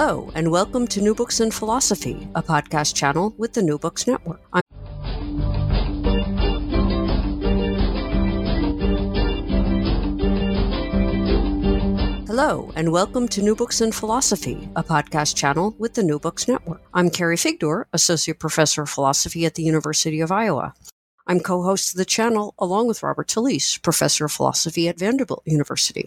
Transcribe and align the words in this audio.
Hello, 0.00 0.30
and 0.36 0.52
welcome 0.52 0.86
to 0.86 1.00
New 1.00 1.12
Books 1.12 1.40
in 1.40 1.50
Philosophy, 1.50 2.28
a 2.36 2.40
podcast 2.40 2.94
channel 2.94 3.34
with 3.36 3.54
the 3.54 3.62
New 3.62 3.80
Books 3.80 4.06
Network. 4.06 4.40
I'm 4.52 4.62
Hello, 12.28 12.70
and 12.76 12.92
welcome 12.92 13.26
to 13.26 13.42
New 13.42 13.56
Books 13.56 13.80
in 13.80 13.90
Philosophy, 13.90 14.70
a 14.76 14.84
podcast 14.84 15.34
channel 15.34 15.74
with 15.80 15.94
the 15.94 16.04
New 16.04 16.20
Books 16.20 16.46
Network. 16.46 16.80
I'm 16.94 17.10
Carrie 17.10 17.34
Figdor, 17.34 17.86
Associate 17.92 18.38
Professor 18.38 18.82
of 18.82 18.90
Philosophy 18.90 19.46
at 19.46 19.56
the 19.56 19.64
University 19.64 20.20
of 20.20 20.30
Iowa. 20.30 20.74
I'm 21.26 21.40
co 21.40 21.64
host 21.64 21.94
of 21.94 21.98
the 21.98 22.04
channel 22.04 22.54
along 22.60 22.86
with 22.86 23.02
Robert 23.02 23.26
Talisse, 23.26 23.82
Professor 23.82 24.26
of 24.26 24.30
Philosophy 24.30 24.88
at 24.88 24.96
Vanderbilt 24.96 25.42
University. 25.44 26.06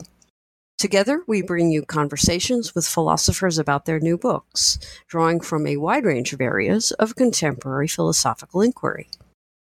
Together, 0.82 1.22
we 1.28 1.44
bring 1.44 1.70
you 1.70 1.84
conversations 1.84 2.74
with 2.74 2.88
philosophers 2.88 3.60
about 3.60 3.86
their 3.86 4.00
new 4.00 4.18
books, 4.18 4.80
drawing 5.08 5.40
from 5.40 5.68
a 5.68 5.78
wide 5.78 6.06
range 6.06 6.34
of 6.34 6.42
areas 6.42 6.90
of 6.94 7.16
contemporary 7.16 7.88
philosophical 7.88 8.62
inquiry. 8.62 9.08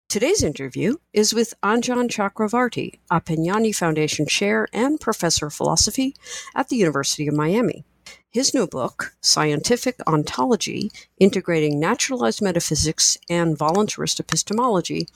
Today's 0.08 0.42
interview 0.42 0.96
is 1.12 1.34
with 1.34 1.56
Anjan 1.62 2.08
Chakravartty, 2.08 3.00
a 3.12 3.74
Foundation 3.74 4.26
Chair 4.26 4.70
and 4.72 4.98
Professor 4.98 5.48
of 5.48 5.54
Philosophy 5.54 6.16
at 6.56 6.70
the 6.70 6.78
University 6.78 7.28
of 7.28 7.36
Miami. 7.36 7.84
His 8.30 8.54
new 8.54 8.66
book, 8.66 9.14
Scientific 9.20 9.98
Ontology 10.08 10.90
Integrating 11.20 11.82
Naturalized 11.82 12.42
Metaphysics 12.42 13.18
and 13.30 13.58
Voluntarist 13.58 14.22
Epistemology, 14.22 15.10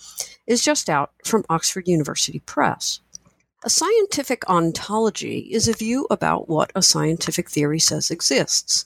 is 0.45 0.65
just 0.65 0.89
out 0.89 1.13
from 1.23 1.45
Oxford 1.49 1.87
University 1.87 2.39
Press. 2.39 2.99
A 3.63 3.71
scientific 3.71 4.47
ontology 4.47 5.39
is 5.51 5.67
a 5.67 5.73
view 5.73 6.05
about 6.11 6.47
what 6.47 6.71
a 6.75 6.83
scientific 6.83 7.49
theory 7.49 7.79
says 7.79 8.11
exists. 8.11 8.85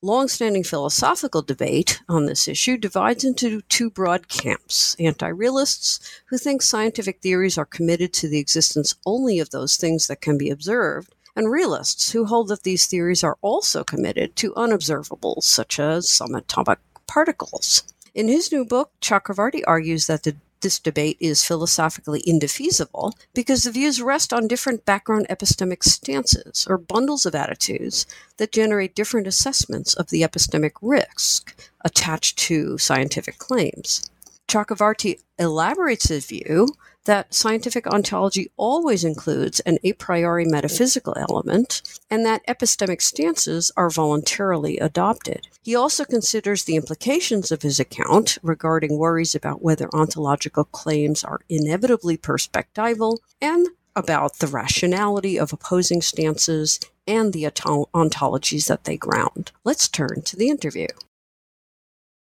Longstanding 0.00 0.64
philosophical 0.64 1.42
debate 1.42 2.00
on 2.08 2.24
this 2.24 2.48
issue 2.48 2.78
divides 2.78 3.24
into 3.24 3.60
two 3.62 3.90
broad 3.90 4.28
camps 4.28 4.96
anti 4.98 5.28
realists, 5.28 6.00
who 6.26 6.38
think 6.38 6.62
scientific 6.62 7.20
theories 7.20 7.58
are 7.58 7.66
committed 7.66 8.14
to 8.14 8.28
the 8.28 8.38
existence 8.38 8.94
only 9.04 9.38
of 9.38 9.50
those 9.50 9.76
things 9.76 10.06
that 10.06 10.22
can 10.22 10.38
be 10.38 10.48
observed, 10.48 11.14
and 11.36 11.50
realists, 11.50 12.12
who 12.12 12.24
hold 12.24 12.48
that 12.48 12.62
these 12.62 12.86
theories 12.86 13.22
are 13.22 13.36
also 13.42 13.84
committed 13.84 14.34
to 14.36 14.54
unobservables, 14.54 15.42
such 15.42 15.78
as 15.78 16.06
subatomic 16.06 16.78
particles. 17.06 17.82
In 18.14 18.28
his 18.28 18.50
new 18.50 18.64
book, 18.64 18.92
Chakravartty 19.02 19.62
argues 19.66 20.06
that 20.06 20.22
the 20.22 20.36
this 20.66 20.80
debate 20.80 21.16
is 21.20 21.44
philosophically 21.44 22.18
indefeasible 22.26 23.16
because 23.32 23.62
the 23.62 23.70
views 23.70 24.02
rest 24.02 24.32
on 24.32 24.48
different 24.48 24.84
background 24.84 25.24
epistemic 25.30 25.84
stances 25.84 26.66
or 26.68 26.76
bundles 26.76 27.24
of 27.24 27.36
attitudes 27.36 28.04
that 28.38 28.50
generate 28.50 28.96
different 28.96 29.28
assessments 29.28 29.94
of 29.94 30.10
the 30.10 30.22
epistemic 30.22 30.72
risk 30.82 31.54
attached 31.84 32.36
to 32.36 32.76
scientific 32.78 33.38
claims. 33.38 34.10
Chakravartty 34.48 35.20
elaborates 35.38 36.08
his 36.08 36.26
view 36.26 36.66
that 37.06 37.32
scientific 37.32 37.86
ontology 37.86 38.50
always 38.56 39.02
includes 39.02 39.60
an 39.60 39.78
a 39.82 39.94
priori 39.94 40.44
metaphysical 40.44 41.16
element 41.18 41.82
and 42.10 42.24
that 42.24 42.46
epistemic 42.46 43.00
stances 43.00 43.72
are 43.76 43.90
voluntarily 43.90 44.78
adopted. 44.78 45.48
He 45.62 45.74
also 45.74 46.04
considers 46.04 46.64
the 46.64 46.76
implications 46.76 47.50
of 47.50 47.62
his 47.62 47.80
account 47.80 48.38
regarding 48.42 48.98
worries 48.98 49.34
about 49.34 49.62
whether 49.62 49.88
ontological 49.94 50.64
claims 50.64 51.24
are 51.24 51.40
inevitably 51.48 52.18
perspectival 52.18 53.18
and 53.40 53.66
about 53.96 54.38
the 54.38 54.46
rationality 54.46 55.38
of 55.38 55.52
opposing 55.52 56.02
stances 56.02 56.78
and 57.06 57.32
the 57.32 57.44
ontologies 57.44 58.66
that 58.66 58.84
they 58.84 58.96
ground. 58.96 59.52
Let's 59.64 59.88
turn 59.88 60.22
to 60.26 60.36
the 60.36 60.48
interview. 60.48 60.88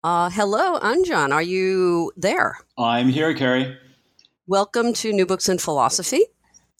Uh, 0.04 0.28
hello, 0.31 0.78
Anjan. 0.81 1.32
Are 1.32 1.42
you 1.42 2.12
there? 2.16 2.59
I'm 2.76 3.09
here, 3.09 3.32
Carrie. 3.34 3.78
Welcome 4.48 4.92
to 4.94 5.12
New 5.12 5.25
Books 5.25 5.48
in 5.48 5.58
Philosophy. 5.58 6.25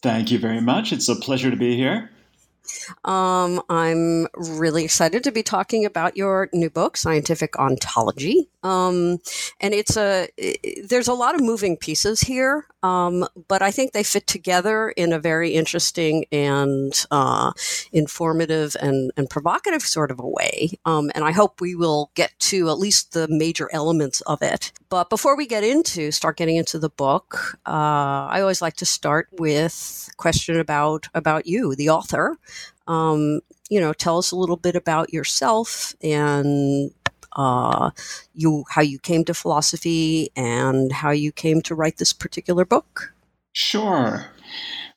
Thank 0.01 0.31
you 0.31 0.37
very 0.37 0.59
much. 0.59 0.91
It's 0.91 1.07
a 1.07 1.15
pleasure 1.15 1.49
to 1.49 1.55
be 1.55 1.77
here. 1.77 2.11
Um, 3.05 3.61
I'm 3.69 4.27
really 4.35 4.83
excited 4.83 5.23
to 5.23 5.31
be 5.31 5.43
talking 5.43 5.85
about 5.85 6.17
your 6.17 6.49
new 6.53 6.69
book, 6.69 6.97
Scientific 6.97 7.57
Ontology. 7.57 8.49
Um, 8.63 9.19
and 9.59 9.73
it's 9.73 9.97
a 9.97 10.29
there's 10.85 11.07
a 11.07 11.13
lot 11.13 11.35
of 11.35 11.41
moving 11.41 11.75
pieces 11.75 12.21
here, 12.21 12.65
um, 12.81 13.27
but 13.47 13.61
I 13.61 13.71
think 13.71 13.91
they 13.91 14.03
fit 14.03 14.25
together 14.25 14.89
in 14.89 15.11
a 15.11 15.19
very 15.19 15.51
interesting 15.51 16.25
and 16.31 16.93
uh, 17.11 17.51
informative 17.91 18.75
and, 18.81 19.11
and 19.17 19.29
provocative 19.29 19.81
sort 19.81 20.11
of 20.11 20.19
a 20.19 20.27
way. 20.27 20.77
Um, 20.85 21.11
and 21.13 21.25
I 21.25 21.31
hope 21.31 21.59
we 21.59 21.75
will 21.75 22.11
get 22.15 22.31
to 22.39 22.69
at 22.69 22.79
least 22.79 23.11
the 23.11 23.27
major 23.27 23.69
elements 23.73 24.21
of 24.21 24.41
it. 24.41 24.71
But 24.89 25.09
before 25.09 25.35
we 25.35 25.45
get 25.45 25.63
into 25.63 26.11
start 26.11 26.37
getting 26.37 26.55
into 26.55 26.79
the 26.79 26.89
book, 26.89 27.57
uh, 27.65 28.27
I 28.29 28.39
always 28.41 28.61
like 28.61 28.75
to 28.77 28.85
start 28.85 29.27
with 29.33 30.09
a 30.11 30.15
question 30.15 30.57
about 30.57 31.09
about 31.13 31.47
you, 31.47 31.75
the 31.75 31.89
author. 31.89 32.37
Um, 32.87 33.41
you 33.69 33.79
know, 33.79 33.93
tell 33.93 34.17
us 34.17 34.31
a 34.31 34.35
little 34.35 34.57
bit 34.57 34.75
about 34.75 35.13
yourself 35.13 35.95
and 36.01 36.91
uh, 37.35 37.91
you 38.33 38.63
how 38.69 38.81
you 38.81 38.99
came 38.99 39.23
to 39.25 39.33
philosophy 39.33 40.29
and 40.35 40.91
how 40.91 41.11
you 41.11 41.31
came 41.31 41.61
to 41.63 41.75
write 41.75 41.97
this 41.97 42.13
particular 42.13 42.65
book. 42.65 43.13
Sure. 43.53 44.27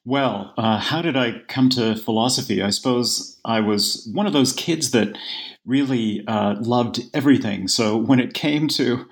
Well, 0.04 0.54
uh, 0.56 0.78
how 0.78 1.02
did 1.02 1.16
I 1.16 1.40
come 1.48 1.68
to 1.70 1.96
philosophy? 1.96 2.62
I 2.62 2.70
suppose 2.70 3.40
I 3.44 3.60
was 3.60 4.08
one 4.12 4.26
of 4.26 4.32
those 4.32 4.52
kids 4.52 4.92
that 4.92 5.18
really 5.64 6.24
uh, 6.28 6.54
loved 6.60 7.00
everything. 7.12 7.66
So 7.66 7.96
when 7.96 8.20
it 8.20 8.32
came 8.32 8.68
to 8.68 9.04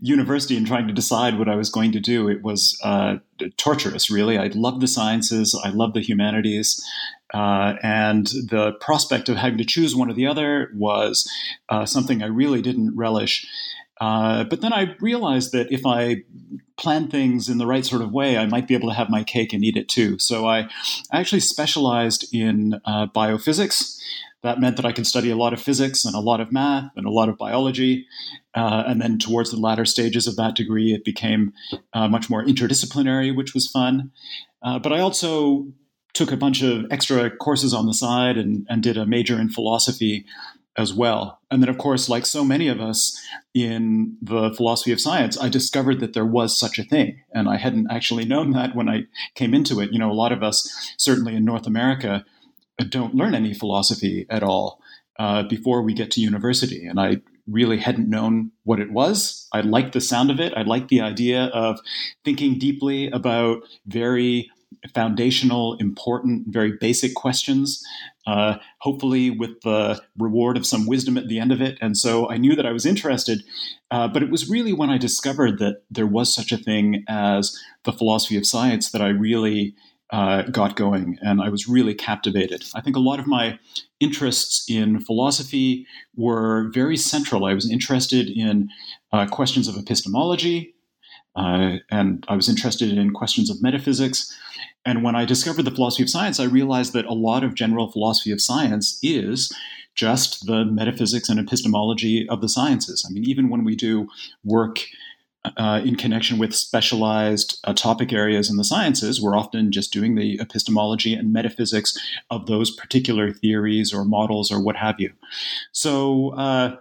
university 0.00 0.56
and 0.56 0.66
trying 0.66 0.88
to 0.88 0.92
decide 0.92 1.38
what 1.38 1.48
I 1.48 1.54
was 1.54 1.70
going 1.70 1.92
to 1.92 2.00
do, 2.00 2.28
it 2.28 2.42
was 2.42 2.76
uh, 2.82 3.18
torturous, 3.58 4.10
really. 4.10 4.38
I 4.38 4.48
loved 4.48 4.80
the 4.80 4.88
sciences, 4.88 5.58
I 5.64 5.70
loved 5.70 5.94
the 5.94 6.00
humanities. 6.00 6.84
Uh, 7.32 7.74
and 7.82 8.26
the 8.26 8.72
prospect 8.80 9.28
of 9.28 9.36
having 9.36 9.58
to 9.58 9.64
choose 9.64 9.94
one 9.94 10.10
or 10.10 10.14
the 10.14 10.26
other 10.26 10.70
was 10.74 11.30
uh, 11.68 11.86
something 11.86 12.22
I 12.22 12.26
really 12.26 12.62
didn't 12.62 12.96
relish. 12.96 13.46
Uh, 14.00 14.44
but 14.44 14.62
then 14.62 14.72
I 14.72 14.96
realized 15.00 15.52
that 15.52 15.70
if 15.70 15.84
I 15.84 16.22
plan 16.78 17.08
things 17.08 17.50
in 17.50 17.58
the 17.58 17.66
right 17.66 17.84
sort 17.84 18.00
of 18.00 18.12
way, 18.12 18.38
I 18.38 18.46
might 18.46 18.66
be 18.66 18.74
able 18.74 18.88
to 18.88 18.94
have 18.94 19.10
my 19.10 19.22
cake 19.22 19.52
and 19.52 19.62
eat 19.62 19.76
it 19.76 19.88
too. 19.88 20.18
So 20.18 20.48
I, 20.48 20.68
actually 21.12 21.40
specialized 21.40 22.26
in 22.32 22.80
uh, 22.86 23.06
biophysics. 23.14 23.98
That 24.42 24.58
meant 24.58 24.76
that 24.76 24.86
I 24.86 24.92
could 24.92 25.06
study 25.06 25.30
a 25.30 25.36
lot 25.36 25.52
of 25.52 25.60
physics 25.60 26.06
and 26.06 26.14
a 26.14 26.20
lot 26.20 26.40
of 26.40 26.50
math 26.50 26.90
and 26.96 27.04
a 27.04 27.10
lot 27.10 27.28
of 27.28 27.36
biology. 27.36 28.06
Uh, 28.54 28.84
and 28.86 29.02
then 29.02 29.18
towards 29.18 29.50
the 29.50 29.58
latter 29.58 29.84
stages 29.84 30.26
of 30.26 30.36
that 30.36 30.56
degree, 30.56 30.94
it 30.94 31.04
became 31.04 31.52
uh, 31.92 32.08
much 32.08 32.30
more 32.30 32.42
interdisciplinary, 32.42 33.36
which 33.36 33.52
was 33.52 33.70
fun. 33.70 34.12
Uh, 34.62 34.78
but 34.78 34.94
I 34.94 35.00
also 35.00 35.66
took 36.12 36.32
a 36.32 36.36
bunch 36.36 36.62
of 36.62 36.86
extra 36.90 37.30
courses 37.30 37.74
on 37.74 37.86
the 37.86 37.94
side 37.94 38.36
and, 38.36 38.66
and 38.68 38.82
did 38.82 38.96
a 38.96 39.06
major 39.06 39.40
in 39.40 39.48
philosophy 39.48 40.24
as 40.76 40.94
well. 40.94 41.40
And 41.50 41.62
then, 41.62 41.68
of 41.68 41.78
course, 41.78 42.08
like 42.08 42.24
so 42.24 42.44
many 42.44 42.68
of 42.68 42.80
us 42.80 43.18
in 43.54 44.16
the 44.22 44.52
philosophy 44.54 44.92
of 44.92 45.00
science, 45.00 45.38
I 45.38 45.48
discovered 45.48 46.00
that 46.00 46.14
there 46.14 46.26
was 46.26 46.58
such 46.58 46.78
a 46.78 46.84
thing. 46.84 47.20
And 47.34 47.48
I 47.48 47.56
hadn't 47.56 47.90
actually 47.90 48.24
known 48.24 48.52
that 48.52 48.74
when 48.74 48.88
I 48.88 49.06
came 49.34 49.52
into 49.52 49.80
it. 49.80 49.92
You 49.92 49.98
know, 49.98 50.10
a 50.10 50.14
lot 50.14 50.32
of 50.32 50.42
us, 50.42 50.94
certainly 50.96 51.34
in 51.34 51.44
North 51.44 51.66
America, 51.66 52.24
don't 52.88 53.14
learn 53.14 53.34
any 53.34 53.52
philosophy 53.52 54.26
at 54.30 54.42
all 54.42 54.80
uh, 55.18 55.42
before 55.42 55.82
we 55.82 55.92
get 55.92 56.10
to 56.12 56.20
university. 56.20 56.86
And 56.86 56.98
I 56.98 57.18
really 57.46 57.78
hadn't 57.78 58.08
known 58.08 58.52
what 58.62 58.80
it 58.80 58.92
was. 58.92 59.48
I 59.52 59.60
liked 59.60 59.92
the 59.92 60.00
sound 60.00 60.30
of 60.30 60.40
it. 60.40 60.54
I 60.56 60.62
liked 60.62 60.88
the 60.88 61.00
idea 61.00 61.46
of 61.46 61.80
thinking 62.24 62.58
deeply 62.58 63.10
about 63.10 63.64
very 63.86 64.50
foundational, 64.94 65.74
important, 65.74 66.46
very 66.48 66.72
basic 66.80 67.14
questions, 67.14 67.82
uh, 68.26 68.56
hopefully 68.78 69.30
with 69.30 69.60
the 69.62 70.00
reward 70.18 70.56
of 70.56 70.66
some 70.66 70.86
wisdom 70.86 71.18
at 71.18 71.28
the 71.28 71.38
end 71.38 71.52
of 71.52 71.60
it. 71.60 71.76
And 71.80 71.96
so 71.96 72.30
I 72.30 72.36
knew 72.36 72.54
that 72.56 72.66
I 72.66 72.72
was 72.72 72.86
interested, 72.86 73.42
uh, 73.90 74.08
but 74.08 74.22
it 74.22 74.30
was 74.30 74.48
really 74.48 74.72
when 74.72 74.90
I 74.90 74.98
discovered 74.98 75.58
that 75.58 75.82
there 75.90 76.06
was 76.06 76.34
such 76.34 76.52
a 76.52 76.56
thing 76.56 77.04
as 77.08 77.58
the 77.84 77.92
philosophy 77.92 78.36
of 78.36 78.46
science 78.46 78.90
that 78.90 79.02
I 79.02 79.08
really 79.08 79.74
uh, 80.12 80.42
got 80.42 80.74
going, 80.74 81.18
and 81.22 81.40
I 81.40 81.48
was 81.48 81.68
really 81.68 81.94
captivated. 81.94 82.64
I 82.74 82.80
think 82.80 82.96
a 82.96 83.00
lot 83.00 83.20
of 83.20 83.28
my 83.28 83.58
interests 84.00 84.68
in 84.68 84.98
philosophy 85.00 85.86
were 86.16 86.70
very 86.72 86.96
central. 86.96 87.44
I 87.44 87.54
was 87.54 87.70
interested 87.70 88.28
in 88.28 88.70
uh, 89.12 89.26
questions 89.26 89.68
of 89.68 89.76
epistemology, 89.76 90.74
uh, 91.40 91.78
and 91.90 92.24
I 92.28 92.36
was 92.36 92.50
interested 92.50 92.92
in 92.92 93.14
questions 93.14 93.48
of 93.48 93.62
metaphysics. 93.62 94.36
And 94.84 95.02
when 95.02 95.16
I 95.16 95.24
discovered 95.24 95.62
the 95.62 95.70
philosophy 95.70 96.02
of 96.02 96.10
science, 96.10 96.38
I 96.38 96.44
realized 96.44 96.92
that 96.92 97.06
a 97.06 97.14
lot 97.14 97.44
of 97.44 97.54
general 97.54 97.90
philosophy 97.90 98.30
of 98.30 98.42
science 98.42 98.98
is 99.02 99.50
just 99.94 100.46
the 100.46 100.66
metaphysics 100.66 101.30
and 101.30 101.40
epistemology 101.40 102.28
of 102.28 102.42
the 102.42 102.48
sciences. 102.48 103.06
I 103.08 103.12
mean, 103.12 103.24
even 103.24 103.48
when 103.48 103.64
we 103.64 103.74
do 103.74 104.08
work 104.44 104.80
uh, 105.56 105.80
in 105.82 105.96
connection 105.96 106.36
with 106.36 106.54
specialized 106.54 107.58
uh, 107.64 107.72
topic 107.72 108.12
areas 108.12 108.50
in 108.50 108.58
the 108.58 108.64
sciences, 108.64 109.22
we're 109.22 109.36
often 109.36 109.72
just 109.72 109.94
doing 109.94 110.16
the 110.16 110.38
epistemology 110.40 111.14
and 111.14 111.32
metaphysics 111.32 111.98
of 112.30 112.46
those 112.46 112.70
particular 112.70 113.32
theories 113.32 113.94
or 113.94 114.04
models 114.04 114.52
or 114.52 114.62
what 114.62 114.76
have 114.76 115.00
you. 115.00 115.10
So, 115.72 116.34
uh, 116.34 116.76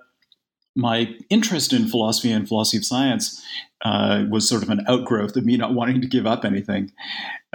my 0.79 1.13
interest 1.29 1.73
in 1.73 1.87
philosophy 1.87 2.31
and 2.31 2.47
philosophy 2.47 2.77
of 2.77 2.85
science 2.85 3.43
uh, 3.83 4.23
was 4.29 4.47
sort 4.47 4.63
of 4.63 4.69
an 4.69 4.83
outgrowth 4.87 5.35
of 5.35 5.45
me 5.45 5.57
not 5.57 5.73
wanting 5.73 6.01
to 6.01 6.07
give 6.07 6.25
up 6.25 6.45
anything. 6.45 6.91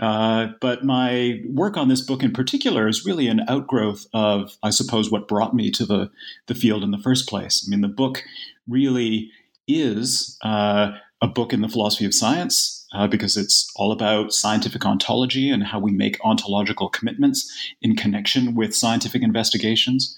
Uh, 0.00 0.48
but 0.60 0.84
my 0.84 1.40
work 1.48 1.76
on 1.76 1.88
this 1.88 2.00
book 2.00 2.22
in 2.22 2.32
particular 2.32 2.86
is 2.88 3.06
really 3.06 3.26
an 3.28 3.40
outgrowth 3.48 4.06
of, 4.12 4.56
I 4.62 4.70
suppose, 4.70 5.10
what 5.10 5.28
brought 5.28 5.54
me 5.54 5.70
to 5.72 5.86
the, 5.86 6.10
the 6.46 6.54
field 6.54 6.82
in 6.82 6.90
the 6.90 6.98
first 6.98 7.28
place. 7.28 7.66
I 7.66 7.70
mean, 7.70 7.80
the 7.80 7.88
book 7.88 8.22
really 8.68 9.30
is 9.66 10.38
uh, 10.42 10.92
a 11.22 11.28
book 11.28 11.52
in 11.52 11.62
the 11.62 11.68
philosophy 11.68 12.04
of 12.04 12.14
science 12.14 12.86
uh, 12.94 13.06
because 13.06 13.36
it's 13.36 13.72
all 13.76 13.92
about 13.92 14.32
scientific 14.32 14.84
ontology 14.84 15.50
and 15.50 15.64
how 15.64 15.78
we 15.78 15.92
make 15.92 16.18
ontological 16.24 16.88
commitments 16.88 17.50
in 17.80 17.96
connection 17.96 18.54
with 18.54 18.74
scientific 18.74 19.22
investigations. 19.22 20.16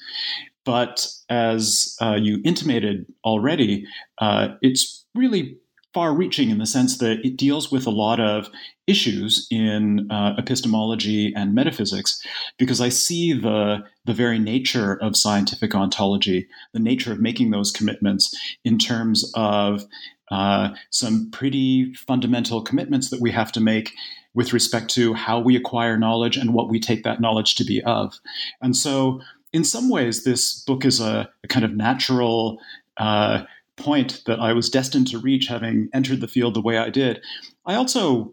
But 0.66 1.06
as 1.30 1.96
uh, 2.02 2.18
you 2.20 2.42
intimated 2.44 3.06
already, 3.24 3.86
uh, 4.18 4.48
it's 4.60 5.06
really 5.14 5.56
far 5.94 6.12
reaching 6.12 6.50
in 6.50 6.58
the 6.58 6.66
sense 6.66 6.98
that 6.98 7.24
it 7.24 7.38
deals 7.38 7.72
with 7.72 7.86
a 7.86 7.90
lot 7.90 8.20
of 8.20 8.50
issues 8.86 9.46
in 9.50 10.10
uh, 10.10 10.34
epistemology 10.36 11.32
and 11.34 11.54
metaphysics 11.54 12.20
because 12.58 12.82
I 12.82 12.90
see 12.90 13.32
the, 13.32 13.78
the 14.04 14.12
very 14.12 14.38
nature 14.38 15.02
of 15.02 15.16
scientific 15.16 15.74
ontology, 15.74 16.48
the 16.74 16.80
nature 16.80 17.12
of 17.12 17.20
making 17.20 17.50
those 17.50 17.72
commitments 17.72 18.30
in 18.62 18.76
terms 18.76 19.32
of 19.34 19.84
uh, 20.30 20.70
some 20.90 21.30
pretty 21.30 21.94
fundamental 21.94 22.60
commitments 22.60 23.08
that 23.08 23.22
we 23.22 23.30
have 23.30 23.50
to 23.52 23.60
make 23.60 23.92
with 24.34 24.52
respect 24.52 24.90
to 24.90 25.14
how 25.14 25.40
we 25.40 25.56
acquire 25.56 25.96
knowledge 25.96 26.36
and 26.36 26.52
what 26.52 26.68
we 26.68 26.78
take 26.78 27.04
that 27.04 27.22
knowledge 27.22 27.54
to 27.54 27.64
be 27.64 27.82
of. 27.84 28.20
And 28.60 28.76
so, 28.76 29.22
in 29.52 29.64
some 29.64 29.88
ways, 29.88 30.24
this 30.24 30.60
book 30.60 30.84
is 30.84 31.00
a, 31.00 31.30
a 31.44 31.48
kind 31.48 31.64
of 31.64 31.74
natural 31.74 32.58
uh, 32.96 33.44
point 33.76 34.22
that 34.26 34.40
I 34.40 34.52
was 34.52 34.70
destined 34.70 35.08
to 35.08 35.18
reach 35.18 35.46
having 35.46 35.88
entered 35.92 36.20
the 36.20 36.28
field 36.28 36.54
the 36.54 36.62
way 36.62 36.78
I 36.78 36.90
did. 36.90 37.20
I 37.64 37.74
also 37.74 38.32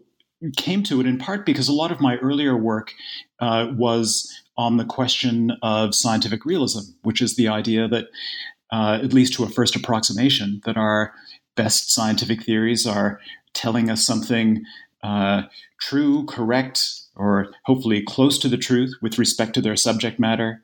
came 0.56 0.82
to 0.84 1.00
it 1.00 1.06
in 1.06 1.18
part 1.18 1.46
because 1.46 1.68
a 1.68 1.72
lot 1.72 1.92
of 1.92 2.00
my 2.00 2.16
earlier 2.16 2.56
work 2.56 2.92
uh, 3.40 3.68
was 3.72 4.30
on 4.56 4.76
the 4.76 4.84
question 4.84 5.52
of 5.62 5.94
scientific 5.94 6.44
realism, 6.44 6.92
which 7.02 7.20
is 7.20 7.36
the 7.36 7.48
idea 7.48 7.88
that, 7.88 8.06
uh, 8.70 8.98
at 9.02 9.12
least 9.12 9.34
to 9.34 9.44
a 9.44 9.48
first 9.48 9.76
approximation, 9.76 10.60
that 10.64 10.76
our 10.76 11.12
best 11.56 11.92
scientific 11.92 12.42
theories 12.42 12.86
are 12.86 13.20
telling 13.52 13.90
us 13.90 14.04
something 14.04 14.64
uh, 15.02 15.42
true, 15.80 16.24
correct, 16.26 17.02
or 17.16 17.52
hopefully 17.64 18.02
close 18.02 18.38
to 18.38 18.48
the 18.48 18.56
truth 18.56 18.94
with 19.00 19.18
respect 19.18 19.54
to 19.54 19.60
their 19.60 19.76
subject 19.76 20.18
matter, 20.18 20.62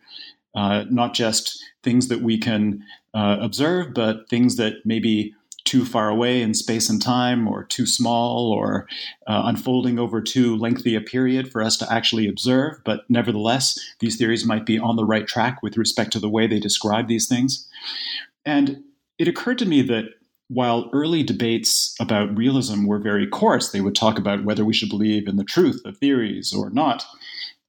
uh, 0.55 0.85
not 0.91 1.15
just 1.15 1.63
things 1.83 2.09
that 2.09 2.23
we 2.23 2.39
can 2.39 2.83
uh, 3.15 3.39
observe, 3.41 3.95
but 3.95 4.29
things 4.29 4.57
that 4.57 4.85
may 4.85 4.99
be 4.99 5.35
too 5.65 5.85
far 5.85 6.09
away 6.09 6.41
in 6.43 6.55
space 6.55 6.89
and 6.89 7.01
time, 7.03 7.47
or 7.47 7.65
too 7.65 7.87
small, 7.87 8.51
or 8.53 8.89
uh, 9.27 9.43
unfolding 9.45 9.99
over 9.99 10.21
too 10.21 10.57
lengthy 10.57 10.95
a 10.95 11.01
period 11.01 11.51
for 11.51 11.63
us 11.63 11.77
to 11.77 11.93
actually 11.93 12.27
observe. 12.27 12.79
But 12.85 13.03
nevertheless, 13.09 13.79
these 14.01 14.17
theories 14.17 14.45
might 14.45 14.67
be 14.67 14.79
on 14.79 14.97
the 14.97 15.05
right 15.05 15.27
track 15.27 15.63
with 15.63 15.77
respect 15.77 16.13
to 16.13 16.19
the 16.19 16.31
way 16.31 16.47
they 16.47 16.59
describe 16.59 17.09
these 17.09 17.29
things. 17.29 17.69
And 18.45 18.83
it 19.19 19.29
occurred 19.29 19.59
to 19.59 19.67
me 19.67 19.83
that 19.83 20.07
while 20.49 20.91
early 20.93 21.23
debates 21.23 21.95
about 22.01 22.37
realism 22.37 22.87
were 22.87 22.99
very 22.99 23.27
coarse, 23.27 23.71
they 23.71 23.81
would 23.81 23.95
talk 23.95 24.19
about 24.19 24.45
whether 24.45 24.65
we 24.65 24.75
should 24.75 24.89
believe 24.89 25.29
in 25.29 25.37
the 25.37 25.45
truth 25.45 25.81
of 25.85 25.99
theories 25.99 26.53
or 26.53 26.71
not 26.71 27.05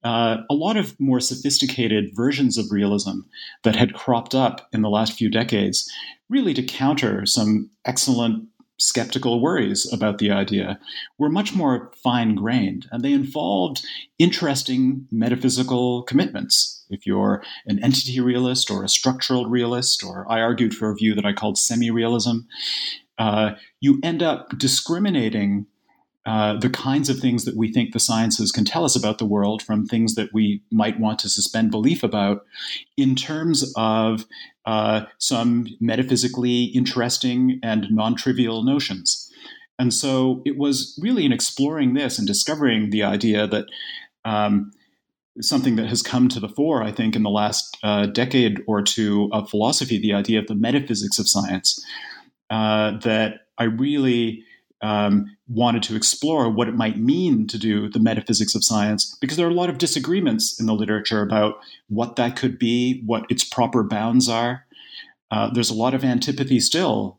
uh, 0.04 0.38
a 0.50 0.54
lot 0.54 0.76
of 0.76 0.98
more 0.98 1.20
sophisticated 1.20 2.10
versions 2.14 2.58
of 2.58 2.70
realism 2.70 3.20
that 3.62 3.76
had 3.76 3.94
cropped 3.94 4.34
up 4.34 4.68
in 4.72 4.82
the 4.82 4.90
last 4.90 5.12
few 5.12 5.30
decades, 5.30 5.90
really 6.28 6.54
to 6.54 6.62
counter 6.62 7.24
some 7.26 7.70
excellent 7.84 8.48
skeptical 8.78 9.40
worries 9.40 9.90
about 9.92 10.18
the 10.18 10.30
idea, 10.30 10.78
were 11.18 11.28
much 11.28 11.54
more 11.54 11.92
fine 12.02 12.34
grained 12.34 12.86
and 12.90 13.04
they 13.04 13.12
involved 13.12 13.86
interesting 14.18 15.06
metaphysical 15.12 16.02
commitments. 16.02 16.84
If 16.90 17.06
you're 17.06 17.42
an 17.66 17.82
entity 17.82 18.18
realist 18.20 18.70
or 18.70 18.82
a 18.82 18.88
structural 18.88 19.46
realist, 19.46 20.02
or 20.04 20.26
I 20.28 20.40
argued 20.40 20.74
for 20.74 20.90
a 20.90 20.96
view 20.96 21.14
that 21.14 21.24
I 21.24 21.32
called 21.32 21.58
semi 21.58 21.90
realism, 21.90 22.38
uh, 23.18 23.52
you 23.80 24.00
end 24.02 24.22
up 24.22 24.58
discriminating 24.58 25.66
uh, 26.24 26.56
the 26.58 26.70
kinds 26.70 27.08
of 27.08 27.18
things 27.18 27.44
that 27.44 27.56
we 27.56 27.72
think 27.72 27.92
the 27.92 27.98
sciences 28.00 28.52
can 28.52 28.64
tell 28.64 28.84
us 28.84 28.94
about 28.94 29.18
the 29.18 29.24
world 29.24 29.60
from 29.60 29.84
things 29.84 30.14
that 30.14 30.32
we 30.32 30.62
might 30.70 31.00
want 31.00 31.18
to 31.18 31.28
suspend 31.28 31.70
belief 31.70 32.04
about 32.04 32.46
in 32.96 33.16
terms 33.16 33.72
of 33.76 34.24
uh, 34.64 35.02
some 35.18 35.66
metaphysically 35.80 36.64
interesting 36.64 37.58
and 37.62 37.88
non 37.90 38.14
trivial 38.14 38.62
notions. 38.62 39.28
And 39.78 39.92
so 39.92 40.42
it 40.44 40.56
was 40.56 40.96
really 41.02 41.24
in 41.24 41.32
exploring 41.32 41.94
this 41.94 42.18
and 42.18 42.26
discovering 42.26 42.90
the 42.90 43.02
idea 43.02 43.48
that 43.48 43.66
um, 44.24 44.70
something 45.40 45.74
that 45.74 45.88
has 45.88 46.02
come 46.02 46.28
to 46.28 46.38
the 46.38 46.48
fore, 46.48 46.84
I 46.84 46.92
think, 46.92 47.16
in 47.16 47.24
the 47.24 47.30
last 47.30 47.76
uh, 47.82 48.06
decade 48.06 48.60
or 48.68 48.82
two 48.82 49.28
of 49.32 49.50
philosophy, 49.50 49.98
the 49.98 50.14
idea 50.14 50.38
of 50.38 50.46
the 50.46 50.54
metaphysics 50.54 51.18
of 51.18 51.28
science, 51.28 51.84
uh, 52.48 52.98
that 52.98 53.40
I 53.58 53.64
really 53.64 54.44
um, 54.82 55.36
wanted 55.48 55.82
to 55.84 55.96
explore 55.96 56.50
what 56.50 56.68
it 56.68 56.74
might 56.74 56.98
mean 56.98 57.46
to 57.46 57.58
do 57.58 57.88
the 57.88 58.00
metaphysics 58.00 58.54
of 58.54 58.64
science, 58.64 59.16
because 59.20 59.36
there 59.36 59.46
are 59.46 59.50
a 59.50 59.54
lot 59.54 59.70
of 59.70 59.78
disagreements 59.78 60.58
in 60.58 60.66
the 60.66 60.74
literature 60.74 61.22
about 61.22 61.54
what 61.88 62.16
that 62.16 62.36
could 62.36 62.58
be, 62.58 63.02
what 63.06 63.24
its 63.30 63.44
proper 63.44 63.82
bounds 63.82 64.28
are. 64.28 64.66
Uh, 65.30 65.50
there's 65.52 65.70
a 65.70 65.74
lot 65.74 65.94
of 65.94 66.04
antipathy 66.04 66.60
still 66.60 67.18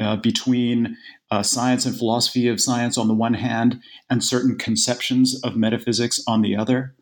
uh, 0.00 0.16
between 0.16 0.96
uh, 1.30 1.42
science 1.42 1.86
and 1.86 1.96
philosophy 1.96 2.48
of 2.48 2.60
science 2.60 2.98
on 2.98 3.08
the 3.08 3.14
one 3.14 3.34
hand, 3.34 3.80
and 4.08 4.24
certain 4.24 4.56
conceptions 4.56 5.40
of 5.44 5.56
metaphysics 5.56 6.22
on 6.26 6.42
the 6.42 6.56
other. 6.56 6.94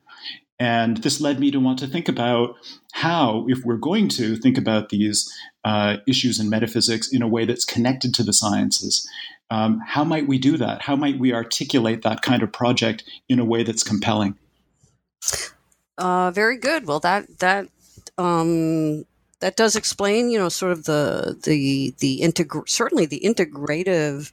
And 0.63 0.99
this 0.99 1.21
led 1.21 1.41
me 1.41 1.51
to 1.51 1.59
want 1.59 1.81
to 1.81 1.89
think 1.89 2.09
about 2.09 2.55
how, 2.93 3.47
if 3.49 3.65
we're 3.65 3.75
going 3.75 4.07
to 4.11 4.37
think 4.37 4.57
about 4.57 4.91
these 4.91 5.29
uh, 5.65 5.97
issues 6.07 6.39
in 6.39 6.49
metaphysics 6.49 7.13
in 7.13 7.21
a 7.21 7.27
way 7.27 7.45
that's 7.45 7.65
connected 7.65 8.15
to 8.15 8.23
the 8.23 8.33
sciences, 8.33 9.05
um, 9.51 9.81
how 9.85 10.05
might 10.05 10.29
we 10.29 10.39
do 10.39 10.57
that? 10.59 10.83
How 10.83 10.95
might 10.95 11.19
we 11.19 11.35
articulate 11.35 12.03
that 12.03 12.23
kind 12.23 12.45
of 12.45 12.53
project 12.53 13.03
in 13.29 13.41
a 13.41 13.45
way 13.45 13.65
that's 13.65 13.83
compelling? 13.83 14.39
Uh, 15.99 16.31
very 16.31 16.59
good. 16.59 16.87
Well, 16.87 17.01
that 17.01 17.41
that 17.41 17.67
um, 18.17 19.05
that 19.41 19.57
does 19.57 19.75
explain, 19.75 20.31
you 20.31 20.39
know, 20.39 20.49
sort 20.49 20.71
of 20.71 20.85
the 20.85 21.41
the 21.43 21.93
the 21.99 22.21
integ- 22.21 22.69
certainly 22.69 23.07
the 23.07 23.21
integrative 23.25 24.31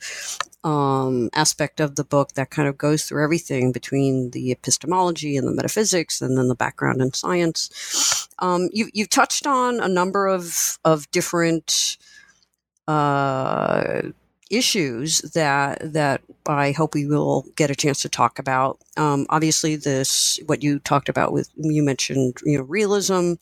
um, 0.63 1.29
aspect 1.33 1.79
of 1.79 1.95
the 1.95 2.03
book 2.03 2.33
that 2.33 2.49
kind 2.49 2.67
of 2.67 2.77
goes 2.77 3.05
through 3.05 3.23
everything 3.23 3.71
between 3.71 4.31
the 4.31 4.51
epistemology 4.51 5.37
and 5.37 5.47
the 5.47 5.53
metaphysics, 5.53 6.21
and 6.21 6.37
then 6.37 6.47
the 6.47 6.55
background 6.55 7.01
in 7.01 7.13
science. 7.13 8.27
Um, 8.39 8.69
you 8.71 8.89
you've 8.93 9.09
touched 9.09 9.47
on 9.47 9.79
a 9.79 9.87
number 9.87 10.27
of 10.27 10.79
of 10.83 11.09
different. 11.11 11.97
Uh, 12.87 14.01
issues 14.49 15.19
that 15.33 15.93
that 15.93 16.21
I 16.45 16.71
hope 16.71 16.95
we 16.95 17.05
will 17.05 17.45
get 17.55 17.69
a 17.69 17.75
chance 17.75 18.01
to 18.01 18.09
talk 18.09 18.39
about. 18.39 18.79
Um, 18.97 19.25
obviously, 19.29 19.75
this 19.75 20.39
what 20.45 20.63
you 20.63 20.79
talked 20.79 21.09
about 21.09 21.31
with 21.31 21.49
you 21.57 21.83
mentioned 21.83 22.37
you 22.43 22.57
know 22.57 22.63
realism, 22.63 23.33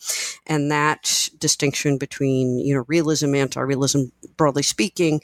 and 0.46 0.72
that 0.72 1.30
distinction 1.40 1.98
between 1.98 2.60
you 2.60 2.76
know 2.76 2.86
realism, 2.88 3.36
anti-realism, 3.36 4.04
broadly 4.36 4.64
speaking, 4.64 5.22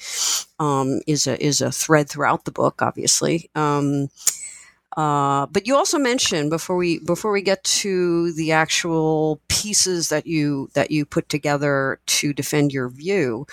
um, 0.59 1.01
is 1.07 1.27
a 1.27 1.43
is 1.43 1.61
a 1.61 1.71
thread 1.71 2.09
throughout 2.09 2.45
the 2.45 2.51
book. 2.51 2.81
Obviously. 2.81 3.49
Um, 3.55 4.09
uh, 4.95 5.47
but 5.47 5.65
you 5.65 5.75
also 5.75 5.97
mentioned 5.97 6.49
before 6.49 6.75
we 6.75 6.99
before 6.99 7.31
we 7.31 7.41
get 7.41 7.63
to 7.63 8.31
the 8.33 8.51
actual 8.51 9.41
pieces 9.47 10.09
that 10.09 10.27
you 10.27 10.69
that 10.73 10.91
you 10.91 11.05
put 11.05 11.29
together 11.29 11.99
to 12.05 12.33
defend 12.33 12.71
your 12.71 12.89
view. 12.89 13.47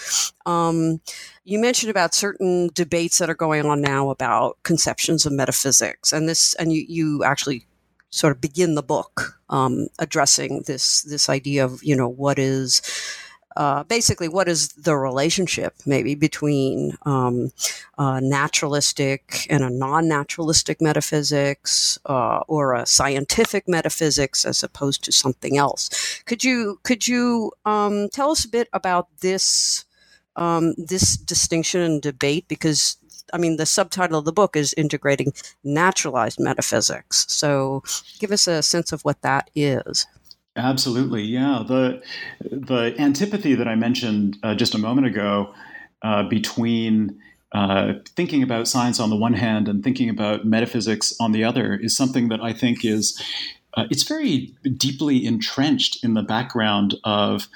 Um, 0.44 1.00
you 1.44 1.58
mentioned 1.58 1.90
about 1.90 2.14
certain 2.14 2.68
debates 2.74 3.18
that 3.18 3.30
are 3.30 3.34
going 3.34 3.64
on 3.64 3.80
now 3.80 4.10
about 4.10 4.58
conceptions 4.64 5.24
of 5.24 5.32
metaphysics, 5.32 6.12
and 6.12 6.28
this, 6.28 6.54
and 6.54 6.72
you 6.72 6.84
you 6.86 7.24
actually 7.24 7.66
sort 8.10 8.32
of 8.32 8.40
begin 8.40 8.74
the 8.74 8.82
book 8.82 9.40
um, 9.48 9.86
addressing 9.98 10.64
this 10.66 11.02
this 11.02 11.28
idea 11.28 11.64
of 11.64 11.82
you 11.82 11.96
know 11.96 12.08
what 12.08 12.38
is 12.38 12.82
uh, 13.56 13.82
basically 13.84 14.28
what 14.28 14.48
is 14.48 14.68
the 14.68 14.96
relationship 14.96 15.74
maybe 15.86 16.14
between 16.14 16.96
um, 17.02 17.50
naturalistic 17.98 19.46
and 19.50 19.64
a 19.64 19.70
non-naturalistic 19.70 20.80
metaphysics 20.80 21.98
uh, 22.06 22.40
or 22.48 22.74
a 22.74 22.86
scientific 22.86 23.68
metaphysics 23.68 24.44
as 24.44 24.62
opposed 24.62 25.02
to 25.04 25.12
something 25.12 25.56
else 25.56 26.22
could 26.26 26.44
you 26.44 26.78
could 26.82 27.08
you 27.08 27.52
um, 27.64 28.08
tell 28.10 28.30
us 28.30 28.44
a 28.44 28.48
bit 28.48 28.68
about 28.72 29.08
this 29.20 29.84
um, 30.36 30.74
this 30.78 31.16
distinction 31.16 31.80
and 31.80 32.02
debate 32.02 32.46
because 32.48 32.96
I 33.32 33.38
mean, 33.38 33.56
the 33.56 33.66
subtitle 33.66 34.18
of 34.18 34.24
the 34.24 34.32
book 34.32 34.56
is 34.56 34.74
Integrating 34.74 35.32
Naturalized 35.62 36.40
Metaphysics. 36.40 37.26
So 37.28 37.82
give 38.18 38.32
us 38.32 38.46
a 38.46 38.62
sense 38.62 38.92
of 38.92 39.02
what 39.02 39.22
that 39.22 39.50
is. 39.54 40.06
Absolutely, 40.56 41.22
yeah. 41.22 41.62
The 41.66 42.02
the 42.50 42.94
antipathy 42.98 43.54
that 43.54 43.68
I 43.68 43.76
mentioned 43.76 44.36
uh, 44.42 44.54
just 44.54 44.74
a 44.74 44.78
moment 44.78 45.06
ago 45.06 45.54
uh, 46.02 46.24
between 46.24 47.20
uh, 47.52 47.94
thinking 48.16 48.42
about 48.42 48.66
science 48.66 48.98
on 48.98 49.10
the 49.10 49.16
one 49.16 49.34
hand 49.34 49.68
and 49.68 49.82
thinking 49.82 50.08
about 50.08 50.44
metaphysics 50.44 51.14
on 51.20 51.32
the 51.32 51.44
other 51.44 51.74
is 51.76 51.96
something 51.96 52.28
that 52.28 52.40
I 52.42 52.52
think 52.52 52.84
is 52.84 53.20
uh, 53.74 53.84
it's 53.90 54.02
very 54.02 54.52
deeply 54.76 55.24
entrenched 55.24 56.02
in 56.02 56.14
the 56.14 56.22
background 56.22 56.96
of 57.04 57.46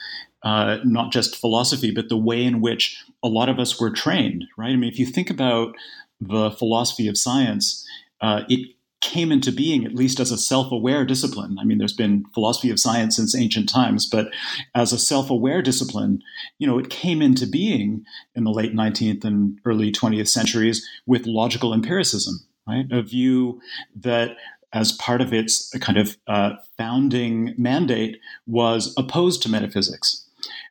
uh, 0.45 0.79
not 0.85 1.11
just 1.13 1.37
philosophy, 1.37 1.91
but 1.91 2.09
the 2.09 2.17
way 2.17 2.45
in 2.45 2.61
which 2.61 3.03
a 3.25 3.29
lot 3.29 3.49
of 3.49 3.59
us 3.59 3.81
were 3.81 3.91
trained, 3.91 4.45
right? 4.57 4.71
I 4.73 4.77
mean, 4.77 4.91
if 4.91 4.99
you 4.99 5.07
think 5.07 5.31
about 5.31 5.75
the 6.21 6.51
philosophy 6.53 7.09
of 7.09 7.19
science, 7.19 7.85
uh, 8.21 8.43
it 8.49 8.74
came 9.05 9.31
into 9.31 9.53
being 9.53 9.85
at 9.85 9.95
least 9.95 10.19
as 10.19 10.31
a 10.31 10.39
self-aware 10.39 11.05
discipline. 11.05 11.59
I 11.61 11.65
mean, 11.65 11.79
there's 11.79 11.93
been 11.93 12.25
philosophy 12.33 12.71
of 12.71 12.81
science 12.81 13.17
since 13.17 13.37
ancient 13.37 13.69
times, 13.69 14.07
but 14.07 14.33
as 14.75 14.93
a 14.93 14.99
self-aware 14.99 15.63
discipline, 15.63 16.23
you 16.59 16.67
know, 16.67 16.79
it 16.79 16.91
came 16.91 17.21
into 17.23 17.47
being 17.47 18.05
in 18.35 18.45
the 18.45 18.51
late 18.51 18.75
19th 18.75 19.25
and 19.25 19.61
early 19.65 19.93
20th 19.93 20.29
centuries 20.29 20.89
with 21.07 21.27
logical 21.27 21.75
empiricism, 21.75 22.45
right? 22.67 22.87
A 22.91 23.03
view 23.03 23.61
that 23.95 24.37
as 24.73 24.93
part 24.93 25.21
of 25.21 25.33
its 25.33 25.71
kind 25.81 25.99
of 25.99 26.17
uh, 26.27 26.55
founding 26.77 27.55
mandate 27.57 28.19
was 28.47 28.93
opposed 28.97 29.43
to 29.43 29.49
metaphysics 29.49 30.25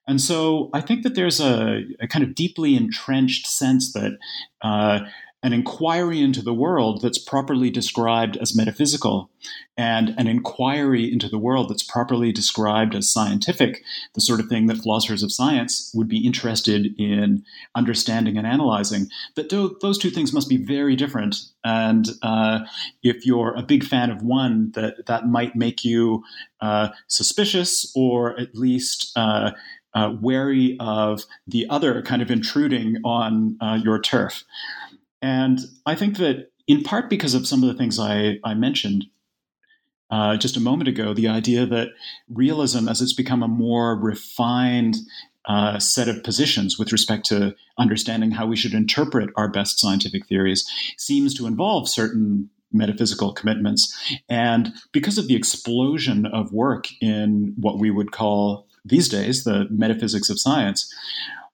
and 0.07 0.19
so 0.19 0.69
I 0.73 0.81
think 0.81 1.03
that 1.03 1.15
there's 1.15 1.39
a, 1.39 1.83
a 1.99 2.07
kind 2.07 2.23
of 2.23 2.35
deeply 2.35 2.75
entrenched 2.75 3.47
sense 3.47 3.93
that 3.93 4.17
uh, 4.61 5.01
an 5.43 5.51
inquiry 5.51 6.21
into 6.21 6.41
the 6.41 6.53
world 6.53 7.01
that's 7.01 7.17
properly 7.17 7.69
described 7.69 8.37
as 8.37 8.55
metaphysical 8.55 9.29
and 9.75 10.15
an 10.17 10.25
inquiry 10.25 11.11
into 11.11 11.27
the 11.27 11.37
world 11.37 11.69
that's 11.69 11.83
properly 11.83 12.31
described 12.31 12.95
as 12.95 13.11
scientific, 13.11 13.83
the 14.15 14.21
sort 14.21 14.39
of 14.39 14.47
thing 14.47 14.67
that 14.67 14.77
philosophers 14.77 15.21
of 15.21 15.33
science 15.33 15.91
would 15.93 16.07
be 16.07 16.25
interested 16.25 16.95
in 16.97 17.43
understanding 17.75 18.37
and 18.37 18.47
analyzing, 18.47 19.09
that 19.35 19.49
those 19.49 19.97
two 19.97 20.09
things 20.09 20.31
must 20.31 20.47
be 20.47 20.57
very 20.57 20.95
different. 20.95 21.35
And 21.65 22.07
uh, 22.21 22.59
if 23.03 23.25
you're 23.25 23.53
a 23.55 23.63
big 23.63 23.83
fan 23.83 24.11
of 24.11 24.21
one, 24.21 24.71
that, 24.75 25.05
that 25.07 25.27
might 25.27 25.57
make 25.57 25.83
you 25.83 26.23
uh, 26.61 26.89
suspicious 27.07 27.91
or 27.95 28.39
at 28.39 28.55
least 28.55 29.11
uh, 29.17 29.51
uh, 29.93 30.13
wary 30.21 30.77
of 30.79 31.25
the 31.45 31.67
other 31.69 32.01
kind 32.01 32.21
of 32.21 32.31
intruding 32.31 32.97
on 33.03 33.57
uh, 33.61 33.77
your 33.83 33.99
turf. 33.99 34.43
And 35.23 35.61
I 35.85 35.95
think 35.95 36.17
that 36.17 36.51
in 36.67 36.83
part 36.83 37.09
because 37.09 37.33
of 37.33 37.47
some 37.47 37.63
of 37.63 37.69
the 37.69 37.75
things 37.75 37.97
I, 37.97 38.39
I 38.43 38.53
mentioned 38.53 39.05
uh, 40.11 40.35
just 40.37 40.57
a 40.57 40.59
moment 40.59 40.89
ago, 40.89 41.13
the 41.13 41.29
idea 41.29 41.65
that 41.65 41.87
realism, 42.29 42.89
as 42.89 43.01
it's 43.01 43.13
become 43.13 43.41
a 43.41 43.47
more 43.47 43.95
refined 43.95 44.97
uh, 45.45 45.79
set 45.79 46.09
of 46.09 46.23
positions 46.23 46.77
with 46.77 46.91
respect 46.91 47.25
to 47.27 47.55
understanding 47.77 48.31
how 48.31 48.45
we 48.45 48.57
should 48.57 48.73
interpret 48.73 49.29
our 49.37 49.47
best 49.47 49.79
scientific 49.79 50.27
theories, 50.27 50.69
seems 50.97 51.33
to 51.33 51.47
involve 51.47 51.89
certain 51.89 52.49
metaphysical 52.73 53.31
commitments. 53.33 54.13
And 54.27 54.73
because 54.91 55.17
of 55.17 55.27
the 55.27 55.35
explosion 55.35 56.25
of 56.25 56.51
work 56.51 56.87
in 57.01 57.53
what 57.57 57.79
we 57.79 57.91
would 57.91 58.11
call 58.11 58.67
these 58.83 59.07
days 59.07 59.45
the 59.45 59.67
metaphysics 59.69 60.29
of 60.29 60.39
science, 60.39 60.93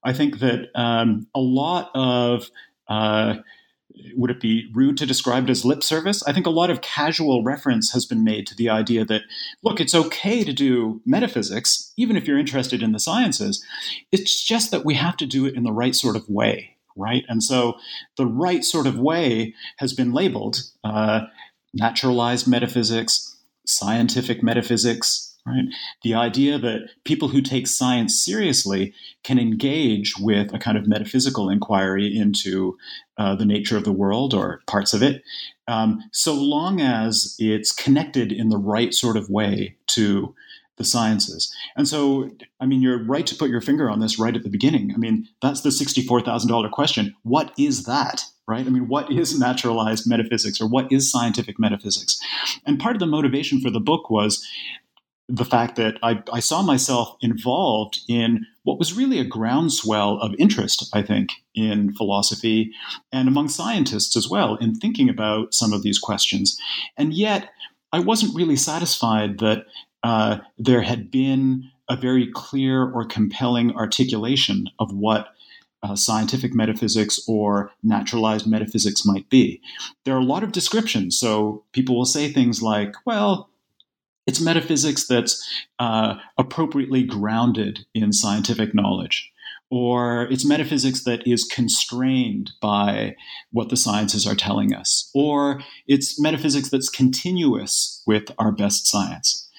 I 0.04 0.14
think 0.14 0.40
that 0.40 0.70
um, 0.76 1.28
a 1.36 1.40
lot 1.40 1.92
of 1.94 2.50
uh, 2.88 3.36
would 4.16 4.32
it 4.32 4.40
be 4.40 4.70
rude 4.74 4.98
to 4.98 5.06
describe 5.06 5.46
it 5.46 5.50
as 5.50 5.66
lip 5.66 5.84
service? 5.84 6.24
I 6.24 6.34
think 6.34 6.46
a 6.46 6.52
lot 6.52 6.70
of 6.70 6.82
casual 6.82 7.44
reference 7.44 7.92
has 7.92 8.06
been 8.06 8.24
made 8.24 8.48
to 8.48 8.56
the 8.56 8.70
idea 8.70 9.06
that, 9.06 9.24
look, 9.64 9.80
it's 9.80 9.96
okay 9.96 10.44
to 10.44 10.54
do 10.54 11.02
metaphysics, 11.06 11.94
even 11.98 12.16
if 12.16 12.28
you're 12.28 12.38
interested 12.38 12.82
in 12.82 12.92
the 12.92 13.00
sciences. 13.00 13.64
It's 14.12 14.44
just 14.44 14.72
that 14.72 14.86
we 14.86 14.96
have 14.96 15.18
to 15.18 15.26
do 15.26 15.46
it 15.46 15.56
in 15.56 15.64
the 15.64 15.72
right 15.72 15.96
sort 15.96 16.16
of 16.16 16.30
way, 16.30 16.78
right? 16.96 17.24
And 17.28 17.44
so 17.44 17.78
the 18.18 18.26
right 18.26 18.64
sort 18.64 18.88
of 18.88 19.00
way 19.00 19.54
has 19.78 19.94
been 19.94 20.14
labeled 20.14 20.62
uh, 20.84 21.22
naturalized 21.74 22.48
metaphysics, 22.48 23.38
scientific 23.66 24.42
metaphysics, 24.42 25.29
Right? 25.46 25.66
The 26.04 26.14
idea 26.14 26.60
that 26.60 26.90
people 27.06 27.30
who 27.30 27.42
take 27.42 27.66
science 27.66 28.24
seriously 28.24 28.94
can 29.24 29.40
engage 29.40 30.14
with 30.20 30.54
a 30.54 30.60
kind 30.60 30.78
of 30.78 30.88
metaphysical 30.88 31.50
inquiry 31.50 32.16
into 32.16 32.78
uh, 33.18 33.36
the 33.36 33.46
nature 33.46 33.76
of 33.76 33.84
the 33.84 33.92
world 33.92 34.34
or 34.34 34.62
parts 34.68 34.94
of 34.94 35.02
it, 35.02 35.24
um, 35.68 36.04
so 36.12 36.34
long 36.34 36.82
as 36.82 37.36
it's 37.40 37.72
connected 37.72 38.32
in 38.32 38.50
the 38.50 38.58
right 38.58 38.94
sort 38.94 39.18
of 39.18 39.30
way 39.30 39.76
to 39.88 40.36
the 40.80 40.86
sciences. 40.86 41.54
And 41.76 41.88
so, 41.88 42.32
I 42.60 42.66
mean, 42.66 42.82
you're 42.82 43.04
right 43.04 43.28
to 43.28 43.36
put 43.36 43.50
your 43.50 43.62
finger 43.62 43.90
on 43.90 44.00
this 44.00 44.18
right 44.18 44.36
at 44.36 44.44
the 44.44 44.50
beginning. 44.50 44.94
I 44.96 44.98
mean, 44.98 45.28
that's 45.42 45.62
the 45.62 45.70
$64,000 45.70 46.72
question. 46.72 47.16
What 47.24 47.54
is 47.58 47.84
that? 47.84 48.24
Right? 48.48 48.66
I 48.66 48.70
mean, 48.70 48.88
what 48.88 49.12
is 49.12 49.38
naturalized 49.38 50.10
metaphysics 50.10 50.60
or 50.60 50.68
what 50.68 50.92
is 50.92 51.12
scientific 51.12 51.60
metaphysics? 51.60 52.20
And 52.66 52.80
part 52.80 52.96
of 52.96 53.00
the 53.00 53.06
motivation 53.06 53.62
for 53.62 53.70
the 53.70 53.80
book 53.80 54.10
was 54.10 54.44
the 55.30 55.46
fact 55.46 55.76
that 55.76 55.98
I, 56.02 56.24
I, 56.34 56.40
saw 56.40 56.64
myself 56.64 57.16
involved 57.22 58.00
in 58.10 58.48
what 58.64 58.80
was 58.80 58.98
really 58.98 59.20
a 59.20 59.24
groundswell 59.24 60.18
of 60.20 60.34
interest, 60.40 60.90
I 60.92 61.04
think, 61.04 61.30
in 61.54 61.94
philosophy 61.94 62.72
and 63.12 63.28
among 63.28 63.50
scientists 63.50 64.18
as 64.18 64.28
well, 64.28 64.56
in 64.56 64.76
thinking 64.76 65.08
about 65.08 65.54
some 65.54 65.72
of 65.72 65.84
these 65.84 66.00
questions. 66.00 66.58
And 66.98 67.14
yet, 67.14 67.50
I 67.94 68.00
wasn't 68.00 68.36
really 68.36 68.56
satisfied 68.56 69.38
that 69.38 69.66
uh, 70.04 70.40
there 70.58 70.82
had 70.82 71.12
been 71.12 71.70
a 71.90 71.96
very 71.96 72.30
clear 72.34 72.84
or 72.84 73.06
compelling 73.06 73.76
articulation 73.76 74.68
of 74.80 74.92
what 74.92 75.30
uh, 75.82 75.96
scientific 75.96 76.54
metaphysics 76.54 77.20
or 77.28 77.72
naturalized 77.84 78.48
metaphysics 78.48 79.06
might 79.06 79.30
be. 79.30 79.62
There 80.06 80.16
are 80.16 80.20
a 80.20 80.24
lot 80.24 80.44
of 80.44 80.52
descriptions. 80.52 81.18
So 81.18 81.64
people 81.72 81.96
will 81.96 82.06
say 82.06 82.30
things 82.30 82.62
like, 82.62 82.96
well, 83.06 83.49
it's 84.30 84.40
metaphysics 84.40 85.08
that's 85.08 85.44
uh, 85.80 86.14
appropriately 86.38 87.02
grounded 87.04 87.80
in 87.96 88.14
scientific 88.14 88.76
knowledge, 88.76 89.32
or 89.72 90.28
it's 90.30 90.46
metaphysics 90.46 91.04
that 91.04 91.26
is 91.26 91.44
constrained 91.44 92.52
by 92.62 93.16
what 93.52 93.70
the 93.70 93.76
sciences 93.76 94.28
are 94.28 94.36
telling 94.36 94.72
us, 94.72 95.10
or 95.16 95.64
it's 95.88 96.22
metaphysics 96.22 96.70
that's 96.70 96.90
continuous 96.90 98.04
with 98.06 98.30
our 98.38 98.52
best 98.52 98.86
science. 98.86 99.50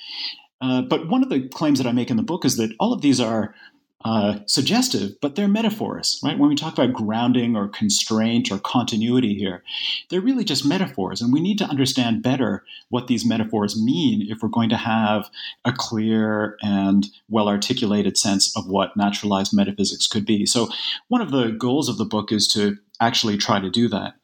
Uh, 0.61 0.83
but 0.83 1.09
one 1.09 1.25
of 1.25 1.31
the 1.31 1.49
claims 1.49 1.81
that 1.81 1.89
I 1.89 1.93
make 1.93 2.11
in 2.11 2.17
the 2.17 2.23
book 2.23 2.45
is 2.45 2.57
that 2.57 2.73
all 2.79 2.93
of 2.93 3.00
these 3.00 3.19
are 3.19 3.53
uh, 4.02 4.38
suggestive, 4.47 5.12
but 5.21 5.37
they're 5.37 5.47
metaphors, 5.47 6.19
right? 6.25 6.38
When 6.38 6.49
we 6.49 6.54
talk 6.54 6.73
about 6.73 6.95
grounding 6.95 7.54
or 7.54 7.69
constraint 7.69 8.50
or 8.50 8.59
continuity 8.59 9.35
here, 9.35 9.62
they're 10.09 10.23
really 10.23 10.45
just 10.45 10.64
metaphors. 10.64 11.21
And 11.21 11.33
we 11.33 11.40
need 11.40 11.59
to 11.59 11.66
understand 11.66 12.23
better 12.23 12.64
what 12.88 13.09
these 13.09 13.26
metaphors 13.26 13.80
mean 13.80 14.26
if 14.30 14.42
we're 14.42 14.49
going 14.49 14.71
to 14.71 14.76
have 14.76 15.28
a 15.66 15.73
clear 15.73 16.57
and 16.62 17.09
well 17.28 17.49
articulated 17.49 18.16
sense 18.16 18.57
of 18.57 18.66
what 18.66 18.97
naturalized 18.97 19.54
metaphysics 19.54 20.07
could 20.07 20.25
be. 20.25 20.47
So, 20.47 20.69
one 21.09 21.21
of 21.21 21.30
the 21.30 21.49
goals 21.50 21.88
of 21.88 21.99
the 21.99 22.07
book 22.07 22.33
is 22.33 22.49
to 22.49 22.78
actually 23.00 23.37
try 23.37 23.61
to 23.61 23.71
do 23.71 23.88
that. 23.88 24.14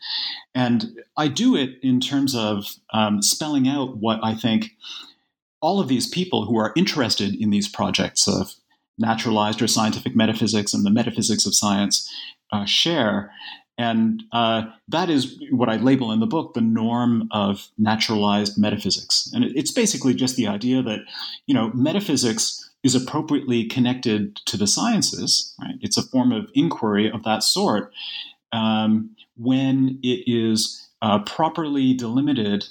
And 0.54 1.00
I 1.16 1.28
do 1.28 1.54
it 1.54 1.78
in 1.82 2.00
terms 2.00 2.34
of 2.34 2.76
um, 2.92 3.22
spelling 3.22 3.68
out 3.68 3.98
what 3.98 4.20
I 4.22 4.34
think 4.34 4.70
all 5.60 5.80
of 5.80 5.88
these 5.88 6.06
people 6.06 6.46
who 6.46 6.58
are 6.58 6.72
interested 6.76 7.34
in 7.34 7.50
these 7.50 7.68
projects 7.68 8.28
of 8.28 8.54
naturalized 8.98 9.60
or 9.62 9.66
scientific 9.66 10.16
metaphysics 10.16 10.74
and 10.74 10.84
the 10.84 10.90
metaphysics 10.90 11.46
of 11.46 11.54
science 11.54 12.10
uh, 12.52 12.64
share. 12.64 13.30
And 13.78 14.22
uh, 14.32 14.62
that 14.88 15.10
is 15.10 15.38
what 15.50 15.68
I 15.68 15.76
label 15.76 16.10
in 16.10 16.20
the 16.20 16.26
book 16.26 16.54
the 16.54 16.62
norm 16.62 17.28
of 17.30 17.68
naturalized 17.76 18.56
metaphysics. 18.56 19.30
And 19.34 19.44
it's 19.44 19.72
basically 19.72 20.14
just 20.14 20.36
the 20.36 20.46
idea 20.46 20.82
that, 20.82 21.00
you 21.46 21.54
know, 21.54 21.70
metaphysics 21.74 22.70
is 22.82 22.94
appropriately 22.94 23.64
connected 23.64 24.36
to 24.46 24.56
the 24.56 24.66
sciences, 24.66 25.54
right? 25.60 25.74
It's 25.80 25.98
a 25.98 26.02
form 26.02 26.32
of 26.32 26.50
inquiry 26.54 27.10
of 27.10 27.24
that 27.24 27.42
sort 27.42 27.92
um, 28.52 29.10
when 29.36 29.98
it 30.02 30.22
is 30.26 30.88
uh, 31.02 31.18
properly 31.24 31.92
delimited 31.92 32.64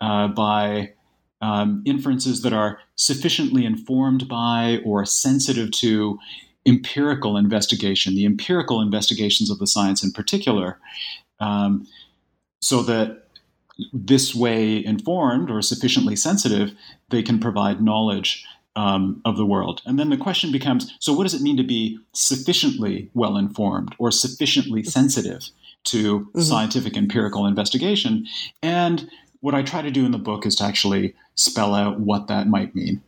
uh, 0.00 0.28
by 0.28 0.92
um, 1.40 1.82
inferences 1.86 2.42
that 2.42 2.52
are 2.52 2.80
sufficiently 3.02 3.64
informed 3.64 4.28
by 4.28 4.78
or 4.84 5.04
sensitive 5.04 5.72
to 5.72 6.18
empirical 6.64 7.36
investigation, 7.36 8.14
the 8.14 8.24
empirical 8.24 8.80
investigations 8.80 9.50
of 9.50 9.58
the 9.58 9.66
science 9.66 10.04
in 10.04 10.12
particular, 10.12 10.78
um, 11.40 11.84
so 12.60 12.80
that 12.82 13.24
this 13.92 14.34
way 14.34 14.84
informed 14.84 15.50
or 15.50 15.60
sufficiently 15.62 16.14
sensitive, 16.14 16.72
they 17.08 17.22
can 17.22 17.40
provide 17.40 17.82
knowledge 17.82 18.46
um, 18.76 19.20
of 19.24 19.36
the 19.36 19.44
world. 19.44 19.82
And 19.84 19.98
then 19.98 20.10
the 20.10 20.16
question 20.16 20.52
becomes 20.52 20.94
so, 21.00 21.12
what 21.12 21.24
does 21.24 21.34
it 21.34 21.42
mean 21.42 21.56
to 21.56 21.64
be 21.64 21.98
sufficiently 22.12 23.10
well 23.14 23.36
informed 23.36 23.96
or 23.98 24.12
sufficiently 24.12 24.84
sensitive 24.84 25.50
to 25.84 26.20
mm-hmm. 26.20 26.40
scientific 26.40 26.96
empirical 26.96 27.46
investigation? 27.46 28.28
And 28.62 29.10
what 29.40 29.56
I 29.56 29.62
try 29.62 29.82
to 29.82 29.90
do 29.90 30.06
in 30.06 30.12
the 30.12 30.18
book 30.18 30.46
is 30.46 30.54
to 30.56 30.64
actually 30.64 31.14
spell 31.34 31.74
out 31.74 32.00
what 32.00 32.28
that 32.28 32.48
might 32.48 32.74
mean. 32.74 33.02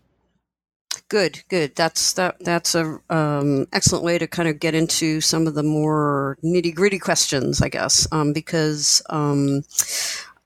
Good, 1.08 1.42
good. 1.48 1.76
That's 1.76 2.14
that. 2.14 2.36
That's 2.40 2.74
a 2.74 2.98
um, 3.10 3.66
excellent 3.72 4.04
way 4.04 4.18
to 4.18 4.26
kind 4.26 4.48
of 4.48 4.58
get 4.58 4.74
into 4.74 5.20
some 5.20 5.46
of 5.46 5.54
the 5.54 5.62
more 5.62 6.38
nitty 6.42 6.74
gritty 6.74 6.98
questions, 6.98 7.60
I 7.60 7.68
guess, 7.68 8.08
um, 8.10 8.32
because 8.32 9.02
um, 9.10 9.62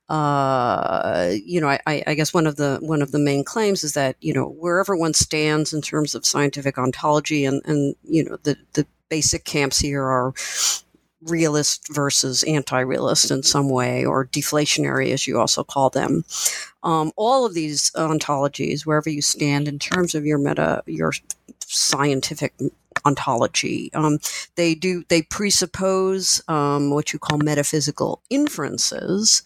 uh, 0.08 1.32
you 1.44 1.60
know, 1.60 1.68
I, 1.68 2.02
I, 2.06 2.14
guess 2.14 2.32
one 2.32 2.46
of 2.46 2.56
the 2.56 2.78
one 2.80 3.02
of 3.02 3.12
the 3.12 3.18
main 3.18 3.44
claims 3.44 3.84
is 3.84 3.92
that 3.92 4.16
you 4.20 4.32
know 4.32 4.46
wherever 4.46 4.96
one 4.96 5.12
stands 5.12 5.74
in 5.74 5.82
terms 5.82 6.14
of 6.14 6.24
scientific 6.24 6.78
ontology, 6.78 7.44
and 7.44 7.60
and 7.66 7.94
you 8.04 8.24
know 8.24 8.38
the 8.42 8.56
the 8.72 8.86
basic 9.10 9.44
camps 9.44 9.78
here 9.78 10.04
are 10.04 10.32
realist 11.22 11.92
versus 11.92 12.42
anti-realist 12.44 13.30
in 13.30 13.42
some 13.42 13.68
way, 13.68 14.04
or 14.04 14.26
deflationary, 14.26 15.12
as 15.12 15.26
you 15.26 15.38
also 15.38 15.64
call 15.64 15.90
them. 15.90 16.24
Um, 16.82 17.12
all 17.16 17.44
of 17.44 17.54
these 17.54 17.90
ontologies, 17.92 18.86
wherever 18.86 19.10
you 19.10 19.22
stand 19.22 19.68
in 19.68 19.78
terms 19.78 20.14
of 20.14 20.24
your 20.24 20.38
meta, 20.38 20.82
your 20.86 21.12
scientific 21.66 22.54
ontology, 23.04 23.90
um, 23.94 24.18
they 24.56 24.74
do 24.74 25.04
they 25.08 25.22
presuppose 25.22 26.42
um, 26.48 26.90
what 26.90 27.12
you 27.12 27.18
call 27.18 27.38
metaphysical 27.38 28.22
inferences. 28.30 29.42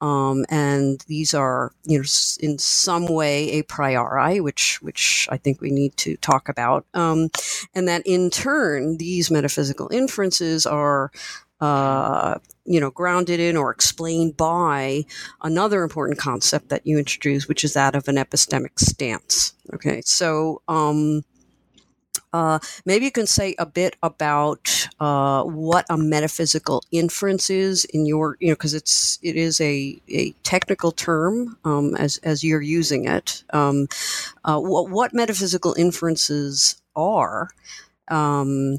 Um, 0.00 0.44
and 0.48 1.04
these 1.08 1.34
are, 1.34 1.72
you 1.84 1.98
know, 1.98 2.04
in 2.40 2.58
some 2.58 3.06
way 3.06 3.50
a 3.52 3.62
priori, 3.62 4.40
which 4.40 4.80
which 4.80 5.28
I 5.30 5.36
think 5.36 5.60
we 5.60 5.70
need 5.70 5.96
to 5.98 6.16
talk 6.18 6.48
about, 6.48 6.86
um, 6.94 7.30
and 7.74 7.88
that 7.88 8.06
in 8.06 8.30
turn 8.30 8.98
these 8.98 9.30
metaphysical 9.30 9.88
inferences 9.92 10.66
are 10.66 11.10
uh, 11.60 12.38
you 12.64 12.80
know, 12.80 12.90
grounded 12.90 13.40
in 13.40 13.56
or 13.56 13.70
explained 13.70 14.36
by 14.36 15.04
another 15.42 15.82
important 15.82 16.18
concept 16.18 16.68
that 16.68 16.86
you 16.86 16.98
introduced, 16.98 17.48
which 17.48 17.64
is 17.64 17.72
that 17.72 17.94
of 17.94 18.06
an 18.08 18.16
epistemic 18.16 18.78
stance. 18.78 19.54
Okay, 19.72 20.02
so 20.04 20.62
um, 20.68 21.24
uh, 22.32 22.58
maybe 22.84 23.04
you 23.04 23.10
can 23.10 23.26
say 23.26 23.54
a 23.58 23.66
bit 23.66 23.96
about 24.02 24.88
uh, 25.00 25.42
what 25.44 25.86
a 25.88 25.96
metaphysical 25.96 26.82
inference 26.90 27.50
is 27.50 27.84
in 27.86 28.06
your, 28.06 28.36
you 28.40 28.48
know, 28.48 28.54
because 28.54 28.74
it's 28.74 29.18
it 29.22 29.36
is 29.36 29.60
a, 29.60 30.00
a 30.08 30.32
technical 30.42 30.92
term 30.92 31.56
um, 31.64 31.94
as 31.96 32.18
as 32.18 32.44
you're 32.44 32.60
using 32.62 33.06
it. 33.06 33.42
Um, 33.52 33.88
uh, 34.44 34.60
what, 34.60 34.90
what 34.90 35.14
metaphysical 35.14 35.74
inferences 35.78 36.80
are, 36.94 37.50
um, 38.08 38.78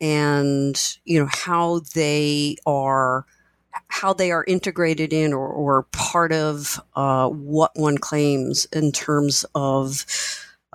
and 0.00 0.98
you 1.04 1.18
know 1.20 1.28
how 1.30 1.80
they 1.94 2.56
are 2.66 3.26
how 3.88 4.12
they 4.12 4.30
are 4.32 4.44
integrated 4.46 5.12
in 5.12 5.32
or, 5.32 5.48
or 5.48 5.82
part 5.92 6.32
of 6.32 6.80
uh, 6.96 7.28
what 7.28 7.72
one 7.74 7.98
claims 7.98 8.66
in 8.72 8.90
terms 8.92 9.44
of 9.54 10.04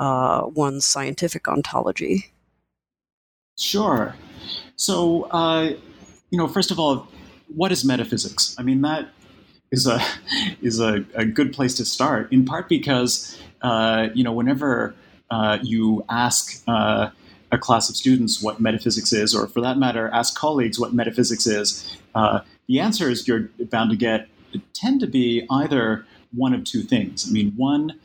uh, 0.02 0.48
one's 0.48 0.86
scientific 0.86 1.48
ontology. 1.48 2.26
Sure. 3.58 4.16
So, 4.76 5.24
uh, 5.26 5.74
you 6.32 6.38
know, 6.38 6.48
first 6.48 6.72
of 6.72 6.80
all, 6.80 7.08
what 7.56 7.72
is 7.72 7.86
metaphysics? 7.86 8.56
I 8.58 8.64
mean, 8.64 8.82
that 8.82 9.10
is 9.72 9.86
a 9.86 10.02
is 10.62 10.80
a, 10.80 11.06
a 11.14 11.24
good 11.24 11.54
place 11.54 11.76
to 11.76 11.86
start. 11.86 12.34
In 12.34 12.46
part 12.46 12.68
because 12.68 13.40
uh, 13.62 14.08
you 14.16 14.24
know, 14.24 14.34
whenever 14.34 14.96
uh, 15.30 15.60
you 15.62 16.04
ask 16.10 16.64
uh, 16.68 17.12
a 17.52 17.58
class 17.60 17.88
of 17.88 17.96
students 17.96 18.42
what 18.42 18.60
metaphysics 18.60 19.14
is, 19.14 19.36
or 19.36 19.48
for 19.48 19.62
that 19.62 19.78
matter, 19.78 20.10
ask 20.12 20.36
colleagues 20.36 20.80
what 20.80 20.96
metaphysics 20.96 21.46
is, 21.46 21.96
uh, 22.16 22.40
the 22.68 22.80
answers 22.80 23.28
you're 23.28 23.50
bound 23.70 23.92
to 23.92 23.96
get 23.96 24.28
tend 24.74 25.00
to 25.00 25.08
be 25.08 25.46
either 25.52 26.08
one 26.34 26.56
of 26.56 26.64
two 26.64 26.82
things. 26.82 27.28
I 27.30 27.32
mean, 27.32 27.54
one, 27.56 28.00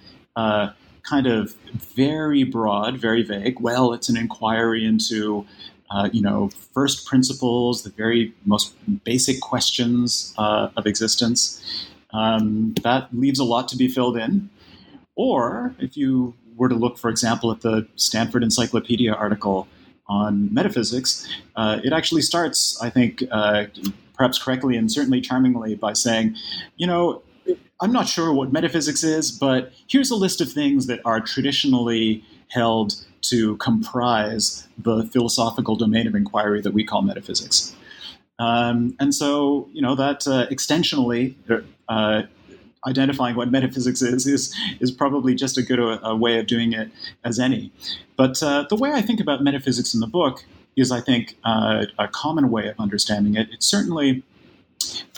kind 1.08 1.26
of 1.26 1.54
very 1.94 2.44
broad, 2.44 2.98
very 2.98 3.22
vague. 3.22 3.60
Well, 3.60 3.92
it's 3.92 4.08
an 4.08 4.16
inquiry 4.16 4.84
into, 4.84 5.46
uh, 5.90 6.08
you 6.12 6.20
know, 6.20 6.50
first 6.74 7.06
principles, 7.06 7.82
the 7.82 7.90
very 7.90 8.34
most 8.44 8.74
basic 9.04 9.40
questions 9.40 10.34
uh, 10.36 10.68
of 10.76 10.86
existence. 10.86 11.62
Um, 12.12 12.74
that 12.82 13.08
leaves 13.12 13.38
a 13.38 13.44
lot 13.44 13.68
to 13.68 13.76
be 13.76 13.88
filled 13.88 14.16
in. 14.16 14.50
Or 15.14 15.74
if 15.78 15.96
you 15.96 16.34
were 16.56 16.68
to 16.68 16.74
look, 16.74 16.98
for 16.98 17.10
example, 17.10 17.50
at 17.50 17.60
the 17.60 17.86
Stanford 17.96 18.42
Encyclopedia 18.42 19.12
article 19.12 19.68
on 20.08 20.52
metaphysics, 20.52 21.26
uh, 21.56 21.80
it 21.84 21.92
actually 21.92 22.22
starts, 22.22 22.80
I 22.82 22.90
think, 22.90 23.22
uh, 23.30 23.66
perhaps 24.14 24.42
correctly 24.42 24.76
and 24.76 24.90
certainly 24.90 25.20
charmingly, 25.20 25.74
by 25.74 25.92
saying, 25.92 26.36
you 26.76 26.86
know, 26.86 27.22
I'm 27.80 27.92
not 27.92 28.08
sure 28.08 28.32
what 28.32 28.52
metaphysics 28.52 29.04
is, 29.04 29.30
but 29.30 29.72
here's 29.86 30.10
a 30.10 30.16
list 30.16 30.40
of 30.40 30.50
things 30.50 30.86
that 30.86 31.00
are 31.04 31.20
traditionally 31.20 32.24
held 32.48 32.94
to 33.22 33.56
comprise 33.56 34.66
the 34.78 35.04
philosophical 35.04 35.76
domain 35.76 36.06
of 36.06 36.14
inquiry 36.14 36.60
that 36.62 36.72
we 36.72 36.84
call 36.84 37.02
metaphysics. 37.02 37.74
Um, 38.38 38.96
and 39.00 39.14
so, 39.14 39.68
you 39.72 39.82
know, 39.82 39.94
that 39.94 40.26
uh, 40.26 40.46
extensionally 40.48 41.34
uh, 41.88 42.22
identifying 42.86 43.34
what 43.34 43.50
metaphysics 43.50 44.02
is 44.02 44.26
is 44.26 44.54
is 44.80 44.90
probably 44.90 45.34
just 45.34 45.58
a 45.58 45.62
good 45.62 45.78
a, 45.78 46.04
uh, 46.04 46.10
a 46.10 46.16
way 46.16 46.38
of 46.38 46.46
doing 46.46 46.72
it 46.72 46.90
as 47.24 47.38
any. 47.38 47.72
But 48.16 48.42
uh, 48.42 48.66
the 48.68 48.76
way 48.76 48.92
I 48.92 49.02
think 49.02 49.20
about 49.20 49.42
metaphysics 49.42 49.94
in 49.94 50.00
the 50.00 50.06
book 50.06 50.44
is, 50.76 50.92
I 50.92 51.00
think, 51.00 51.36
uh, 51.44 51.86
a 51.98 52.08
common 52.08 52.50
way 52.50 52.68
of 52.68 52.78
understanding 52.78 53.34
it. 53.34 53.48
It's 53.50 53.66
certainly 53.66 54.22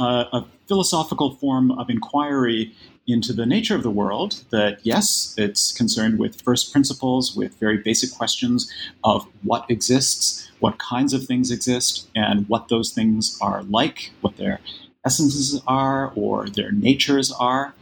uh, 0.01 0.25
a 0.33 0.45
philosophical 0.67 1.31
form 1.37 1.71
of 1.73 1.89
inquiry 1.91 2.73
into 3.07 3.33
the 3.33 3.47
nature 3.47 3.75
of 3.75 3.83
the 3.83 3.91
world 3.91 4.45
that, 4.51 4.81
yes, 4.83 5.35
it's 5.39 5.73
concerned 5.73 6.19
with 6.19 6.43
first 6.43 6.73
principles, 6.73 7.35
with 7.35 7.59
very 7.59 7.79
basic 7.79 8.11
questions 8.13 8.71
of 9.03 9.27
what 9.43 9.69
exists, 9.71 10.51
what 10.61 10.79
kinds 10.79 11.15
of 11.15 11.25
things 11.25 11.51
exist, 11.51 12.07
and 12.15 12.47
what 12.49 12.69
those 12.69 12.93
things 12.93 13.39
are 13.41 13.63
like, 13.65 14.13
what 14.21 14.37
their 14.37 14.61
essences 15.05 15.63
are 15.67 16.13
or 16.15 16.49
their 16.49 16.71
natures 16.71 17.33
are. 17.33 17.75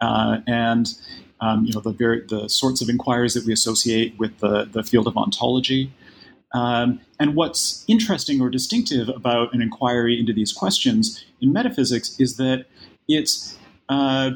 Uh, 0.00 0.38
and 0.46 0.94
um, 1.42 1.66
you 1.66 1.72
know 1.74 1.80
the 1.80 1.92
very 1.92 2.22
the 2.26 2.48
sorts 2.48 2.80
of 2.80 2.88
inquiries 2.88 3.34
that 3.34 3.44
we 3.44 3.52
associate 3.52 4.18
with 4.18 4.38
the, 4.38 4.64
the 4.64 4.82
field 4.82 5.06
of 5.06 5.16
ontology. 5.16 5.92
Um, 6.54 7.00
and 7.18 7.34
what's 7.34 7.84
interesting 7.88 8.40
or 8.40 8.50
distinctive 8.50 9.08
about 9.08 9.54
an 9.54 9.62
inquiry 9.62 10.18
into 10.18 10.32
these 10.32 10.52
questions 10.52 11.24
in 11.40 11.52
metaphysics 11.52 12.18
is 12.20 12.36
that 12.36 12.66
it's 13.08 13.56
uh, 13.88 14.32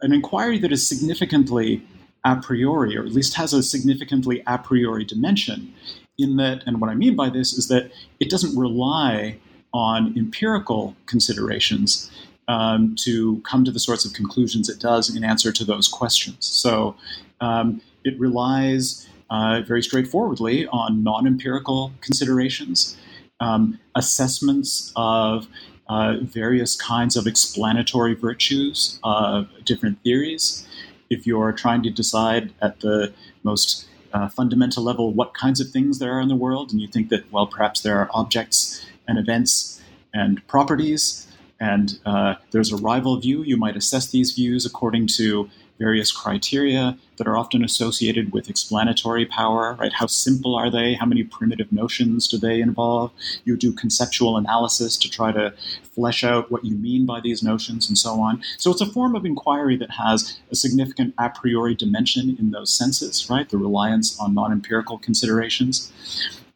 an 0.00 0.12
inquiry 0.12 0.58
that 0.58 0.72
is 0.72 0.86
significantly 0.86 1.82
a 2.24 2.36
priori, 2.36 2.96
or 2.96 3.04
at 3.04 3.12
least 3.12 3.34
has 3.34 3.52
a 3.52 3.62
significantly 3.62 4.42
a 4.46 4.58
priori 4.58 5.04
dimension. 5.04 5.72
In 6.16 6.36
that, 6.36 6.64
and 6.66 6.80
what 6.80 6.90
I 6.90 6.94
mean 6.94 7.14
by 7.14 7.30
this 7.30 7.52
is 7.52 7.68
that 7.68 7.92
it 8.18 8.28
doesn't 8.28 8.58
rely 8.58 9.38
on 9.72 10.18
empirical 10.18 10.96
considerations 11.06 12.10
um, 12.48 12.96
to 13.00 13.40
come 13.42 13.64
to 13.64 13.70
the 13.70 13.78
sorts 13.78 14.04
of 14.04 14.14
conclusions 14.14 14.68
it 14.68 14.80
does 14.80 15.14
in 15.14 15.22
answer 15.22 15.52
to 15.52 15.64
those 15.64 15.86
questions. 15.86 16.44
So 16.46 16.96
um, 17.40 17.80
it 18.04 18.18
relies 18.18 19.08
uh, 19.30 19.62
very 19.66 19.82
straightforwardly 19.82 20.66
on 20.68 21.02
non 21.02 21.26
empirical 21.26 21.92
considerations, 22.00 22.96
um, 23.40 23.78
assessments 23.94 24.92
of 24.96 25.46
uh, 25.88 26.16
various 26.20 26.76
kinds 26.76 27.16
of 27.16 27.26
explanatory 27.26 28.14
virtues 28.14 28.98
of 29.04 29.48
different 29.64 30.02
theories. 30.02 30.66
If 31.10 31.26
you're 31.26 31.52
trying 31.52 31.82
to 31.84 31.90
decide 31.90 32.52
at 32.60 32.80
the 32.80 33.12
most 33.42 33.86
uh, 34.12 34.28
fundamental 34.28 34.82
level 34.82 35.12
what 35.12 35.34
kinds 35.34 35.60
of 35.60 35.70
things 35.70 35.98
there 35.98 36.12
are 36.12 36.20
in 36.20 36.28
the 36.28 36.36
world, 36.36 36.72
and 36.72 36.80
you 36.80 36.88
think 36.88 37.08
that, 37.08 37.30
well, 37.32 37.46
perhaps 37.46 37.80
there 37.80 37.98
are 37.98 38.10
objects 38.12 38.86
and 39.06 39.18
events 39.18 39.82
and 40.14 40.46
properties. 40.46 41.26
And 41.60 41.98
uh, 42.06 42.36
there's 42.50 42.72
a 42.72 42.76
rival 42.76 43.18
view. 43.18 43.42
You 43.42 43.56
might 43.56 43.76
assess 43.76 44.10
these 44.10 44.32
views 44.32 44.64
according 44.64 45.08
to 45.18 45.48
various 45.78 46.12
criteria 46.12 46.98
that 47.16 47.26
are 47.26 47.36
often 47.36 47.64
associated 47.64 48.32
with 48.32 48.48
explanatory 48.48 49.24
power, 49.26 49.76
right? 49.78 49.92
How 49.92 50.06
simple 50.06 50.54
are 50.54 50.70
they? 50.70 50.94
How 50.94 51.06
many 51.06 51.24
primitive 51.24 51.72
notions 51.72 52.28
do 52.28 52.38
they 52.38 52.60
involve? 52.60 53.12
You 53.44 53.56
do 53.56 53.72
conceptual 53.72 54.36
analysis 54.36 54.96
to 54.98 55.10
try 55.10 55.32
to 55.32 55.54
flesh 55.94 56.24
out 56.24 56.50
what 56.50 56.64
you 56.64 56.76
mean 56.76 57.06
by 57.06 57.20
these 57.20 57.42
notions 57.42 57.88
and 57.88 57.98
so 57.98 58.20
on. 58.20 58.42
So 58.56 58.70
it's 58.70 58.80
a 58.80 58.86
form 58.86 59.14
of 59.14 59.24
inquiry 59.24 59.76
that 59.76 59.90
has 59.92 60.38
a 60.50 60.56
significant 60.56 61.14
a 61.18 61.30
priori 61.30 61.74
dimension 61.74 62.36
in 62.38 62.50
those 62.50 62.72
senses, 62.72 63.28
right? 63.28 63.48
The 63.48 63.58
reliance 63.58 64.18
on 64.18 64.34
non 64.34 64.52
empirical 64.52 64.98
considerations. 64.98 65.92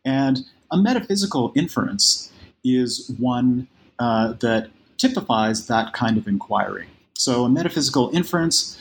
And 0.04 0.44
a 0.70 0.76
metaphysical 0.76 1.52
inference 1.54 2.32
is 2.64 3.12
one 3.18 3.68
uh, 3.98 4.32
that 4.34 4.70
typifies 4.96 5.66
that 5.66 5.92
kind 5.92 6.16
of 6.16 6.28
inquiry. 6.28 6.88
So 7.14 7.44
a 7.44 7.48
metaphysical 7.48 8.10
inference 8.12 8.80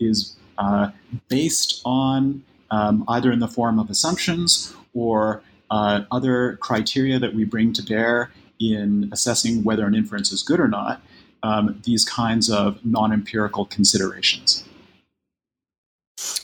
is 0.00 0.36
uh, 0.58 0.90
based 1.28 1.80
on 1.84 2.44
um, 2.70 3.04
either 3.08 3.30
in 3.30 3.38
the 3.38 3.48
form 3.48 3.78
of 3.78 3.90
assumptions 3.90 4.74
or 4.94 5.42
uh, 5.70 6.02
other 6.10 6.56
criteria 6.60 7.18
that 7.18 7.34
we 7.34 7.44
bring 7.44 7.72
to 7.72 7.82
bear 7.82 8.30
in 8.60 9.08
assessing 9.12 9.64
whether 9.64 9.86
an 9.86 9.94
inference 9.94 10.32
is 10.32 10.42
good 10.42 10.60
or 10.60 10.68
not, 10.68 11.02
um, 11.42 11.80
these 11.84 12.04
kinds 12.04 12.50
of 12.50 12.84
non 12.84 13.12
empirical 13.12 13.64
considerations. 13.64 14.64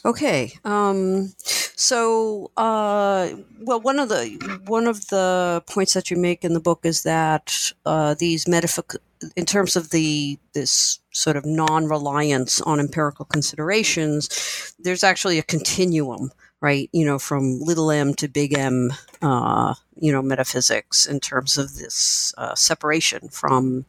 Okay. 0.04 0.52
Um, 0.64 1.32
so, 1.78 2.50
uh, 2.56 3.30
well, 3.60 3.80
one 3.80 4.00
of 4.00 4.08
the 4.08 4.60
one 4.66 4.88
of 4.88 5.06
the 5.10 5.62
points 5.68 5.94
that 5.94 6.10
you 6.10 6.16
make 6.16 6.44
in 6.44 6.52
the 6.52 6.60
book 6.60 6.80
is 6.82 7.04
that 7.04 7.72
uh, 7.86 8.14
these 8.18 8.48
metaphysical, 8.48 8.98
in 9.36 9.46
terms 9.46 9.76
of 9.76 9.90
the 9.90 10.40
this 10.54 10.98
sort 11.12 11.36
of 11.36 11.46
non-reliance 11.46 12.60
on 12.62 12.80
empirical 12.80 13.24
considerations, 13.26 14.74
there's 14.80 15.04
actually 15.04 15.38
a 15.38 15.42
continuum 15.44 16.32
right? 16.60 16.88
You 16.92 17.04
know, 17.04 17.18
from 17.18 17.60
little 17.60 17.90
m 17.90 18.14
to 18.14 18.28
big 18.28 18.56
M, 18.56 18.92
uh, 19.22 19.74
you 19.96 20.12
know, 20.12 20.22
metaphysics 20.22 21.06
in 21.06 21.20
terms 21.20 21.58
of 21.58 21.76
this 21.76 22.32
uh, 22.38 22.54
separation 22.54 23.28
from 23.28 23.84